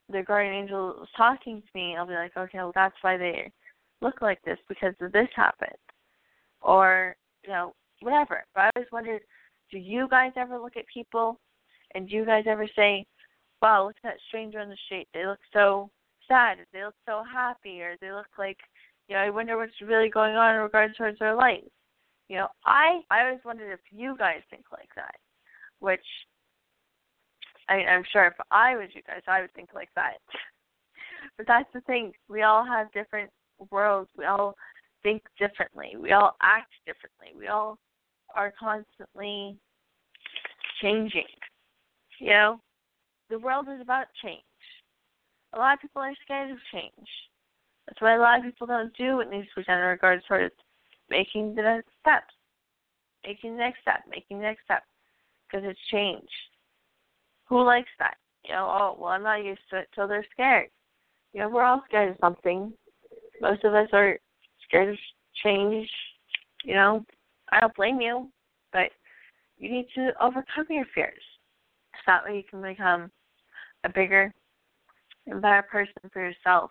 their 0.08 0.24
guardian 0.24 0.54
angel 0.54 1.02
is 1.02 1.08
talking 1.16 1.60
to 1.60 1.68
me, 1.74 1.96
I'll 1.96 2.06
be 2.06 2.14
like, 2.14 2.36
Okay, 2.36 2.58
well 2.58 2.72
that's 2.74 2.96
why 3.02 3.16
they 3.16 3.52
look 4.00 4.20
like 4.20 4.42
this 4.42 4.58
because 4.68 4.94
of 5.00 5.12
this 5.12 5.28
happened. 5.34 5.70
Or, 6.60 7.16
you 7.48 7.54
know, 7.54 7.72
whatever. 8.00 8.44
But 8.54 8.60
I 8.60 8.70
always 8.76 8.92
wondered, 8.92 9.22
do 9.72 9.78
you 9.78 10.06
guys 10.08 10.32
ever 10.36 10.58
look 10.58 10.76
at 10.76 10.84
people 10.92 11.40
and 11.94 12.08
do 12.08 12.14
you 12.14 12.26
guys 12.26 12.44
ever 12.46 12.68
say, 12.76 13.06
Wow, 13.60 13.86
look 13.86 13.96
at 14.04 14.10
that 14.10 14.20
stranger 14.28 14.60
on 14.60 14.68
the 14.68 14.76
street. 14.84 15.08
They 15.12 15.26
look 15.26 15.40
so 15.52 15.90
sad, 16.28 16.58
they 16.72 16.84
look 16.84 16.94
so 17.08 17.24
happy, 17.24 17.80
or 17.80 17.96
they 18.00 18.12
look 18.12 18.28
like 18.38 18.58
you 19.08 19.16
know, 19.16 19.22
I 19.22 19.30
wonder 19.30 19.56
what's 19.56 19.72
really 19.80 20.10
going 20.10 20.36
on 20.36 20.54
in 20.54 20.60
regards 20.60 20.96
towards 20.96 21.18
their 21.18 21.34
life. 21.34 21.64
You 22.28 22.36
know, 22.36 22.48
I 22.66 23.00
I 23.10 23.24
always 23.24 23.40
wondered 23.44 23.72
if 23.72 23.80
you 23.90 24.14
guys 24.18 24.42
think 24.50 24.66
like 24.70 24.90
that. 24.96 25.14
Which 25.80 26.04
I 27.68 27.76
I'm 27.76 28.04
sure 28.12 28.26
if 28.26 28.34
I 28.50 28.76
was 28.76 28.90
you 28.92 29.00
guys 29.06 29.22
I 29.26 29.40
would 29.40 29.52
think 29.54 29.70
like 29.74 29.88
that. 29.96 30.18
but 31.38 31.46
that's 31.46 31.72
the 31.72 31.80
thing. 31.80 32.12
We 32.28 32.42
all 32.42 32.64
have 32.64 32.92
different 32.92 33.30
worlds. 33.70 34.10
We 34.16 34.26
all 34.26 34.54
think 35.02 35.22
differently. 35.38 35.94
We 35.98 36.12
all 36.12 36.36
act 36.42 36.72
differently. 36.86 37.28
We 37.36 37.48
all 37.48 37.78
are 38.34 38.52
constantly 38.58 39.56
changing. 40.82 41.24
You 42.20 42.30
know, 42.30 42.60
the 43.30 43.38
world 43.38 43.66
is 43.72 43.80
about 43.80 44.06
change. 44.22 44.42
A 45.54 45.58
lot 45.58 45.74
of 45.74 45.80
people 45.80 46.02
are 46.02 46.14
scared 46.24 46.50
of 46.50 46.58
change. 46.72 47.08
That's 47.86 48.00
why 48.00 48.16
a 48.16 48.20
lot 48.20 48.38
of 48.38 48.44
people 48.44 48.66
don't 48.66 48.94
do 48.96 49.16
what 49.16 49.30
needs 49.30 49.48
to 49.54 49.60
be 49.60 49.64
done 49.64 49.78
in 49.78 49.86
regards 49.86 50.24
towards 50.26 50.54
making 51.08 51.54
the 51.54 51.62
next 51.62 51.88
steps, 52.00 52.34
making 53.24 53.52
the 53.52 53.58
next 53.58 53.80
step, 53.80 54.02
making 54.10 54.38
the 54.38 54.44
next 54.44 54.64
step, 54.64 54.82
because 55.46 55.66
it's 55.66 55.80
change. 55.90 56.28
Who 57.48 57.64
likes 57.64 57.88
that? 57.98 58.16
You 58.44 58.52
know, 58.52 58.66
oh 58.68 58.96
well, 58.98 59.10
I'm 59.10 59.22
not 59.22 59.44
used 59.44 59.60
to 59.70 59.78
it, 59.78 59.88
so 59.96 60.06
they're 60.06 60.26
scared. 60.32 60.68
You 61.32 61.40
know, 61.40 61.48
we're 61.48 61.64
all 61.64 61.82
scared 61.88 62.10
of 62.10 62.16
something. 62.20 62.72
Most 63.40 63.64
of 63.64 63.74
us 63.74 63.88
are 63.92 64.18
scared 64.68 64.90
of 64.90 64.98
change. 65.42 65.88
You 66.64 66.74
know, 66.74 67.04
I 67.50 67.60
don't 67.60 67.74
blame 67.74 68.00
you, 68.00 68.28
but 68.72 68.90
you 69.58 69.70
need 69.70 69.86
to 69.94 70.12
overcome 70.20 70.66
your 70.68 70.86
fears. 70.94 71.22
So 71.94 72.00
that 72.06 72.24
way 72.24 72.36
you 72.36 72.42
can 72.48 72.62
become 72.62 73.10
a 73.84 73.88
bigger 73.88 74.32
and 75.26 75.42
better 75.42 75.62
person 75.62 76.10
for 76.12 76.22
yourself. 76.22 76.70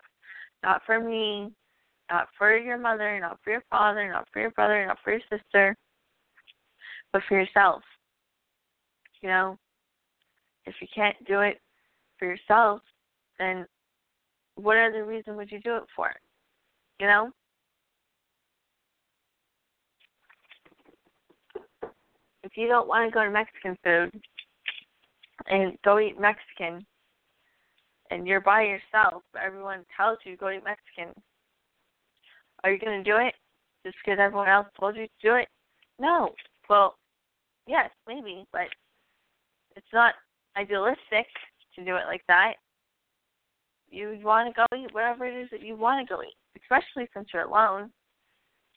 Not 0.63 0.81
for 0.85 0.99
me, 0.99 1.51
not 2.09 2.27
for 2.37 2.57
your 2.57 2.77
mother, 2.77 3.19
not 3.19 3.39
for 3.43 3.51
your 3.51 3.63
father, 3.69 4.09
not 4.09 4.27
for 4.31 4.41
your 4.41 4.51
brother, 4.51 4.85
not 4.85 4.97
for 5.03 5.11
your 5.11 5.21
sister, 5.29 5.75
but 7.11 7.21
for 7.27 7.39
yourself. 7.39 7.81
You 9.21 9.29
know, 9.29 9.57
if 10.65 10.75
you 10.81 10.87
can't 10.93 11.15
do 11.27 11.41
it 11.41 11.59
for 12.19 12.25
yourself, 12.25 12.81
then 13.39 13.65
what 14.55 14.77
other 14.77 15.05
reason 15.05 15.35
would 15.35 15.51
you 15.51 15.59
do 15.61 15.77
it 15.77 15.83
for? 15.95 16.11
You 16.99 17.07
know? 17.07 17.31
If 22.43 22.46
you 22.57 22.67
don't 22.67 22.87
want 22.87 23.07
to 23.07 23.13
go 23.13 23.23
to 23.23 23.29
Mexican 23.29 23.77
food 23.83 24.21
and 25.45 25.77
go 25.85 25.99
eat 25.99 26.19
Mexican 26.19 26.85
and 28.09 28.27
you're 28.27 28.41
by 28.41 28.63
yourself, 28.63 29.21
but 29.31 29.41
everyone 29.43 29.85
tells 29.95 30.17
you 30.23 30.37
go 30.37 30.49
eat 30.49 30.63
Mexican, 30.63 31.13
are 32.63 32.71
you 32.71 32.79
going 32.79 33.03
to 33.03 33.09
do 33.09 33.17
it 33.17 33.35
just 33.85 33.95
because 34.03 34.17
everyone 34.19 34.47
else 34.47 34.67
told 34.79 34.95
you 34.95 35.05
to 35.05 35.13
do 35.21 35.35
it? 35.35 35.47
No. 35.99 36.33
Well, 36.69 36.95
yes, 37.67 37.91
maybe, 38.07 38.45
but 38.51 38.67
it's 39.75 39.85
not 39.93 40.15
idealistic 40.57 41.27
to 41.75 41.85
do 41.85 41.95
it 41.95 42.07
like 42.07 42.23
that. 42.27 42.53
You 43.89 44.19
want 44.23 44.53
to 44.53 44.53
go 44.53 44.77
eat 44.77 44.93
whatever 44.93 45.25
it 45.25 45.39
is 45.39 45.49
that 45.51 45.61
you 45.61 45.75
want 45.75 46.05
to 46.05 46.13
go 46.13 46.21
eat, 46.21 46.35
especially 46.61 47.07
since 47.13 47.27
you're 47.33 47.43
alone. 47.43 47.91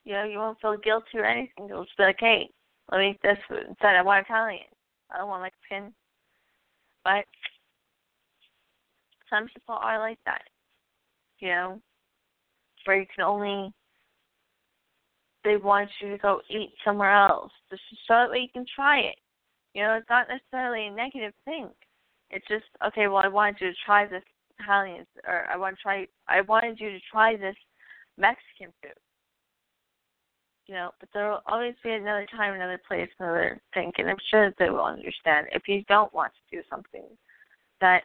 You 0.04 0.12
know, 0.12 0.24
you 0.24 0.38
won't 0.38 0.60
feel 0.60 0.76
guilty 0.76 1.18
or 1.18 1.24
anything. 1.24 1.68
You'll 1.68 1.84
just 1.84 1.96
be 1.96 2.04
like, 2.04 2.20
hey, 2.20 2.50
let 2.90 2.98
me 2.98 3.18
food 3.48 3.64
instead. 3.68 3.96
I 3.96 4.02
want 4.02 4.26
Italian. 4.26 4.64
I 5.10 5.18
don't 5.18 5.28
want 5.28 5.42
Mexican. 5.42 5.92
But 7.04 7.24
some 9.28 9.46
people 9.46 9.76
are 9.80 9.98
like 9.98 10.18
that. 10.26 10.42
You 11.38 11.48
know, 11.48 11.80
where 12.84 13.00
you 13.00 13.06
can 13.14 13.24
only 13.24 13.72
they 15.44 15.56
want 15.56 15.88
you 16.02 16.10
to 16.10 16.18
go 16.18 16.40
eat 16.50 16.70
somewhere 16.84 17.14
else 17.14 17.50
just 17.70 17.80
so 18.06 18.14
that 18.14 18.30
way 18.30 18.40
you 18.40 18.48
can 18.52 18.66
try 18.74 18.98
it. 18.98 19.16
You 19.72 19.82
know, 19.82 19.94
it's 19.94 20.10
not 20.10 20.26
necessarily 20.28 20.86
a 20.86 20.90
negative 20.90 21.32
thing. 21.44 21.68
It's 22.30 22.46
just 22.46 22.64
okay. 22.86 23.06
Well, 23.06 23.22
I 23.24 23.28
wanted 23.28 23.56
you 23.60 23.68
to 23.68 23.76
try 23.86 24.06
this 24.06 24.22
Italian, 24.58 25.06
or 25.26 25.46
I 25.52 25.56
want 25.56 25.76
to 25.76 25.82
try. 25.82 26.06
I 26.28 26.42
wanted 26.42 26.78
you 26.78 26.90
to 26.90 26.98
try 27.10 27.36
this 27.36 27.56
Mexican 28.18 28.72
food. 28.82 28.92
You 30.70 30.76
know, 30.76 30.90
but 31.00 31.08
there 31.12 31.28
will 31.28 31.42
always 31.48 31.74
be 31.82 31.90
another 31.90 32.28
time, 32.30 32.54
another 32.54 32.80
place, 32.86 33.08
another 33.18 33.60
thing, 33.74 33.90
and 33.98 34.08
I'm 34.08 34.16
sure 34.30 34.48
that 34.48 34.54
they 34.56 34.70
will 34.70 34.84
understand 34.84 35.48
if 35.50 35.66
you 35.66 35.82
don't 35.88 36.14
want 36.14 36.32
to 36.32 36.56
do 36.56 36.62
something 36.70 37.02
that 37.80 38.04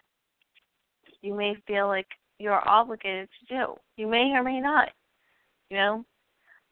you 1.22 1.36
may 1.36 1.56
feel 1.68 1.86
like 1.86 2.08
you're 2.40 2.68
obligated 2.68 3.30
to 3.40 3.56
do. 3.56 3.76
You 3.98 4.08
may 4.08 4.32
or 4.32 4.42
may 4.42 4.60
not. 4.60 4.90
You 5.70 5.78
know, 5.78 6.06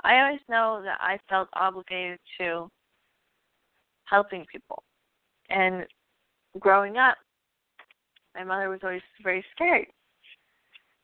I 0.03 0.19
always 0.21 0.39
know 0.49 0.81
that 0.83 0.97
I 0.99 1.19
felt 1.29 1.47
obligated 1.53 2.17
to 2.39 2.71
helping 4.05 4.47
people. 4.51 4.81
And 5.51 5.85
growing 6.59 6.97
up, 6.97 7.17
my 8.33 8.43
mother 8.43 8.67
was 8.67 8.79
always 8.81 9.03
very 9.21 9.45
scared. 9.53 9.85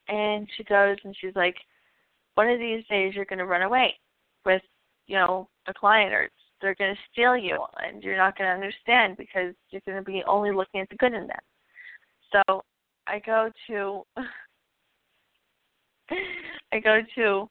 And 0.07 0.47
she 0.57 0.63
goes 0.63 0.97
and 1.03 1.15
she's 1.21 1.35
like, 1.35 1.57
one 2.33 2.49
of 2.49 2.57
these 2.57 2.83
days 2.89 3.13
you're 3.13 3.25
going 3.25 3.37
to 3.37 3.45
run 3.45 3.61
away 3.61 3.93
with, 4.47 4.63
you 5.09 5.15
know, 5.15 5.49
a 5.67 5.73
client 5.73 6.13
or 6.13 6.29
they're 6.61 6.75
going 6.75 6.93
to 6.93 7.01
steal 7.11 7.35
you 7.35 7.57
and 7.83 8.03
you're 8.03 8.15
not 8.15 8.37
going 8.37 8.47
to 8.47 8.53
understand 8.53 9.17
because 9.17 9.55
you're 9.71 9.81
going 9.85 9.97
to 9.97 10.03
be 10.03 10.23
only 10.27 10.51
looking 10.53 10.79
at 10.81 10.89
the 10.89 10.95
good 10.97 11.13
in 11.13 11.27
them. 11.27 11.39
So 12.31 12.63
I 13.07 13.19
go 13.25 13.49
to 13.67 14.03
I 16.71 16.79
go 16.79 16.99
to 17.15 17.49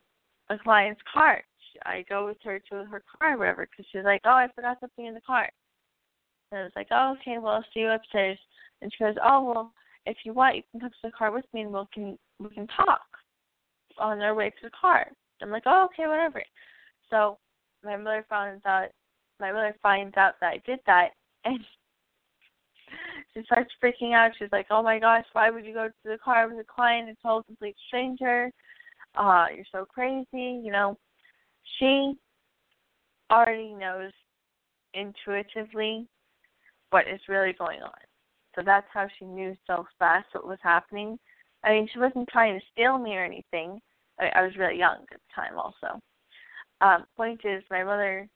a 0.50 0.59
client's 0.59 1.00
car. 1.12 1.42
I 1.84 2.04
go 2.09 2.26
with 2.26 2.38
her 2.44 2.61
to 2.70 2.84
her 2.84 3.02
car 3.18 3.36
whatever 3.36 3.66
because 3.70 3.86
she's 3.90 4.04
like, 4.04 4.20
oh, 4.24 4.30
I 4.30 4.46
forgot 4.54 4.78
something 4.80 5.06
in 5.06 5.14
the 5.14 5.20
car. 5.20 5.48
And 6.52 6.61
I 6.61 6.62
was 6.62 6.72
like, 6.76 6.88
oh, 6.92 7.16
okay, 7.20 7.38
well, 7.38 7.54
I'll 7.54 7.64
see 7.74 7.80
you 7.80 7.90
upstairs. 7.90 8.38
And 8.82 8.92
she 8.92 9.02
goes, 9.04 9.16
oh, 9.22 9.42
well, 9.44 9.72
if 10.06 10.16
you 10.24 10.32
want, 10.32 10.56
you 10.56 10.62
can 10.70 10.80
come 10.80 10.90
to 10.90 10.96
the 11.02 11.11
car 11.11 11.32
with 11.32 11.44
me 11.52 11.62
and 11.62 11.72
we 11.72 11.80
can 11.92 12.16
we 12.38 12.50
can 12.50 12.68
talk 12.68 13.00
on 13.98 14.20
our 14.20 14.34
way 14.34 14.50
to 14.50 14.56
the 14.62 14.70
car. 14.80 15.09
I'm 15.42 15.50
like, 15.50 15.64
oh, 15.66 15.86
okay, 15.86 16.09
whatever. 16.09 16.42
So 17.11 17.38
my 17.85 17.97
mother 17.97 18.24
finds 18.29 18.64
out 18.66 18.89
my 19.41 19.53
mother 19.53 19.74
finds 19.83 20.16
out 20.16 20.35
that 20.41 20.55
I 20.55 20.62
did 20.66 20.81
that, 20.87 21.11
and 21.45 21.61
she 23.33 23.43
starts 23.45 23.70
freaking 23.83 24.14
out. 24.14 24.33
She's 24.39 24.53
like, 24.53 24.66
"Oh 24.70 24.83
my 24.83 24.99
gosh, 24.99 25.24
why 25.33 25.51
would 25.51 25.64
you 25.64 25.74
go 25.74 25.89
to 25.89 25.95
the 26.05 26.18
car 26.18 26.49
with 26.49 26.59
a 26.59 26.64
client 26.64 27.09
and 27.09 27.16
told 27.22 27.43
a 27.43 27.47
complete 27.47 27.76
stranger? 27.87 28.51
Uh, 29.16 29.47
you're 29.55 29.64
so 29.70 29.85
crazy." 29.85 30.26
You 30.33 30.72
know, 30.72 30.99
she 31.79 32.14
already 33.31 33.74
knows 33.74 34.12
intuitively 34.95 36.07
what 36.91 37.07
is 37.07 37.20
really 37.29 37.53
going 37.53 37.83
on. 37.83 37.91
So 38.55 38.62
that's 38.64 38.87
how 38.93 39.07
she 39.18 39.24
knew 39.24 39.57
so 39.66 39.87
fast 39.99 40.26
what 40.33 40.47
was 40.47 40.59
happening. 40.62 41.18
I 41.64 41.70
mean, 41.70 41.89
she 41.93 41.99
wasn't 41.99 42.29
trying 42.29 42.59
to 42.59 42.66
steal 42.72 42.99
me 42.99 43.14
or 43.14 43.24
anything. 43.24 43.81
I, 44.18 44.31
I 44.35 44.43
was 44.43 44.57
really 44.57 44.79
young 44.79 45.03
at 45.12 45.20
the 45.20 45.35
time, 45.35 45.59
also. 45.59 46.01
Um, 46.81 47.05
point 47.16 47.41
is, 47.45 47.62
my 47.70 47.83
mother 47.83 48.29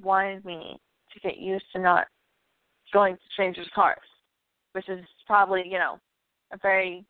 wanted 0.00 0.44
me 0.44 0.78
to 1.12 1.20
get 1.20 1.38
used 1.38 1.64
to 1.74 1.80
not 1.80 2.06
going 2.92 3.14
to 3.14 3.22
strangers' 3.32 3.68
cars, 3.74 3.98
which 4.72 4.88
is 4.88 5.04
probably, 5.26 5.64
you 5.66 5.78
know, 5.78 5.98
a 6.52 6.58
very 6.58 7.04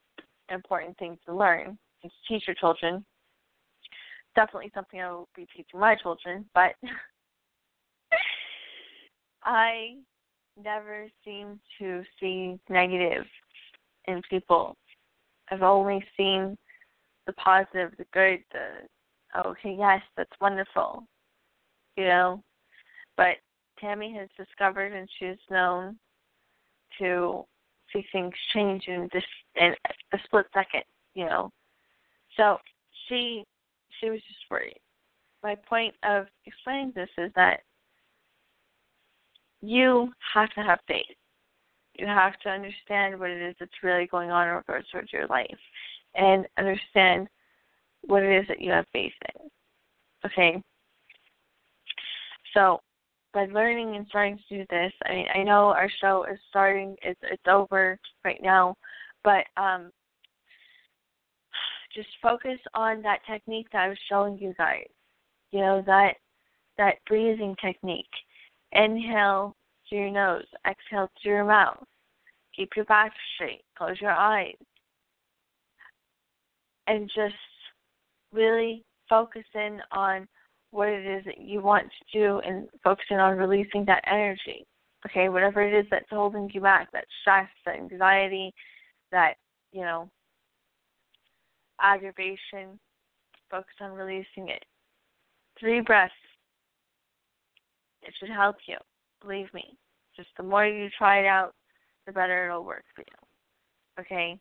important 0.50 0.96
thing 0.98 1.18
to 1.26 1.34
learn 1.34 1.76
and 2.02 2.12
to 2.12 2.18
teach 2.28 2.46
your 2.46 2.54
children. 2.54 3.04
Definitely 4.34 4.70
something 4.74 5.00
I 5.00 5.10
will 5.10 5.28
be 5.34 5.46
teaching 5.56 5.80
my 5.80 5.96
children, 5.96 6.44
but 6.54 6.72
I 9.44 9.96
never 10.62 11.06
seem 11.24 11.60
to 11.78 12.02
see 12.20 12.58
negative 12.68 13.24
in 14.06 14.22
people. 14.28 14.76
I've 15.50 15.62
only 15.62 16.04
seen 16.16 16.56
the 17.26 17.32
positive, 17.34 17.92
the 17.98 18.06
good, 18.12 18.40
the 18.52 18.86
okay, 19.44 19.76
yes, 19.78 20.02
that's 20.16 20.30
wonderful. 20.40 21.04
You 21.96 22.04
know. 22.04 22.42
But 23.16 23.36
Tammy 23.78 24.14
has 24.14 24.28
discovered 24.36 24.92
and 24.92 25.08
she's 25.18 25.38
known 25.50 25.98
to 26.98 27.44
see 27.92 28.04
things 28.12 28.34
change 28.52 28.84
in 28.88 29.08
this 29.12 29.24
in 29.56 29.74
a 30.12 30.18
split 30.24 30.46
second, 30.52 30.82
you 31.14 31.26
know. 31.26 31.50
So 32.36 32.58
she 33.08 33.44
she 34.00 34.10
was 34.10 34.20
just 34.20 34.50
worried. 34.50 34.78
My 35.42 35.54
point 35.54 35.94
of 36.02 36.26
explaining 36.44 36.92
this 36.94 37.08
is 37.18 37.30
that 37.36 37.60
you 39.62 40.12
have 40.34 40.50
to 40.50 40.62
have 40.62 40.80
faith. 40.86 41.04
You 41.94 42.06
have 42.06 42.38
to 42.40 42.50
understand 42.50 43.18
what 43.18 43.30
it 43.30 43.40
is 43.40 43.54
that's 43.58 43.82
really 43.82 44.06
going 44.06 44.30
on 44.30 44.48
in 44.48 44.54
regards 44.54 44.88
towards 44.90 45.12
your 45.12 45.26
life 45.28 45.58
and 46.14 46.46
understand 46.58 47.28
what 48.06 48.22
it 48.22 48.40
is 48.40 48.48
that 48.48 48.60
you 48.60 48.70
have 48.72 48.86
faith 48.92 49.12
in. 49.34 49.50
Okay? 50.24 50.62
So 52.54 52.80
by 53.34 53.46
learning 53.46 53.96
and 53.96 54.06
starting 54.08 54.38
to 54.48 54.58
do 54.58 54.64
this, 54.70 54.92
I 55.04 55.12
mean 55.12 55.26
I 55.34 55.42
know 55.42 55.66
our 55.66 55.90
show 56.00 56.24
is 56.24 56.38
starting 56.48 56.96
it's 57.02 57.20
it's 57.22 57.46
over 57.46 57.98
right 58.24 58.40
now, 58.42 58.74
but 59.22 59.44
um 59.56 59.90
just 61.94 62.08
focus 62.22 62.58
on 62.74 63.02
that 63.02 63.20
technique 63.26 63.68
that 63.72 63.82
I 63.84 63.88
was 63.88 63.98
showing 64.08 64.38
you 64.38 64.54
guys. 64.58 64.86
You 65.50 65.60
know, 65.60 65.82
that 65.86 66.16
that 66.78 66.96
breathing 67.06 67.56
technique. 67.60 68.06
Inhale 68.72 69.54
through 69.88 69.98
your 69.98 70.10
nose, 70.10 70.44
exhale 70.68 71.08
through 71.22 71.32
your 71.32 71.44
mouth. 71.44 71.82
Keep 72.54 72.70
your 72.76 72.84
back 72.86 73.12
straight, 73.34 73.62
close 73.76 74.00
your 74.00 74.10
eyes. 74.10 74.54
And 76.86 77.10
just 77.14 77.34
really 78.36 78.84
focusing 79.08 79.80
on 79.92 80.28
what 80.70 80.88
it 80.88 81.06
is 81.06 81.24
that 81.24 81.40
you 81.40 81.60
want 81.60 81.84
to 81.84 82.18
do 82.18 82.38
and 82.40 82.68
focusing 82.84 83.18
on 83.18 83.36
releasing 83.36 83.84
that 83.86 84.04
energy. 84.06 84.66
Okay, 85.06 85.28
whatever 85.28 85.62
it 85.62 85.78
is 85.78 85.86
that's 85.90 86.10
holding 86.10 86.50
you 86.52 86.60
back, 86.60 86.90
that 86.92 87.06
stress, 87.20 87.48
that 87.64 87.76
anxiety, 87.76 88.52
that, 89.12 89.34
you 89.72 89.82
know, 89.82 90.10
aggravation, 91.80 92.78
focus 93.50 93.74
on 93.80 93.92
releasing 93.92 94.48
it. 94.48 94.64
Three 95.58 95.80
breaths. 95.80 96.12
It 98.02 98.14
should 98.18 98.30
help 98.30 98.56
you. 98.66 98.76
Believe 99.22 99.52
me. 99.54 99.76
Just 100.16 100.28
the 100.36 100.42
more 100.42 100.66
you 100.66 100.88
try 100.96 101.20
it 101.20 101.26
out, 101.26 101.52
the 102.06 102.12
better 102.12 102.46
it'll 102.46 102.64
work 102.64 102.84
for 102.94 103.02
you. 103.02 104.02
Okay? 104.02 104.38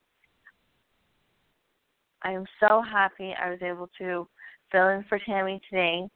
I 2.26 2.32
am 2.32 2.45
so 2.59 2.82
happy 2.82 3.34
I 3.39 3.51
was 3.51 3.59
able 3.61 3.88
to 3.99 4.28
fill 4.71 4.89
in 4.89 5.05
for 5.07 5.19
Tammy 5.19 5.61
today. 5.69 6.09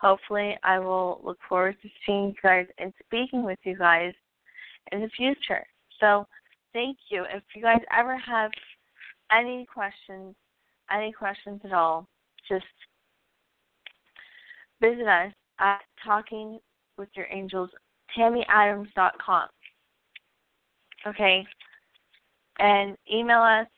Hopefully, 0.00 0.58
I 0.64 0.80
will 0.80 1.20
look 1.24 1.38
forward 1.48 1.76
to 1.80 1.88
seeing 2.04 2.26
you 2.26 2.34
guys 2.42 2.66
and 2.78 2.92
speaking 3.06 3.44
with 3.44 3.58
you 3.62 3.78
guys 3.78 4.12
in 4.90 5.00
the 5.00 5.08
future. 5.16 5.64
So, 6.00 6.26
thank 6.72 6.98
you. 7.08 7.24
If 7.32 7.44
you 7.54 7.62
guys 7.62 7.80
ever 7.96 8.18
have 8.18 8.50
any 9.30 9.64
questions, 9.72 10.34
any 10.92 11.12
questions 11.12 11.60
at 11.64 11.72
all, 11.72 12.08
just 12.48 12.64
visit 14.80 15.06
us 15.06 15.32
at 15.60 15.80
Talking 16.04 16.58
with 16.98 17.08
Your 17.14 17.26
Angels, 17.30 17.70
TammyAdams.com. 18.18 19.48
Okay? 21.06 21.46
And 22.58 22.96
email 23.12 23.40
us, 23.40 23.68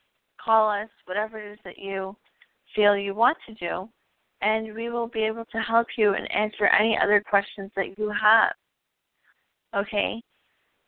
call 0.43 0.69
us, 0.71 0.89
whatever 1.05 1.39
it 1.39 1.53
is 1.53 1.59
that 1.65 1.79
you 1.79 2.17
feel 2.75 2.97
you 2.97 3.15
want 3.15 3.37
to 3.47 3.55
do, 3.55 3.89
and 4.41 4.75
we 4.75 4.91
will 4.91 5.09
be 5.09 5.23
able 5.23 5.45
to 5.47 5.59
help 5.59 5.87
you 5.97 6.15
and 6.15 6.31
answer 6.33 6.67
any 6.67 6.97
other 6.97 7.23
questions 7.29 7.71
that 7.77 7.99
you 7.99 8.11
have. 8.11 8.53
Okay? 9.77 10.23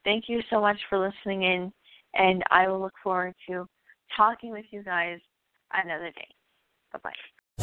Thank 0.05 0.25
you 0.29 0.41
so 0.51 0.61
much 0.61 0.79
for 0.89 0.99
listening 0.99 1.43
in, 1.43 1.73
and 2.15 2.43
I 2.51 2.69
will 2.69 2.81
look 2.81 2.95
forward 3.03 3.35
to 3.49 3.67
talking 4.17 4.51
with 4.51 4.65
you 4.71 4.83
guys 4.83 5.19
another 5.73 6.11
day. 6.11 6.29
Bye 6.93 7.01
bye. 7.05 7.13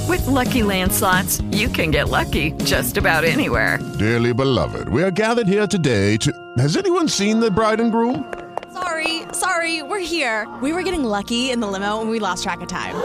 With 0.08 0.22
LuckyLand 0.22 0.92
Slots, 0.92 1.42
you 1.52 1.68
can 1.68 1.92
get 1.92 2.10
lucky 2.10 2.52
just 2.64 2.98
about 2.98 3.26
anywhere. 3.26 3.80
Dearly 4.00 4.34
beloved, 4.34 4.88
we 4.90 5.04
are 5.04 5.12
gathered 5.12 5.48
here 5.48 5.68
today 5.68 6.18
to. 6.18 6.32
Has 6.58 6.78
anyone 6.78 7.08
seen 7.08 7.40
the 7.40 7.52
bride 7.52 7.80
and 7.80 7.92
groom? 7.92 8.47
Sorry, 8.82 9.24
sorry, 9.32 9.82
we're 9.82 10.00
here. 10.00 10.48
We 10.62 10.72
were 10.72 10.84
getting 10.84 11.04
lucky 11.04 11.50
in 11.52 11.60
the 11.60 11.68
limo 11.68 12.00
and 12.02 12.10
we 12.10 12.20
lost 12.20 12.44
track 12.44 12.62
of 12.62 12.68
time. 12.68 12.96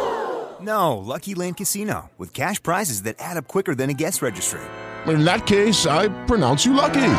No, 0.61 0.99
Lucky 0.99 1.35
Land 1.35 1.57
Casino, 1.57 2.11
with 2.19 2.33
cash 2.33 2.63
prizes 2.63 3.03
that 3.03 3.17
add 3.19 3.37
up 3.37 3.49
quicker 3.49 3.75
than 3.75 3.91
a 3.91 3.95
guest 3.95 4.23
registry. 4.23 4.61
In 5.07 5.25
that 5.25 5.47
case, 5.47 5.87
I 5.87 6.09
pronounce 6.27 6.65
you 6.65 6.75
lucky. 6.75 7.15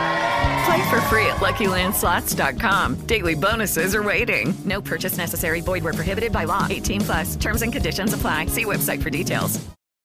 Play 0.65 0.89
for 0.89 1.01
free 1.09 1.25
at 1.25 1.41
LuckyLandSlots.com. 1.41 3.05
Daily 3.07 3.35
bonuses 3.35 3.95
are 3.95 4.03
waiting. 4.03 4.53
No 4.65 4.81
purchase 4.81 5.17
necessary. 5.17 5.59
Void 5.61 5.83
where 5.83 5.93
prohibited 5.93 6.31
by 6.31 6.45
law. 6.45 6.67
18 6.69 7.01
plus. 7.01 7.35
Terms 7.35 7.61
and 7.63 7.73
conditions 7.73 8.13
apply. 8.13 8.45
See 8.45 8.65
website 8.65 9.01
for 9.03 9.09
details. 9.09 9.59